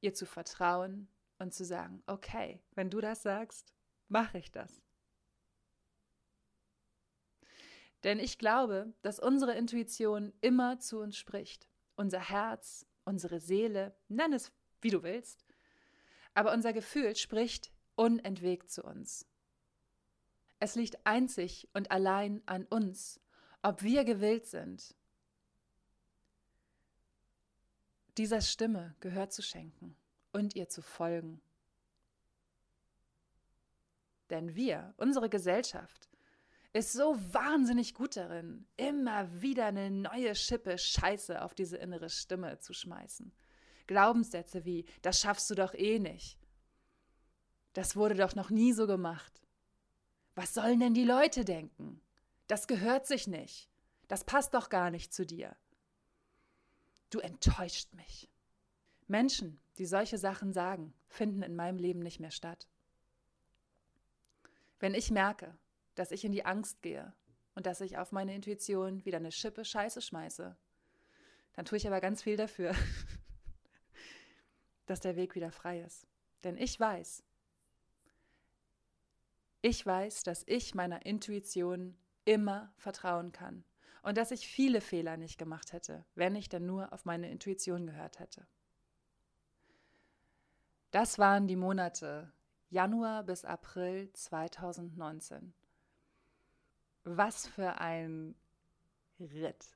ihr 0.00 0.14
zu 0.14 0.26
vertrauen 0.26 1.08
und 1.38 1.52
zu 1.52 1.64
sagen, 1.64 2.02
okay, 2.06 2.62
wenn 2.72 2.90
du 2.90 3.00
das 3.00 3.22
sagst, 3.22 3.74
mache 4.08 4.38
ich 4.38 4.50
das. 4.52 4.83
Denn 8.04 8.18
ich 8.18 8.38
glaube, 8.38 8.92
dass 9.02 9.18
unsere 9.18 9.54
Intuition 9.54 10.32
immer 10.42 10.78
zu 10.78 11.00
uns 11.00 11.16
spricht. 11.16 11.68
Unser 11.96 12.20
Herz, 12.20 12.86
unsere 13.04 13.40
Seele, 13.40 13.96
nenn 14.08 14.32
es 14.32 14.52
wie 14.82 14.90
du 14.90 15.02
willst. 15.02 15.44
Aber 16.34 16.52
unser 16.52 16.72
Gefühl 16.72 17.16
spricht 17.16 17.72
unentwegt 17.96 18.70
zu 18.70 18.84
uns. 18.84 19.26
Es 20.60 20.74
liegt 20.74 21.06
einzig 21.06 21.68
und 21.72 21.90
allein 21.90 22.42
an 22.46 22.64
uns, 22.64 23.20
ob 23.62 23.82
wir 23.82 24.04
gewillt 24.04 24.46
sind, 24.46 24.94
dieser 28.18 28.40
Stimme 28.40 28.94
Gehör 29.00 29.30
zu 29.30 29.42
schenken 29.42 29.96
und 30.32 30.54
ihr 30.54 30.68
zu 30.68 30.82
folgen. 30.82 31.40
Denn 34.30 34.54
wir, 34.54 34.94
unsere 34.96 35.28
Gesellschaft, 35.28 36.08
ist 36.74 36.92
so 36.92 37.16
wahnsinnig 37.32 37.94
gut 37.94 38.16
darin, 38.16 38.66
immer 38.76 39.40
wieder 39.40 39.66
eine 39.66 39.90
neue 39.90 40.34
Schippe 40.34 40.76
Scheiße 40.76 41.40
auf 41.40 41.54
diese 41.54 41.76
innere 41.76 42.10
Stimme 42.10 42.58
zu 42.58 42.74
schmeißen. 42.74 43.32
Glaubenssätze 43.86 44.64
wie, 44.64 44.84
das 45.00 45.20
schaffst 45.20 45.48
du 45.50 45.54
doch 45.54 45.72
eh 45.74 46.00
nicht. 46.00 46.36
Das 47.74 47.94
wurde 47.94 48.16
doch 48.16 48.34
noch 48.34 48.50
nie 48.50 48.72
so 48.72 48.88
gemacht. 48.88 49.40
Was 50.34 50.52
sollen 50.52 50.80
denn 50.80 50.94
die 50.94 51.04
Leute 51.04 51.44
denken? 51.44 52.00
Das 52.48 52.66
gehört 52.66 53.06
sich 53.06 53.28
nicht. 53.28 53.70
Das 54.08 54.24
passt 54.24 54.52
doch 54.52 54.68
gar 54.68 54.90
nicht 54.90 55.14
zu 55.14 55.24
dir. 55.24 55.56
Du 57.10 57.20
enttäuscht 57.20 57.94
mich. 57.94 58.28
Menschen, 59.06 59.60
die 59.78 59.86
solche 59.86 60.18
Sachen 60.18 60.52
sagen, 60.52 60.92
finden 61.06 61.42
in 61.42 61.54
meinem 61.54 61.78
Leben 61.78 62.00
nicht 62.00 62.18
mehr 62.18 62.32
statt. 62.32 62.66
Wenn 64.80 64.94
ich 64.94 65.12
merke, 65.12 65.56
dass 65.94 66.10
ich 66.10 66.24
in 66.24 66.32
die 66.32 66.44
Angst 66.44 66.82
gehe 66.82 67.12
und 67.54 67.66
dass 67.66 67.80
ich 67.80 67.98
auf 67.98 68.12
meine 68.12 68.34
Intuition 68.34 69.04
wieder 69.04 69.18
eine 69.18 69.32
Schippe 69.32 69.64
Scheiße 69.64 70.00
schmeiße, 70.00 70.56
dann 71.54 71.64
tue 71.64 71.78
ich 71.78 71.86
aber 71.86 72.00
ganz 72.00 72.22
viel 72.22 72.36
dafür, 72.36 72.74
dass 74.86 75.00
der 75.00 75.16
Weg 75.16 75.34
wieder 75.34 75.50
frei 75.50 75.80
ist. 75.80 76.06
Denn 76.42 76.56
ich 76.56 76.78
weiß, 76.78 77.22
ich 79.62 79.86
weiß, 79.86 80.24
dass 80.24 80.42
ich 80.46 80.74
meiner 80.74 81.06
Intuition 81.06 81.96
immer 82.24 82.72
vertrauen 82.76 83.32
kann 83.32 83.64
und 84.02 84.18
dass 84.18 84.30
ich 84.30 84.46
viele 84.46 84.80
Fehler 84.80 85.16
nicht 85.16 85.38
gemacht 85.38 85.72
hätte, 85.72 86.04
wenn 86.14 86.36
ich 86.36 86.48
dann 86.48 86.66
nur 86.66 86.92
auf 86.92 87.04
meine 87.04 87.30
Intuition 87.30 87.86
gehört 87.86 88.18
hätte. 88.18 88.46
Das 90.90 91.18
waren 91.18 91.48
die 91.48 91.56
Monate 91.56 92.30
Januar 92.68 93.22
bis 93.22 93.44
April 93.44 94.12
2019. 94.12 95.54
Was 97.04 97.46
für 97.46 97.80
ein 97.80 98.34
Ritt. 99.20 99.66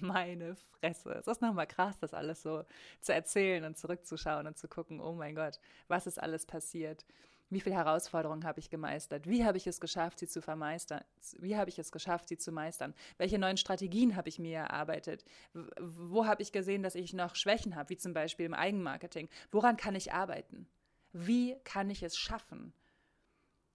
Meine 0.00 0.56
Fresse. 0.56 1.12
Es 1.12 1.26
ist 1.26 1.40
nochmal 1.40 1.66
krass, 1.66 1.98
das 1.98 2.14
alles 2.14 2.42
so 2.42 2.64
zu 3.00 3.12
erzählen 3.12 3.64
und 3.64 3.78
zurückzuschauen 3.78 4.46
und 4.46 4.56
zu 4.56 4.68
gucken, 4.68 5.00
oh 5.00 5.14
mein 5.14 5.34
Gott, 5.34 5.58
was 5.88 6.06
ist 6.06 6.20
alles 6.20 6.46
passiert? 6.46 7.04
Wie 7.48 7.60
viele 7.60 7.74
Herausforderungen 7.74 8.44
habe 8.44 8.60
ich 8.60 8.70
gemeistert? 8.70 9.28
Wie 9.28 9.44
habe 9.44 9.58
ich 9.58 9.66
es 9.66 9.80
geschafft, 9.80 10.20
sie 10.20 10.28
zu 10.28 10.40
vermeistern? 10.40 11.02
Wie 11.38 11.56
habe 11.56 11.68
ich 11.68 11.80
es 11.80 11.90
geschafft, 11.90 12.28
sie 12.28 12.38
zu 12.38 12.52
meistern? 12.52 12.94
Welche 13.18 13.40
neuen 13.40 13.56
Strategien 13.56 14.14
habe 14.14 14.28
ich 14.28 14.38
mir 14.38 14.58
erarbeitet? 14.58 15.24
Wo 15.52 16.26
habe 16.26 16.42
ich 16.42 16.52
gesehen, 16.52 16.84
dass 16.84 16.94
ich 16.94 17.12
noch 17.12 17.34
Schwächen 17.34 17.74
habe, 17.74 17.90
wie 17.90 17.96
zum 17.96 18.14
Beispiel 18.14 18.46
im 18.46 18.54
Eigenmarketing? 18.54 19.28
Woran 19.50 19.76
kann 19.76 19.96
ich 19.96 20.12
arbeiten? 20.12 20.68
Wie 21.12 21.56
kann 21.64 21.90
ich 21.90 22.04
es 22.04 22.16
schaffen, 22.16 22.72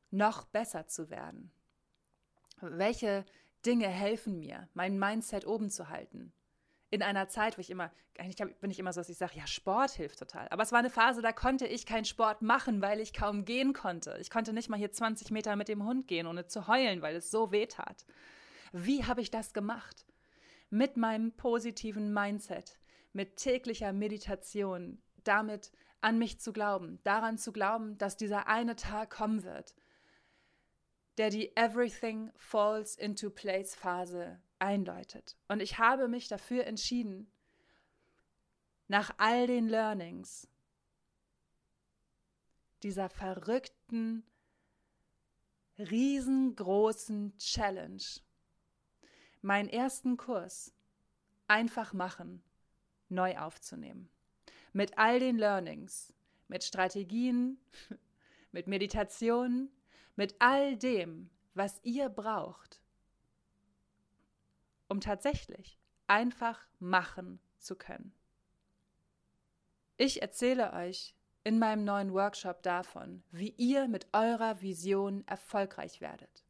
noch 0.09 0.45
besser 0.45 0.87
zu 0.87 1.09
werden? 1.09 1.51
Welche 2.61 3.25
Dinge 3.65 3.87
helfen 3.87 4.39
mir, 4.39 4.69
mein 4.73 4.97
Mindset 4.97 5.45
oben 5.45 5.69
zu 5.69 5.89
halten? 5.89 6.33
In 6.91 7.01
einer 7.01 7.27
Zeit, 7.27 7.57
wo 7.57 7.61
ich 7.61 7.69
immer, 7.69 7.91
eigentlich 8.17 8.37
bin 8.59 8.71
ich 8.71 8.79
immer 8.79 8.93
so, 8.93 9.01
dass 9.01 9.09
ich 9.09 9.17
sage, 9.17 9.37
ja, 9.37 9.47
Sport 9.47 9.91
hilft 9.91 10.19
total. 10.19 10.47
Aber 10.49 10.63
es 10.63 10.71
war 10.71 10.79
eine 10.79 10.89
Phase, 10.89 11.21
da 11.21 11.33
konnte 11.33 11.67
ich 11.67 11.85
keinen 11.85 12.05
Sport 12.05 12.41
machen, 12.41 12.81
weil 12.81 12.99
ich 12.99 13.13
kaum 13.13 13.43
gehen 13.43 13.73
konnte. 13.73 14.17
Ich 14.21 14.29
konnte 14.29 14.53
nicht 14.53 14.69
mal 14.69 14.77
hier 14.77 14.91
20 14.91 15.31
Meter 15.31 15.55
mit 15.55 15.67
dem 15.67 15.83
Hund 15.83 16.07
gehen, 16.07 16.27
ohne 16.27 16.45
zu 16.47 16.67
heulen, 16.67 17.01
weil 17.01 17.15
es 17.15 17.31
so 17.31 17.51
weh 17.51 17.65
tat. 17.65 18.05
Wie 18.71 19.03
habe 19.03 19.21
ich 19.21 19.31
das 19.31 19.53
gemacht? 19.53 20.05
Mit 20.69 20.95
meinem 20.95 21.31
positiven 21.33 22.13
Mindset, 22.13 22.79
mit 23.13 23.37
täglicher 23.37 23.91
Meditation, 23.91 25.01
damit 25.23 25.71
an 26.01 26.17
mich 26.19 26.39
zu 26.39 26.53
glauben, 26.53 26.99
daran 27.03 27.37
zu 27.37 27.51
glauben, 27.51 27.97
dass 27.97 28.15
dieser 28.15 28.47
eine 28.47 28.75
Tag 28.75 29.09
kommen 29.09 29.43
wird, 29.43 29.73
der 31.17 31.29
die 31.29 31.55
Everything 31.55 32.31
Falls 32.35 32.95
into 32.95 33.29
Place 33.29 33.75
Phase 33.75 34.39
einläutet. 34.59 35.37
Und 35.47 35.61
ich 35.61 35.77
habe 35.77 36.07
mich 36.07 36.27
dafür 36.27 36.65
entschieden, 36.65 37.31
nach 38.87 39.13
all 39.17 39.47
den 39.47 39.67
Learnings, 39.67 40.47
dieser 42.83 43.09
verrückten, 43.09 44.23
riesengroßen 45.79 47.37
Challenge, 47.37 48.03
meinen 49.41 49.69
ersten 49.69 50.17
Kurs 50.17 50.73
einfach 51.47 51.93
machen, 51.93 52.43
neu 53.09 53.37
aufzunehmen. 53.37 54.09
Mit 54.73 54.97
all 54.97 55.19
den 55.19 55.37
Learnings, 55.37 56.13
mit 56.47 56.63
Strategien, 56.63 57.59
mit 58.51 58.67
Meditation, 58.67 59.69
mit 60.15 60.35
all 60.39 60.77
dem, 60.77 61.29
was 61.53 61.79
ihr 61.83 62.09
braucht, 62.09 62.81
um 64.87 64.99
tatsächlich 65.01 65.77
einfach 66.07 66.67
machen 66.79 67.39
zu 67.57 67.75
können. 67.75 68.13
Ich 69.97 70.21
erzähle 70.21 70.73
euch 70.73 71.15
in 71.43 71.59
meinem 71.59 71.85
neuen 71.85 72.13
Workshop 72.13 72.63
davon, 72.63 73.23
wie 73.31 73.53
ihr 73.57 73.87
mit 73.87 74.07
eurer 74.13 74.61
Vision 74.61 75.25
erfolgreich 75.27 76.01
werdet. 76.01 76.43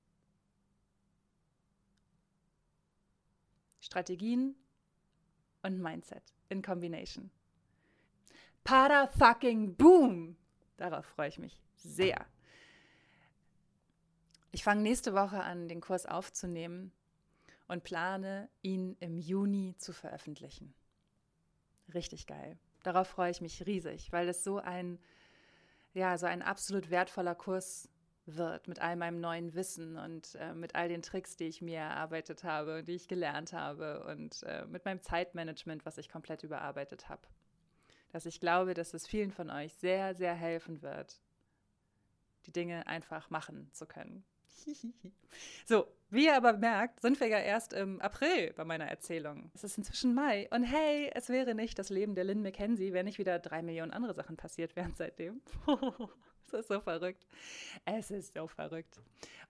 Strategien 3.80 4.55
und 5.61 5.80
Mindset 5.80 6.34
in 6.49 6.61
Combination. 6.61 7.30
Pada 8.63 9.07
fucking 9.07 9.76
boom! 9.76 10.38
Darauf 10.78 11.05
freue 11.05 11.30
ich 11.30 11.38
mich 11.38 11.61
sehr. 11.76 12.26
Ich 14.56 14.64
fange 14.64 14.84
nächste 14.84 15.14
Woche 15.14 15.43
an, 15.43 15.68
den 15.68 15.82
Kurs 15.82 16.06
aufzunehmen 16.06 16.93
und 17.68 17.84
plane, 17.84 18.47
ihn 18.62 18.95
im 19.01 19.18
Juni 19.18 19.76
zu 19.78 19.91
veröffentlichen. 19.91 20.74
Richtig 21.93 22.26
geil. 22.26 22.58
Darauf 22.82 23.10
freue 23.10 23.32
ich 23.32 23.41
mich 23.41 23.66
riesig, 23.66 24.14
weil 24.14 24.30
es 24.30 24.45
so 24.45 24.60
ein, 24.60 24.97
ja, 25.93 26.18
so 26.18 26.26
ein 26.26 26.41
absolut 26.41 26.89
wertvoller 26.89 27.36
Kurs 27.36 27.89
wird 28.28 28.70
mit 28.70 28.80
all 28.80 28.95
meinem 28.95 29.20
neuen 29.20 29.56
Wissen 29.56 29.97
und 29.97 30.36
äh, 30.36 30.53
mit 30.53 30.74
all 30.74 30.88
den 30.88 31.01
Tricks, 31.01 31.36
die 31.36 31.47
ich 31.47 31.62
mir 31.62 31.80
erarbeitet 31.80 32.45
habe, 32.45 32.82
die 32.82 32.95
ich 32.95 33.10
gelernt 33.10 33.51
habe 33.51 34.06
und 34.06 34.41
äh, 34.43 34.66
mit 34.68 34.86
meinem 34.86 35.01
Zeitmanagement, 35.01 35.86
was 35.86 35.97
ich 35.97 36.08
komplett 36.08 36.43
überarbeitet 36.43 37.10
habe. 37.10 37.28
Dass 38.14 38.26
ich 38.26 38.39
glaube, 38.39 38.74
dass 38.74 38.93
es 38.93 39.06
vielen 39.06 39.34
von 39.34 39.49
euch 39.49 39.74
sehr, 39.74 40.16
sehr 40.16 40.34
helfen 40.34 40.82
wird, 40.82 41.20
die 42.45 42.53
Dinge 42.53 42.88
einfach 42.88 43.30
machen 43.30 43.70
zu 43.74 43.86
können. 43.86 44.24
so, 45.66 45.88
wie 46.10 46.26
ihr 46.26 46.36
aber 46.36 46.53
merkt, 46.53 47.01
sind 47.01 47.20
wir 47.20 47.28
ja 47.28 47.39
erst 47.39 47.74
im 47.74 47.99
April 48.01 48.53
bei 48.53 48.64
meiner 48.64 48.86
Erzählung. 48.86 49.51
Es 49.53 49.64
ist 49.64 49.78
inzwischen 49.78 50.14
Mai 50.14 50.47
und 50.51 50.64
hey, 50.64 51.12
es 51.14 51.30
wäre 51.30 51.56
nicht 51.56 51.78
das 51.80 51.89
Leben 51.89 52.16
der 52.16 52.24
Lynn 52.24 52.41
McKenzie, 52.41 52.93
wenn 52.93 53.06
nicht 53.06 53.18
wieder 53.18 53.39
drei 53.39 53.62
Millionen 53.62 53.91
andere 53.91 54.14
Sachen 54.14 54.38
passiert 54.38 54.76
wären 54.76 54.93
seitdem. 54.95 55.41
es 56.47 56.53
ist 56.53 56.68
so 56.68 56.80
verrückt. 56.80 57.26
Es 57.86 58.12
ist 58.12 58.34
so 58.34 58.47
verrückt. 58.47 59.01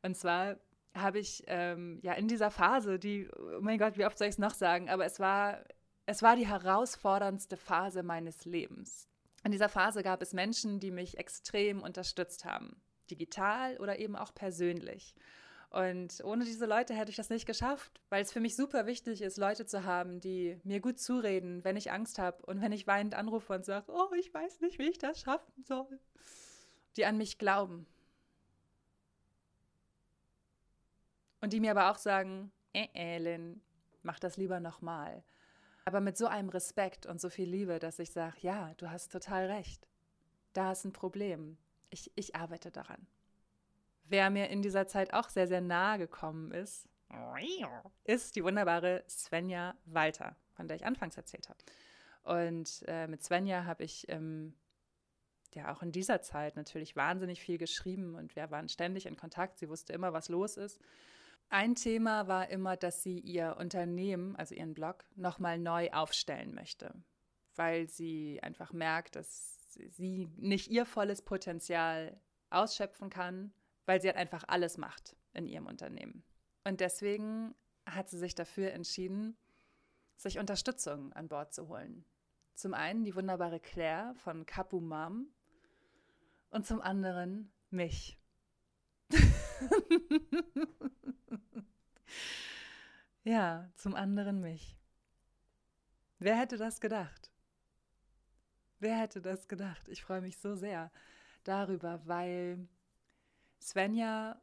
Und 0.02 0.16
zwar 0.16 0.58
habe 0.96 1.20
ich 1.20 1.44
ähm, 1.48 2.00
ja 2.02 2.14
in 2.14 2.28
dieser 2.28 2.52
Phase, 2.52 3.00
die, 3.00 3.30
oh 3.32 3.60
mein 3.62 3.78
Gott, 3.78 3.98
wie 3.98 4.06
oft 4.06 4.18
soll 4.18 4.28
ich 4.28 4.36
es 4.36 4.40
noch 4.40 4.54
sagen, 4.54 4.90
aber 4.90 5.06
es 5.06 5.20
war, 5.20 5.64
es 6.06 6.24
war 6.24 6.36
die 6.36 6.48
herausforderndste 6.48 7.58
Phase 7.58 8.02
meines 8.02 8.46
Lebens. 8.46 9.10
In 9.44 9.52
dieser 9.52 9.70
Phase 9.70 10.02
gab 10.04 10.22
es 10.22 10.34
Menschen, 10.34 10.80
die 10.80 10.92
mich 10.92 11.18
extrem 11.18 11.84
unterstützt 11.84 12.46
haben 12.46 12.82
digital 13.12 13.78
oder 13.78 14.00
eben 14.00 14.16
auch 14.16 14.34
persönlich. 14.34 15.16
Und 15.76 16.24
ohne 16.24 16.46
diese 16.46 16.66
Leute 16.66 16.94
hätte 16.94 17.10
ich 17.12 17.18
das 17.18 17.30
nicht 17.30 17.46
geschafft, 17.46 18.00
weil 18.10 18.22
es 18.22 18.32
für 18.32 18.40
mich 18.40 18.56
super 18.56 18.86
wichtig 18.86 19.22
ist, 19.22 19.36
Leute 19.38 19.66
zu 19.66 19.84
haben, 19.84 20.22
die 20.22 20.58
mir 20.64 20.80
gut 20.80 21.00
zureden, 21.00 21.66
wenn 21.66 21.76
ich 21.76 21.92
Angst 21.92 22.18
habe 22.18 22.46
und 22.46 22.62
wenn 22.62 22.72
ich 22.72 22.88
weinend 22.88 23.14
anrufe 23.14 23.54
und 23.54 23.66
sage, 23.66 23.92
oh, 23.92 24.14
ich 24.18 24.34
weiß 24.34 24.62
nicht, 24.62 24.80
wie 24.80 24.90
ich 24.90 25.00
das 25.00 25.20
schaffen 25.20 25.66
soll. 25.66 26.00
Die 26.96 27.06
an 27.06 27.18
mich 27.18 27.38
glauben. 27.38 27.86
Und 31.42 31.52
die 31.52 31.60
mir 31.60 31.72
aber 31.72 31.92
auch 31.92 31.98
sagen, 31.98 32.54
äh, 32.72 32.88
Ellen, 32.94 33.62
mach 34.02 34.20
das 34.20 34.38
lieber 34.38 34.62
nochmal. 34.62 35.26
Aber 35.84 36.00
mit 36.00 36.18
so 36.18 36.28
einem 36.28 36.48
Respekt 36.48 37.06
und 37.06 37.20
so 37.20 37.30
viel 37.30 37.50
Liebe, 37.50 37.80
dass 37.80 38.00
ich 38.00 38.12
sage, 38.12 38.38
ja, 38.40 38.74
du 38.78 38.90
hast 38.90 39.12
total 39.12 39.48
recht. 39.48 39.90
Da 40.54 40.72
ist 40.72 40.86
ein 40.86 40.94
Problem 40.94 41.58
ich, 41.90 42.12
ich 42.16 42.36
arbeite 42.36 42.72
daran. 42.72 43.08
Wer 44.04 44.30
mir 44.30 44.50
in 44.50 44.62
dieser 44.62 44.88
Zeit 44.88 45.14
auch 45.14 45.30
sehr, 45.30 45.48
sehr 45.48 45.62
nahe 45.62 45.98
gekommen 45.98 46.52
ist, 46.52 46.88
ist 48.04 48.36
die 48.36 48.44
wunderbare 48.44 49.04
Svenja 49.08 49.76
Walter, 49.86 50.36
von 50.54 50.68
der 50.68 50.76
ich 50.78 50.86
anfangs 50.86 51.18
erzählt 51.18 51.50
habe. 51.50 51.60
Und 52.24 52.84
äh, 52.88 53.08
mit 53.08 53.24
Svenja 53.24 53.66
habe 53.66 53.84
ich 53.84 54.08
ähm, 54.10 54.54
ja 55.54 55.74
auch 55.74 55.82
in 55.82 55.92
dieser 55.92 56.22
Zeit 56.22 56.56
natürlich 56.56 56.96
wahnsinnig 56.96 57.40
viel 57.40 57.58
geschrieben 57.58 58.16
und 58.16 58.36
wir 58.36 58.52
waren 58.52 58.70
ständig 58.70 59.06
in 59.06 59.16
Kontakt. 59.16 59.58
Sie 59.60 59.70
wusste 59.70 59.94
immer, 59.94 60.14
was 60.14 60.30
los 60.30 60.58
ist. 60.58 60.80
Ein 61.50 61.76
Thema 61.76 62.28
war 62.28 62.50
immer, 62.50 62.76
dass 62.76 63.04
sie 63.04 63.20
ihr 63.20 63.58
Unternehmen, 63.60 64.36
also 64.36 64.56
ihren 64.56 64.74
Blog, 64.74 65.06
nochmal 65.16 65.60
neu 65.60 65.92
aufstellen 65.92 66.56
möchte, 66.56 66.94
weil 67.56 67.88
sie 67.88 68.40
einfach 68.42 68.74
merkt, 68.74 69.16
dass 69.16 69.55
sie 69.90 70.30
nicht 70.38 70.70
ihr 70.70 70.86
volles 70.86 71.22
Potenzial 71.22 72.20
ausschöpfen 72.50 73.10
kann, 73.10 73.54
weil 73.86 74.02
sie 74.02 74.08
halt 74.08 74.18
einfach 74.18 74.44
alles 74.48 74.78
macht 74.78 75.16
in 75.34 75.48
ihrem 75.48 75.68
Unternehmen. 75.68 76.24
Und 76.64 76.80
deswegen 76.80 77.54
hat 77.86 78.10
sie 78.10 78.18
sich 78.18 78.36
dafür 78.36 78.72
entschieden, 78.72 79.38
sich 80.16 80.40
Unterstützung 80.40 81.14
an 81.14 81.28
Bord 81.28 81.54
zu 81.54 81.68
holen. 81.68 82.06
Zum 82.54 82.74
einen 82.74 83.04
die 83.04 83.16
wunderbare 83.16 83.60
Claire 83.60 84.16
von 84.16 84.46
Kapu 84.46 84.80
Mom 84.80 85.28
und 86.50 86.66
zum 86.66 86.82
anderen 86.82 87.52
mich. 87.70 88.18
ja, 93.24 93.70
zum 93.76 93.94
anderen 93.94 94.40
mich. 94.40 94.80
Wer 96.18 96.38
hätte 96.38 96.58
das 96.58 96.80
gedacht? 96.80 97.35
Wer 98.80 98.98
hätte 99.00 99.22
das 99.22 99.48
gedacht? 99.48 99.88
Ich 99.88 100.04
freue 100.04 100.22
mich 100.22 100.38
so 100.38 100.56
sehr 100.56 100.92
darüber, 101.44 102.02
weil 102.06 102.68
Svenja 103.62 104.42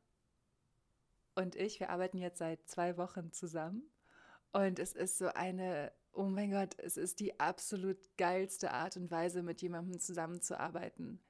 und 1.35 1.55
ich, 1.57 1.81
wir 1.81 1.91
arbeiten 1.91 2.19
jetzt 2.19 2.39
seit 2.39 2.67
zwei 2.69 2.97
Wochen 2.97 3.33
zusammen 3.33 3.83
und 4.53 4.79
es 4.79 4.93
ist 4.93 5.19
so 5.19 5.29
eine, 5.29 5.93
oh 6.13 6.25
mein 6.25 6.51
Gott, 6.51 6.75
es 6.79 6.97
ist 6.97 7.21
die 7.21 7.39
absolut 7.41 7.99
geilste 8.17 8.73
Art 8.73 8.97
und 8.97 9.11
Weise, 9.11 9.43
mit 9.43 9.63
jemandem 9.63 9.99
zusammenzuarbeiten. 9.99 11.21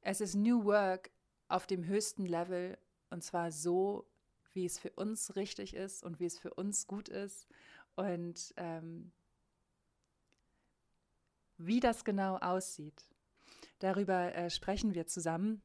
Es 0.00 0.20
ist 0.20 0.34
New 0.34 0.64
Work 0.64 1.10
auf 1.48 1.66
dem 1.66 1.84
höchsten 1.84 2.24
Level 2.24 2.78
und 3.10 3.22
zwar 3.22 3.52
so, 3.52 4.06
wie 4.52 4.64
es 4.64 4.78
für 4.78 4.90
uns 4.90 5.36
richtig 5.36 5.74
ist 5.74 6.02
und 6.02 6.20
wie 6.20 6.26
es 6.26 6.38
für 6.38 6.54
uns 6.54 6.86
gut 6.86 7.08
ist. 7.08 7.46
Und 7.96 8.54
ähm, 8.56 9.12
wie 11.66 11.80
das 11.80 12.04
genau 12.04 12.36
aussieht, 12.36 13.04
darüber 13.80 14.34
äh, 14.34 14.48
sprechen 14.50 14.94
wir 14.94 15.06
zusammen. 15.06 15.62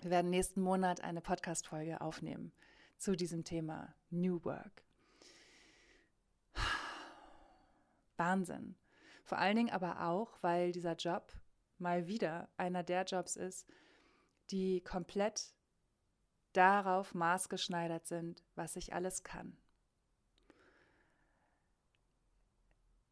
Wir 0.00 0.10
werden 0.10 0.30
nächsten 0.30 0.60
Monat 0.60 1.02
eine 1.02 1.20
Podcast-Folge 1.20 2.00
aufnehmen 2.00 2.52
zu 2.98 3.14
diesem 3.14 3.44
Thema 3.44 3.94
New 4.10 4.44
Work. 4.44 4.82
Wahnsinn. 8.16 8.74
Vor 9.24 9.38
allen 9.38 9.56
Dingen 9.56 9.70
aber 9.70 10.02
auch, 10.02 10.36
weil 10.42 10.72
dieser 10.72 10.96
Job 10.96 11.32
mal 11.78 12.08
wieder 12.08 12.48
einer 12.56 12.82
der 12.82 13.04
Jobs 13.04 13.36
ist, 13.36 13.68
die 14.50 14.80
komplett 14.80 15.54
darauf 16.52 17.14
maßgeschneidert 17.14 18.06
sind, 18.06 18.42
was 18.56 18.74
ich 18.74 18.92
alles 18.92 19.22
kann. 19.22 19.56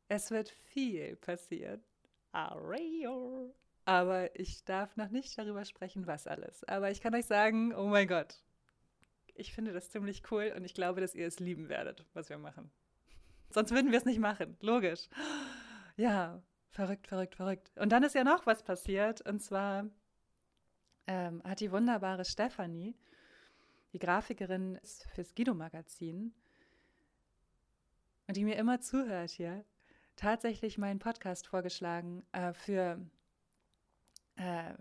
Es 0.08 0.30
wird 0.30 0.48
viel 0.48 1.16
passieren. 1.16 1.84
Areo. 2.32 3.54
Aber 3.84 4.38
ich 4.38 4.64
darf 4.64 4.96
noch 4.96 5.08
nicht 5.08 5.38
darüber 5.38 5.64
sprechen, 5.64 6.06
was 6.06 6.26
alles. 6.26 6.62
Aber 6.64 6.90
ich 6.90 7.00
kann 7.00 7.14
euch 7.14 7.26
sagen, 7.26 7.74
oh 7.74 7.86
mein 7.86 8.06
Gott, 8.06 8.42
ich 9.34 9.52
finde 9.52 9.72
das 9.72 9.90
ziemlich 9.90 10.22
cool 10.30 10.52
und 10.54 10.64
ich 10.64 10.74
glaube, 10.74 11.00
dass 11.00 11.14
ihr 11.14 11.26
es 11.26 11.40
lieben 11.40 11.68
werdet, 11.68 12.04
was 12.12 12.28
wir 12.28 12.38
machen. 12.38 12.70
Sonst 13.50 13.70
würden 13.70 13.90
wir 13.90 13.98
es 13.98 14.04
nicht 14.04 14.20
machen, 14.20 14.56
logisch. 14.60 15.08
Ja, 15.96 16.42
verrückt, 16.70 17.06
verrückt, 17.06 17.34
verrückt. 17.34 17.72
Und 17.76 17.90
dann 17.90 18.02
ist 18.02 18.14
ja 18.14 18.24
noch 18.24 18.46
was 18.46 18.62
passiert 18.62 19.22
und 19.22 19.40
zwar 19.40 19.86
ähm, 21.06 21.42
hat 21.44 21.60
die 21.60 21.72
wunderbare 21.72 22.24
Stefanie, 22.26 22.94
die 23.94 23.98
Grafikerin 23.98 24.78
fürs 25.14 25.34
Guido-Magazin, 25.34 26.34
und 28.28 28.36
die 28.36 28.44
mir 28.44 28.56
immer 28.56 28.80
zuhört 28.80 29.30
hier, 29.30 29.64
tatsächlich 30.18 30.78
meinen 30.78 30.98
Podcast 30.98 31.46
vorgeschlagen 31.46 32.24
äh, 32.32 32.52
für 32.52 33.00
äh, 34.36 34.74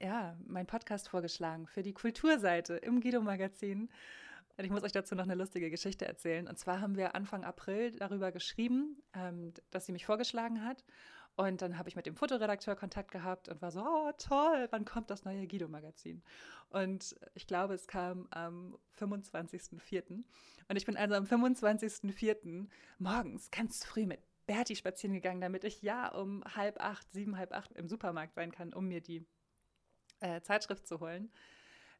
ja, 0.00 0.36
meinen 0.46 0.66
Podcast 0.66 1.08
vorgeschlagen 1.08 1.66
für 1.66 1.82
die 1.82 1.92
Kulturseite 1.92 2.76
im 2.76 3.00
Guido-Magazin. 3.00 3.90
Und 4.56 4.64
ich 4.64 4.70
muss 4.70 4.84
euch 4.84 4.92
dazu 4.92 5.14
noch 5.14 5.24
eine 5.24 5.34
lustige 5.34 5.68
Geschichte 5.68 6.06
erzählen. 6.06 6.46
Und 6.46 6.58
zwar 6.58 6.80
haben 6.80 6.96
wir 6.96 7.14
Anfang 7.14 7.44
April 7.44 7.90
darüber 7.92 8.30
geschrieben, 8.30 9.02
ähm, 9.14 9.52
dass 9.70 9.86
sie 9.86 9.92
mich 9.92 10.06
vorgeschlagen 10.06 10.64
hat. 10.64 10.84
Und 11.36 11.62
dann 11.62 11.76
habe 11.76 11.88
ich 11.88 11.96
mit 11.96 12.06
dem 12.06 12.14
Fotoredakteur 12.14 12.76
Kontakt 12.76 13.10
gehabt 13.10 13.48
und 13.48 13.60
war 13.60 13.72
so, 13.72 13.80
oh 13.80 14.12
toll, 14.16 14.68
wann 14.70 14.84
kommt 14.84 15.10
das 15.10 15.24
neue 15.24 15.48
Guido-Magazin? 15.48 16.22
Und 16.70 17.16
ich 17.34 17.48
glaube, 17.48 17.74
es 17.74 17.88
kam 17.88 18.28
am 18.30 18.78
25.04. 19.00 20.22
Und 20.68 20.76
ich 20.76 20.86
bin 20.86 20.96
also 20.96 21.16
am 21.16 21.24
25.04. 21.24 22.68
morgens 22.98 23.50
ganz 23.50 23.84
früh 23.84 24.06
mit 24.06 24.20
Berti 24.46 24.76
spazieren 24.76 25.14
gegangen, 25.14 25.40
damit 25.40 25.64
ich 25.64 25.82
ja 25.82 26.08
um 26.08 26.44
halb 26.44 26.80
acht, 26.80 27.10
sieben, 27.12 27.36
halb 27.36 27.52
acht 27.52 27.72
im 27.72 27.88
Supermarkt 27.88 28.34
sein 28.34 28.52
kann, 28.52 28.72
um 28.72 28.86
mir 28.86 29.00
die 29.00 29.26
äh, 30.20 30.40
Zeitschrift 30.42 30.86
zu 30.86 31.00
holen 31.00 31.32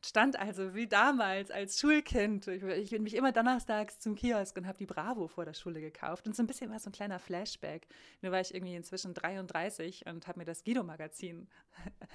stand 0.04 0.38
also 0.38 0.74
wie 0.74 0.86
damals 0.86 1.50
als 1.50 1.80
Schulkind. 1.80 2.46
Ich, 2.46 2.62
ich 2.62 2.90
bin 2.90 3.02
mich 3.02 3.14
immer 3.14 3.32
donnerstags 3.32 3.98
zum 3.98 4.14
Kiosk 4.14 4.56
und 4.56 4.66
habe 4.66 4.78
die 4.78 4.86
Bravo 4.86 5.28
vor 5.28 5.44
der 5.44 5.54
Schule 5.54 5.80
gekauft. 5.80 6.26
Und 6.26 6.36
so 6.36 6.42
ein 6.42 6.46
bisschen 6.46 6.70
war 6.70 6.78
so 6.78 6.90
ein 6.90 6.92
kleiner 6.92 7.18
Flashback. 7.18 7.86
Nur 8.20 8.32
war 8.32 8.40
ich 8.40 8.54
irgendwie 8.54 8.74
inzwischen 8.74 9.14
33 9.14 10.06
und 10.06 10.26
habe 10.26 10.40
mir 10.40 10.44
das 10.44 10.64
Guido-Magazin 10.64 11.48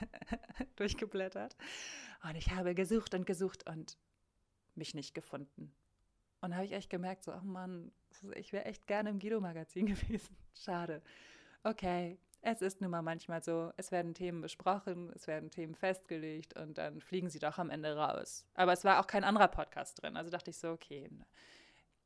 durchgeblättert. 0.76 1.56
Und 2.24 2.36
ich 2.36 2.52
habe 2.52 2.76
gesucht 2.76 3.14
und 3.14 3.26
gesucht 3.26 3.68
und 3.68 3.98
mich 4.76 4.94
nicht 4.94 5.14
gefunden. 5.14 5.74
Und 6.42 6.56
habe 6.56 6.66
ich 6.66 6.72
echt 6.72 6.90
gemerkt, 6.90 7.24
so, 7.24 7.34
oh 7.34 7.44
Mann, 7.44 7.92
ich 8.36 8.54
wäre 8.54 8.66
echt 8.66 8.88
gerne 8.88 9.10
im 9.10 9.20
Guido-Magazin 9.20 9.86
gewesen. 9.88 10.36
Schade. 10.54 11.02
Okay, 11.64 12.18
es 12.42 12.62
ist 12.62 12.80
nun 12.80 12.92
mal 12.92 13.02
manchmal 13.02 13.44
so, 13.44 13.74
es 13.76 13.92
werden 13.92 14.14
Themen 14.14 14.42
besprochen, 14.42 15.12
es 15.14 15.28
werden 15.28 15.52
Themen 15.52 15.76
festgelegt 15.76 16.58
und 16.58 16.78
dann 16.78 17.02
fliegen 17.02 17.30
sie 17.30 17.40
doch 17.40 17.58
am 17.58 17.70
Ende 17.70 17.96
raus. 17.96 18.46
Aber 18.54 18.72
es 18.72 18.86
war 18.86 19.00
auch 19.00 19.08
kein 19.08 19.26
anderer 19.26 19.50
Podcast 19.50 20.02
drin. 20.02 20.16
Also 20.16 20.30
dachte 20.30 20.52
ich 20.52 20.58
so, 20.58 20.72
okay, 20.72 21.10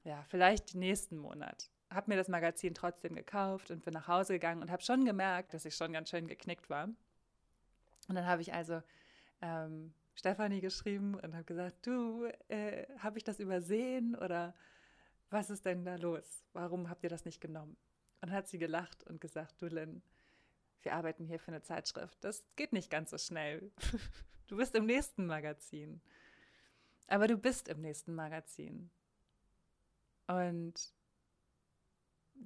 ja, 0.04 0.24
vielleicht 0.28 0.74
nächsten 0.74 1.18
Monat. 1.18 1.70
Habe 1.92 2.10
mir 2.10 2.18
das 2.18 2.28
Magazin 2.28 2.74
trotzdem 2.74 3.14
gekauft 3.14 3.70
und 3.70 3.86
bin 3.86 3.94
nach 3.94 4.08
Hause 4.08 4.34
gegangen 4.34 4.64
und 4.64 4.72
habe 4.72 4.82
schon 4.82 5.06
gemerkt, 5.06 5.54
dass 5.54 5.66
ich 5.66 5.76
schon 5.76 5.94
ganz 5.94 6.10
schön 6.10 6.28
geknickt 6.28 6.70
war. 6.70 6.86
Und 8.08 8.16
dann 8.16 8.26
habe 8.26 8.42
ich 8.42 8.54
also 8.54 8.82
ähm, 9.42 9.94
Stefanie 10.16 10.62
geschrieben 10.62 11.16
und 11.16 11.34
habe 11.34 11.44
gesagt, 11.44 11.86
du, 11.86 12.26
äh, 12.48 12.86
habe 13.00 13.18
ich 13.18 13.24
das 13.24 13.40
übersehen 13.40 14.16
oder 14.16 14.54
was 15.30 15.50
ist 15.50 15.66
denn 15.66 15.84
da 15.84 15.96
los? 15.96 16.46
Warum 16.54 16.90
habt 16.90 17.04
ihr 17.04 17.10
das 17.10 17.26
nicht 17.26 17.42
genommen? 17.42 17.76
Und 18.22 18.32
hat 18.32 18.48
sie 18.48 18.60
gelacht 18.60 19.04
und 19.04 19.20
gesagt, 19.20 19.62
du 19.62 19.68
Lynn, 19.68 20.02
wir 20.84 20.94
arbeiten 20.94 21.26
hier 21.26 21.40
für 21.40 21.50
eine 21.50 21.62
Zeitschrift. 21.62 22.24
Das 22.24 22.46
geht 22.56 22.74
nicht 22.74 22.90
ganz 22.90 23.10
so 23.12 23.18
schnell. 23.18 23.72
Du 24.48 24.58
bist 24.58 24.76
im 24.76 24.86
nächsten 24.86 25.26
Magazin. 25.26 26.02
Aber 27.08 27.28
du 27.28 27.38
bist 27.38 27.70
im 27.70 27.82
nächsten 27.82 28.14
Magazin. 28.14 28.92
Und 30.28 30.94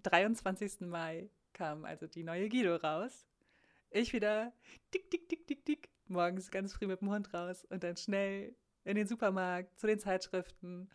23. 0.04 0.82
Mai 0.82 1.30
kam 1.54 1.86
also 1.86 2.08
die 2.08 2.24
neue 2.24 2.50
Guido 2.50 2.76
raus. 2.76 3.28
Ich 3.90 4.14
wieder 4.14 4.54
dick, 4.94 5.10
dick, 5.10 5.28
dick, 5.28 5.48
dick, 5.48 5.66
dick, 5.66 5.90
morgens 6.10 6.52
ganz 6.52 6.74
früh 6.74 6.88
mit 6.88 7.02
dem 7.02 7.10
Hund 7.10 7.34
raus 7.34 7.66
und 7.70 7.84
dann 7.84 7.98
schnell 7.98 8.56
in 8.84 8.96
den 8.96 9.08
Supermarkt, 9.08 9.78
zu 9.78 9.86
den 9.86 10.00
Zeitschriften. 10.00 10.90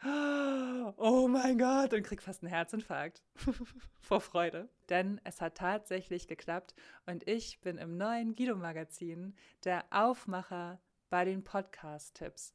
Oh 0.96 1.28
mein 1.28 1.58
Gott, 1.58 1.92
und 1.92 2.02
krieg 2.02 2.22
fast 2.22 2.42
einen 2.42 2.52
Herzinfarkt 2.52 3.22
vor 4.00 4.20
Freude. 4.20 4.68
Denn 4.88 5.20
es 5.24 5.40
hat 5.40 5.56
tatsächlich 5.56 6.26
geklappt 6.26 6.74
und 7.06 7.28
ich 7.28 7.60
bin 7.60 7.76
im 7.78 7.96
neuen 7.96 8.34
Guido-Magazin 8.34 9.34
der 9.64 9.84
Aufmacher 9.90 10.80
bei 11.10 11.24
den 11.26 11.44
Podcast-Tipps. 11.44 12.54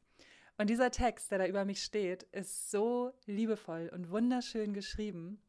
Und 0.57 0.71
dieser 0.71 0.89
Text, 0.89 1.29
der 1.29 1.37
da 1.37 1.45
über 1.45 1.65
mich 1.65 1.83
steht, 1.83 2.23
ist 2.31 2.71
so 2.71 3.13
liebevoll 3.27 3.91
und 3.93 4.09
wunderschön 4.09 4.73
geschrieben, 4.73 5.39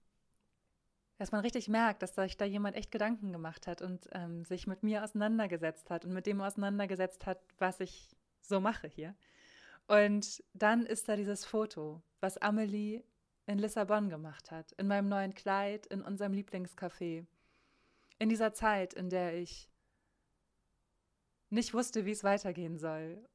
dass 1.19 1.33
man 1.33 1.41
richtig 1.41 1.69
merkt, 1.69 2.03
dass 2.03 2.15
sich 2.15 2.37
da 2.37 2.45
jemand 2.45 2.77
echt 2.77 2.93
Gedanken 2.93 3.33
gemacht 3.33 3.67
hat 3.67 3.83
und 3.83 4.09
ähm, 4.13 4.45
sich 4.45 4.67
mit 4.67 4.83
mir 4.85 5.03
auseinandergesetzt 5.03 5.91
hat 5.91 6.05
und 6.05 6.13
mit 6.13 6.27
dem 6.27 6.41
auseinandergesetzt 6.41 7.27
hat, 7.27 7.41
was 7.59 7.81
ich 7.81 8.17
so 8.41 8.61
mache 8.61 8.87
hier. 8.87 9.15
Und 9.89 10.45
dann 10.55 10.87
ist 10.87 11.09
da 11.09 11.17
dieses 11.17 11.45
Foto, 11.45 12.03
was 12.21 12.39
Amelie 12.39 13.03
in 13.47 13.59
Lissabon 13.59 14.11
gemacht 14.11 14.51
hat, 14.51 14.73
in 14.73 14.87
meinem 14.87 15.09
neuen 15.09 15.35
Kleid, 15.35 15.87
in 15.87 16.03
unserem 16.03 16.33
Lieblingscafé. 16.33 17.27
In 18.19 18.29
dieser 18.29 18.53
Zeit, 18.53 18.95
in 18.95 19.11
der 19.11 19.35
ich 19.35 19.69
nicht 21.51 21.75
wusste, 21.75 22.05
wie 22.05 22.11
es 22.11 22.25
weitergehen 22.25 22.79
soll. 22.79 23.27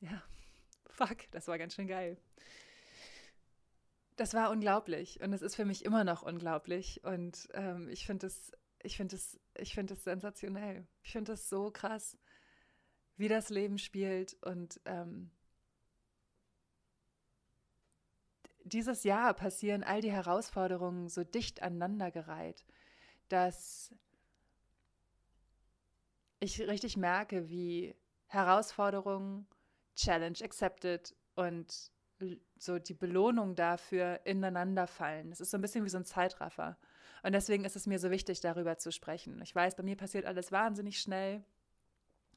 Ja, 0.00 0.22
fuck, 0.86 1.30
das 1.32 1.48
war 1.48 1.58
ganz 1.58 1.74
schön 1.74 1.88
geil. 1.88 2.16
Das 4.22 4.34
war 4.34 4.52
unglaublich 4.52 5.20
und 5.20 5.32
es 5.32 5.42
ist 5.42 5.56
für 5.56 5.64
mich 5.64 5.84
immer 5.84 6.04
noch 6.04 6.22
unglaublich 6.22 7.02
und 7.02 7.48
ähm, 7.54 7.88
ich 7.88 8.06
finde 8.06 8.28
es, 8.28 8.52
ich 8.80 8.96
finde 8.96 9.16
es, 9.16 9.36
ich 9.58 9.74
finde 9.74 9.94
es 9.94 10.04
sensationell. 10.04 10.86
Ich 11.02 11.10
finde 11.10 11.32
es 11.32 11.48
so 11.48 11.72
krass 11.72 12.16
wie 13.16 13.26
das 13.26 13.50
Leben 13.50 13.78
spielt. 13.78 14.34
Und 14.44 14.80
ähm, 14.84 15.32
dieses 18.62 19.02
Jahr 19.02 19.34
passieren 19.34 19.82
all 19.82 20.00
die 20.00 20.12
Herausforderungen 20.12 21.08
so 21.08 21.24
dicht 21.24 21.60
aneinandergereiht, 21.60 22.64
dass 23.28 23.92
ich 26.38 26.60
richtig 26.60 26.96
merke, 26.96 27.48
wie 27.48 27.96
Herausforderungen, 28.28 29.48
Challenge 29.96 30.38
accepted 30.44 31.12
und 31.34 31.90
so 32.58 32.78
die 32.78 32.94
Belohnung 32.94 33.54
dafür 33.54 34.20
ineinander 34.24 34.86
fallen. 34.86 35.32
Es 35.32 35.40
ist 35.40 35.50
so 35.50 35.58
ein 35.58 35.60
bisschen 35.60 35.84
wie 35.84 35.88
so 35.88 35.98
ein 35.98 36.04
Zeitraffer. 36.04 36.76
Und 37.22 37.32
deswegen 37.32 37.64
ist 37.64 37.76
es 37.76 37.86
mir 37.86 37.98
so 37.98 38.10
wichtig, 38.10 38.40
darüber 38.40 38.78
zu 38.78 38.90
sprechen. 38.90 39.40
Ich 39.42 39.54
weiß, 39.54 39.76
bei 39.76 39.82
mir 39.82 39.96
passiert 39.96 40.26
alles 40.26 40.50
wahnsinnig 40.50 41.00
schnell. 41.00 41.44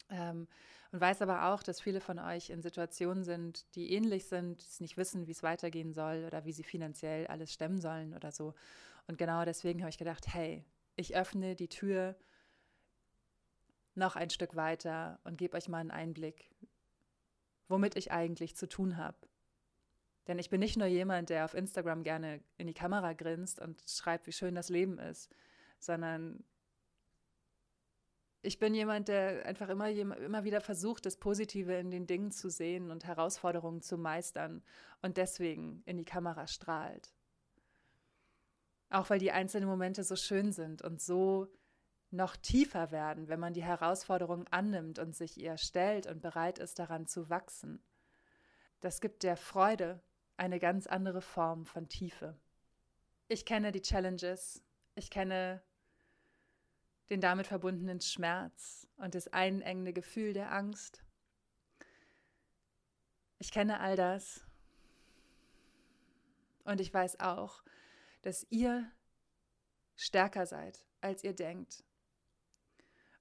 Ähm, 0.10 0.48
und 0.92 1.02
weiß 1.02 1.22
aber 1.22 1.48
auch, 1.48 1.64
dass 1.64 1.82
viele 1.82 2.00
von 2.00 2.20
euch 2.20 2.50
in 2.50 2.62
Situationen 2.62 3.24
sind, 3.24 3.66
die 3.76 3.92
ähnlich 3.92 4.28
sind, 4.28 4.62
die 4.62 4.84
nicht 4.84 4.98
wissen, 4.98 5.28
wie 5.28 5.32
es 5.32 5.44
weitergehen 5.44 5.94
soll 5.94 6.24
oder 6.26 6.46
wie 6.46 6.54
sie 6.54 6.64
finanziell 6.64 7.28
alles 7.28 7.52
stemmen 7.52 7.82
sollen 7.82 8.14
oder 8.14 8.32
so. 8.32 8.54
Und 9.08 9.18
genau 9.18 9.44
deswegen 9.44 9.82
habe 9.82 9.90
ich 9.90 9.98
gedacht, 9.98 10.28
hey, 10.28 10.64
ich 10.96 11.16
öffne 11.16 11.56
die 11.56 11.68
Tür 11.68 12.16
noch 13.96 14.16
ein 14.16 14.30
Stück 14.30 14.56
weiter 14.56 15.20
und 15.24 15.38
gebe 15.38 15.58
euch 15.58 15.68
mal 15.68 15.80
einen 15.80 15.92
Einblick, 15.92 16.50
womit 17.68 17.96
ich 17.98 18.12
eigentlich 18.12 18.56
zu 18.56 18.68
tun 18.68 18.98
habe. 18.98 19.18
Denn 20.28 20.40
ich 20.40 20.50
bin 20.50 20.60
nicht 20.60 20.78
nur 20.78 20.88
jemand, 20.88 21.30
der 21.30 21.46
auf 21.46 21.54
Instagram 21.54 22.04
gerne 22.04 22.42
in 22.58 22.68
die 22.68 22.74
Kamera 22.74 23.14
grinst 23.14 23.60
und 23.60 23.82
schreibt, 23.88 24.28
wie 24.28 24.32
schön 24.32 24.56
das 24.56 24.70
Leben 24.70 24.98
ist, 24.98 25.30
sondern 25.80 26.44
ich 28.42 28.60
bin 28.60 28.76
jemand, 28.76 29.08
der 29.08 29.46
einfach 29.46 29.70
immer, 29.70 29.90
immer 29.90 30.44
wieder 30.44 30.62
versucht, 30.62 31.06
das 31.06 31.18
Positive 31.18 31.74
in 31.74 31.90
den 31.90 32.06
Dingen 32.06 32.32
zu 32.32 32.50
sehen 32.50 32.92
und 32.92 33.06
Herausforderungen 33.06 33.82
zu 33.82 33.98
meistern 33.98 34.64
und 35.02 35.18
deswegen 35.18 35.82
in 35.86 35.98
die 35.98 36.06
Kamera 36.06 36.48
strahlt. 36.48 37.12
Auch 38.90 39.10
weil 39.10 39.20
die 39.20 39.32
einzelnen 39.32 39.68
Momente 39.68 40.04
so 40.04 40.16
schön 40.16 40.52
sind 40.52 40.84
und 40.84 41.02
so 41.02 41.48
noch 42.12 42.36
tiefer 42.36 42.92
werden, 42.92 43.28
wenn 43.28 43.40
man 43.40 43.54
die 43.54 43.64
Herausforderung 43.64 44.48
annimmt 44.50 45.00
und 45.00 45.16
sich 45.16 45.38
ihr 45.38 45.58
stellt 45.58 46.08
und 46.08 46.22
bereit 46.22 46.60
ist, 46.60 46.78
daran 46.80 47.08
zu 47.08 47.30
wachsen. 47.30 47.84
Das 48.80 49.02
gibt 49.02 49.24
der 49.24 49.38
Freude 49.38 50.02
eine 50.38 50.60
ganz 50.60 50.88
andere 50.88 51.22
Form 51.22 51.66
von 51.66 51.88
Tiefe. 51.88 52.38
Ich 53.28 53.46
kenne 53.46 53.72
die 53.72 53.82
Challenges, 53.82 54.64
ich 54.96 55.10
kenne 55.10 55.62
den 57.10 57.22
damit 57.22 57.48
verbundenen 57.48 58.02
Schmerz 58.02 58.88
und 58.98 59.16
das 59.16 59.28
einengende 59.28 59.94
Gefühl 59.94 60.34
der 60.34 60.52
Angst. 60.52 61.04
Ich 63.38 63.52
kenne 63.52 63.80
all 63.80 63.96
das 63.96 64.46
und 66.64 66.82
ich 66.82 66.94
weiß 66.94 67.20
auch, 67.20 67.64
dass 68.22 68.46
ihr 68.50 68.92
stärker 69.96 70.46
seid, 70.46 70.86
als 71.02 71.24
ihr 71.24 71.34
denkt. 71.34 71.84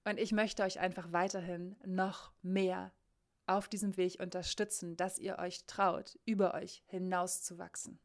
Und 0.05 0.19
ich 0.19 0.33
möchte 0.33 0.63
euch 0.63 0.81
einfach 0.81 1.13
weiterhin 1.13 1.77
noch 1.85 2.33
mehr 2.43 2.93
auf 3.47 3.69
diesem 3.69 3.97
Weg 3.97 4.21
unterstützen, 4.21 4.97
dass 4.97 5.19
ihr 5.19 5.39
euch 5.39 5.65
traut, 5.67 6.19
über 6.25 6.55
euch 6.55 6.83
hinauszuwachsen. 6.87 7.99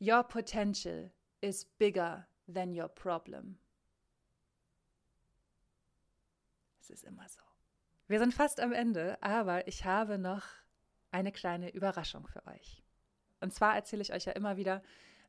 Your 0.00 0.22
potential 0.22 1.10
is 1.40 1.64
bigger 1.64 2.26
than 2.46 2.78
your 2.78 2.88
problem. 2.88 3.58
ist 6.90 7.04
immer 7.04 7.28
so. 7.28 7.40
Wir 8.08 8.18
sind 8.18 8.34
fast 8.34 8.60
am 8.60 8.72
Ende, 8.72 9.16
aber 9.22 9.66
ich 9.68 9.84
habe 9.84 10.18
noch 10.18 10.44
eine 11.12 11.32
kleine 11.32 11.72
Überraschung 11.72 12.26
für 12.26 12.44
euch. 12.46 12.82
Und 13.40 13.54
zwar 13.54 13.74
erzähle 13.74 14.02
ich 14.02 14.12
euch 14.12 14.24
ja 14.24 14.32
immer 14.32 14.56
wieder, 14.56 14.82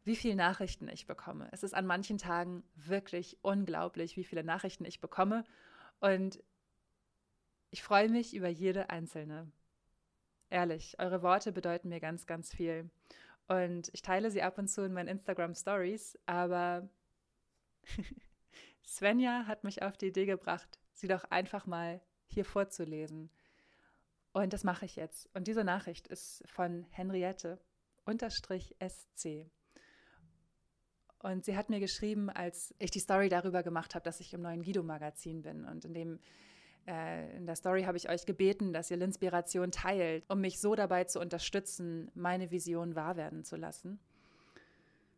wie 0.04 0.16
viele 0.16 0.36
Nachrichten 0.36 0.88
ich 0.90 1.06
bekomme. 1.06 1.48
Es 1.52 1.64
ist 1.64 1.76
an 1.76 1.86
manchen 1.86 2.18
Tagen 2.18 2.64
wirklich 2.76 3.38
unglaublich, 3.44 4.18
wie 4.18 4.24
viele 4.24 4.44
Nachrichten 4.44 4.84
ich 4.86 5.00
bekomme. 5.00 5.44
Und 6.00 6.44
ich 7.72 7.84
freue 7.84 8.10
mich 8.10 8.36
über 8.36 8.50
jede 8.50 8.90
einzelne. 8.90 9.52
Ehrlich, 10.50 11.00
eure 11.00 11.24
Worte 11.24 11.52
bedeuten 11.52 11.90
mir 11.90 12.02
ganz, 12.02 12.28
ganz 12.28 12.54
viel. 12.54 12.90
Und 13.48 13.90
ich 13.94 14.02
teile 14.02 14.30
sie 14.30 14.44
ab 14.44 14.58
und 14.58 14.68
zu 14.68 14.84
in 14.84 14.94
meinen 14.94 15.08
Instagram 15.08 15.56
Stories, 15.56 16.20
aber 16.26 16.88
Svenja 18.86 19.48
hat 19.48 19.64
mich 19.64 19.82
auf 19.82 19.98
die 19.98 20.08
Idee 20.08 20.26
gebracht, 20.26 20.80
sie 20.94 21.08
doch 21.08 21.24
einfach 21.26 21.66
mal 21.66 22.02
hier 22.28 22.46
vorzulesen. 22.46 23.30
Und 24.34 24.54
das 24.54 24.64
mache 24.64 24.86
ich 24.86 24.96
jetzt. 24.96 25.30
Und 25.34 25.48
diese 25.48 25.64
Nachricht 25.64 26.08
ist 26.08 26.44
von 26.48 26.86
Henriette 26.92 27.60
unterstrich 28.06 28.76
SC. 28.80 29.50
Und 31.20 31.46
sie 31.46 31.56
hat 31.56 31.70
mir 31.70 31.80
geschrieben, 31.80 32.30
als 32.30 32.74
ich 32.80 32.92
die 32.92 33.00
Story 33.00 33.30
darüber 33.30 33.64
gemacht 33.64 33.96
habe, 33.96 34.04
dass 34.04 34.20
ich 34.20 34.34
im 34.34 34.42
neuen 34.42 34.64
Guido-Magazin 34.64 35.42
bin. 35.42 35.66
Und 35.66 35.86
in, 35.86 35.94
dem, 35.94 36.20
äh, 36.88 37.36
in 37.36 37.46
der 37.46 37.56
Story 37.56 37.84
habe 37.84 37.98
ich 37.98 38.10
euch 38.10 38.26
gebeten, 38.26 38.74
dass 38.74 38.92
ihr 38.92 38.98
L'inspiration 38.98 39.72
teilt, 39.72 40.24
um 40.30 40.42
mich 40.42 40.60
so 40.60 40.76
dabei 40.76 41.04
zu 41.06 41.20
unterstützen, 41.20 42.12
meine 42.14 42.52
Vision 42.52 42.96
wahr 42.96 43.16
werden 43.16 43.44
zu 43.44 43.56
lassen 43.56 44.00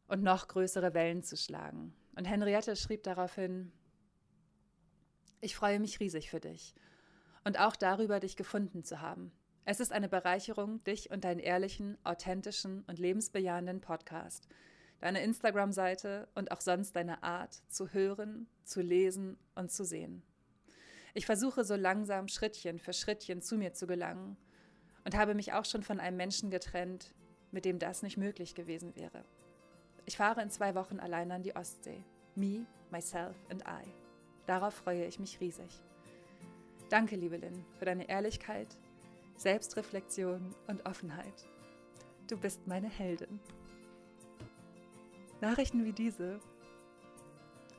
und 0.08 0.24
noch 0.24 0.48
größere 0.48 0.94
Wellen 0.94 1.24
zu 1.24 1.38
schlagen. 1.38 1.94
Und 2.16 2.26
Henriette 2.26 2.76
schrieb 2.76 3.04
daraufhin, 3.04 3.72
ich 5.42 5.56
freue 5.56 5.80
mich 5.80 6.00
riesig 6.00 6.30
für 6.30 6.40
dich 6.40 6.76
und 7.44 7.60
auch 7.60 7.76
darüber, 7.76 8.20
dich 8.20 8.36
gefunden 8.36 8.84
zu 8.84 9.02
haben. 9.02 9.32
Es 9.66 9.80
ist 9.80 9.92
eine 9.92 10.10
Bereicherung, 10.10 10.84
dich 10.84 11.12
und 11.12 11.24
deinen 11.24 11.40
ehrlichen, 11.40 11.98
authentischen 12.04 12.84
und 12.88 13.00
lebensbejahenden 13.00 13.82
Podcast– 13.82 14.48
deine 15.04 15.22
Instagram-Seite 15.22 16.30
und 16.34 16.52
auch 16.52 16.62
sonst 16.62 16.96
deine 16.96 17.24
Art 17.24 17.62
zu 17.68 17.90
hören, 17.90 18.48
zu 18.64 18.82
lesen 18.82 19.38
und 19.54 19.70
zu 19.70 19.84
sehen. 19.84 20.24
Ich 21.16 21.28
versuche 21.28 21.64
so 21.64 21.76
langsam 21.76 22.28
Schrittchen 22.28 22.80
für 22.80 22.94
Schrittchen 22.94 23.42
zu 23.42 23.56
mir 23.56 23.74
zu 23.74 23.86
gelangen 23.86 24.36
und 25.06 25.16
habe 25.16 25.36
mich 25.36 25.54
auch 25.54 25.66
schon 25.66 25.84
von 25.84 26.00
einem 26.00 26.18
Menschen 26.18 26.50
getrennt, 26.50 27.14
mit 27.52 27.66
dem 27.66 27.78
das 27.78 28.02
nicht 28.02 28.18
möglich 28.18 28.56
gewesen 28.56 28.96
wäre. 28.96 29.24
Ich 30.06 30.18
fahre 30.18 30.42
in 30.42 30.50
zwei 30.50 30.74
Wochen 30.74 31.00
allein 31.00 31.32
an 31.32 31.44
die 31.44 31.56
Ostsee. 31.56 32.04
Me, 32.36 32.66
myself 32.90 33.36
and 33.50 33.62
I. 33.62 33.88
Darauf 34.48 34.74
freue 34.74 35.06
ich 35.06 35.20
mich 35.20 35.40
riesig. 35.40 35.82
Danke, 36.90 37.16
liebe 37.16 37.38
Lynn, 37.38 37.64
für 37.78 37.86
deine 37.86 38.10
Ehrlichkeit, 38.10 38.76
Selbstreflexion 39.38 40.56
und 40.68 40.86
Offenheit. 40.88 41.48
Du 42.28 42.38
bist 42.38 42.66
meine 42.68 42.90
Heldin. 42.90 43.40
Nachrichten 45.42 45.86
wie 45.86 45.94
diese 45.94 46.40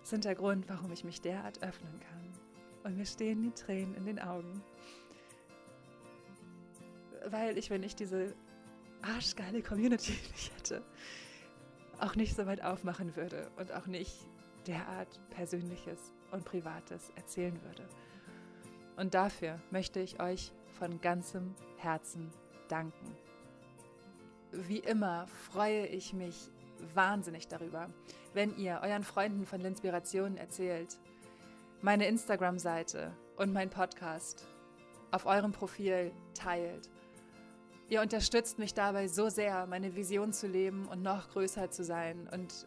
sind 0.05 0.25
der 0.25 0.35
Grund, 0.35 0.69
warum 0.69 0.93
ich 0.93 1.03
mich 1.03 1.21
derart 1.21 1.63
öffnen 1.63 1.99
kann. 1.99 2.44
Und 2.85 2.97
mir 2.97 3.07
stehen 3.07 3.43
die 3.43 3.51
Tränen 3.51 3.95
in 3.95 4.05
den 4.05 4.21
Augen. 4.21 4.63
Weil 7.27 7.57
ich, 7.57 7.71
wenn 7.71 7.83
ich 7.83 7.97
diese 7.97 8.35
arschgeile 9.03 9.63
Community 9.63 10.13
nicht 10.33 10.55
hätte, 10.57 10.83
auch 11.99 12.15
nicht 12.15 12.37
so 12.37 12.47
weit 12.47 12.63
aufmachen 12.63 13.17
würde 13.17 13.51
und 13.57 13.73
auch 13.73 13.87
nicht 13.87 14.15
derart 14.67 15.21
Persönliches 15.31 16.13
und 16.31 16.45
Privates 16.45 17.11
erzählen 17.17 17.59
würde. 17.63 17.89
Und 18.97 19.15
dafür 19.15 19.61
möchte 19.71 20.01
ich 20.01 20.21
euch 20.21 20.53
von 20.79 21.01
ganzem 21.01 21.55
Herzen 21.79 22.31
danken. 22.69 23.17
Wie 24.53 24.79
immer 24.79 25.27
freue 25.27 25.87
ich 25.87 26.13
mich 26.13 26.51
wahnsinnig 26.95 27.49
darüber, 27.49 27.89
wenn 28.35 28.57
ihr 28.57 28.81
euren 28.83 29.05
Freunden 29.05 29.47
von 29.47 29.61
Linspiration 29.61 30.37
erzählt, 30.37 30.99
meine 31.83 32.07
Instagram-Seite 32.07 33.13
und 33.37 33.53
mein 33.53 33.71
Podcast 33.71 34.47
auf 35.11 35.27
eurem 35.27 35.53
Profil 35.53 36.13
teilt. 36.35 36.89
Ihr 37.89 38.01
unterstützt 38.01 38.59
mich 38.59 38.75
dabei 38.75 39.09
so 39.09 39.29
sehr, 39.29 39.67
meine 39.67 39.95
Vision 39.95 40.33
zu 40.33 40.47
leben 40.47 40.89
und 40.89 41.03
noch 41.03 41.29
größer 41.31 41.71
zu 41.71 41.85
sein 41.85 42.29
und 42.33 42.67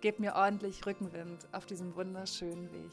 gebt 0.00 0.20
mir 0.20 0.34
ordentlich 0.34 0.84
Rückenwind 0.86 1.48
auf 1.52 1.66
diesem 1.66 1.94
wunderschönen 1.94 2.72
Weg. 2.72 2.92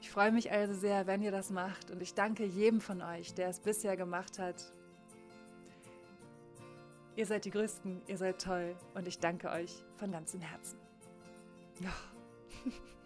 Ich 0.00 0.10
freue 0.10 0.32
mich 0.32 0.50
also 0.50 0.74
sehr, 0.74 1.06
wenn 1.06 1.22
ihr 1.22 1.32
das 1.32 1.50
macht 1.50 1.90
und 1.90 2.00
ich 2.00 2.14
danke 2.14 2.44
jedem 2.44 2.80
von 2.80 3.02
euch, 3.02 3.34
der 3.34 3.48
es 3.48 3.60
bisher 3.60 3.96
gemacht 3.96 4.38
hat 4.38 4.72
Ihr 7.18 7.26
seid 7.26 7.44
die 7.46 7.50
Größten, 7.50 8.02
ihr 8.06 8.16
seid 8.16 8.40
toll 8.40 8.76
und 8.94 9.08
ich 9.08 9.18
danke 9.18 9.50
euch 9.50 9.84
von 9.96 10.12
ganzem 10.12 10.40
Herzen. 10.40 10.78
Ja. 11.80 11.92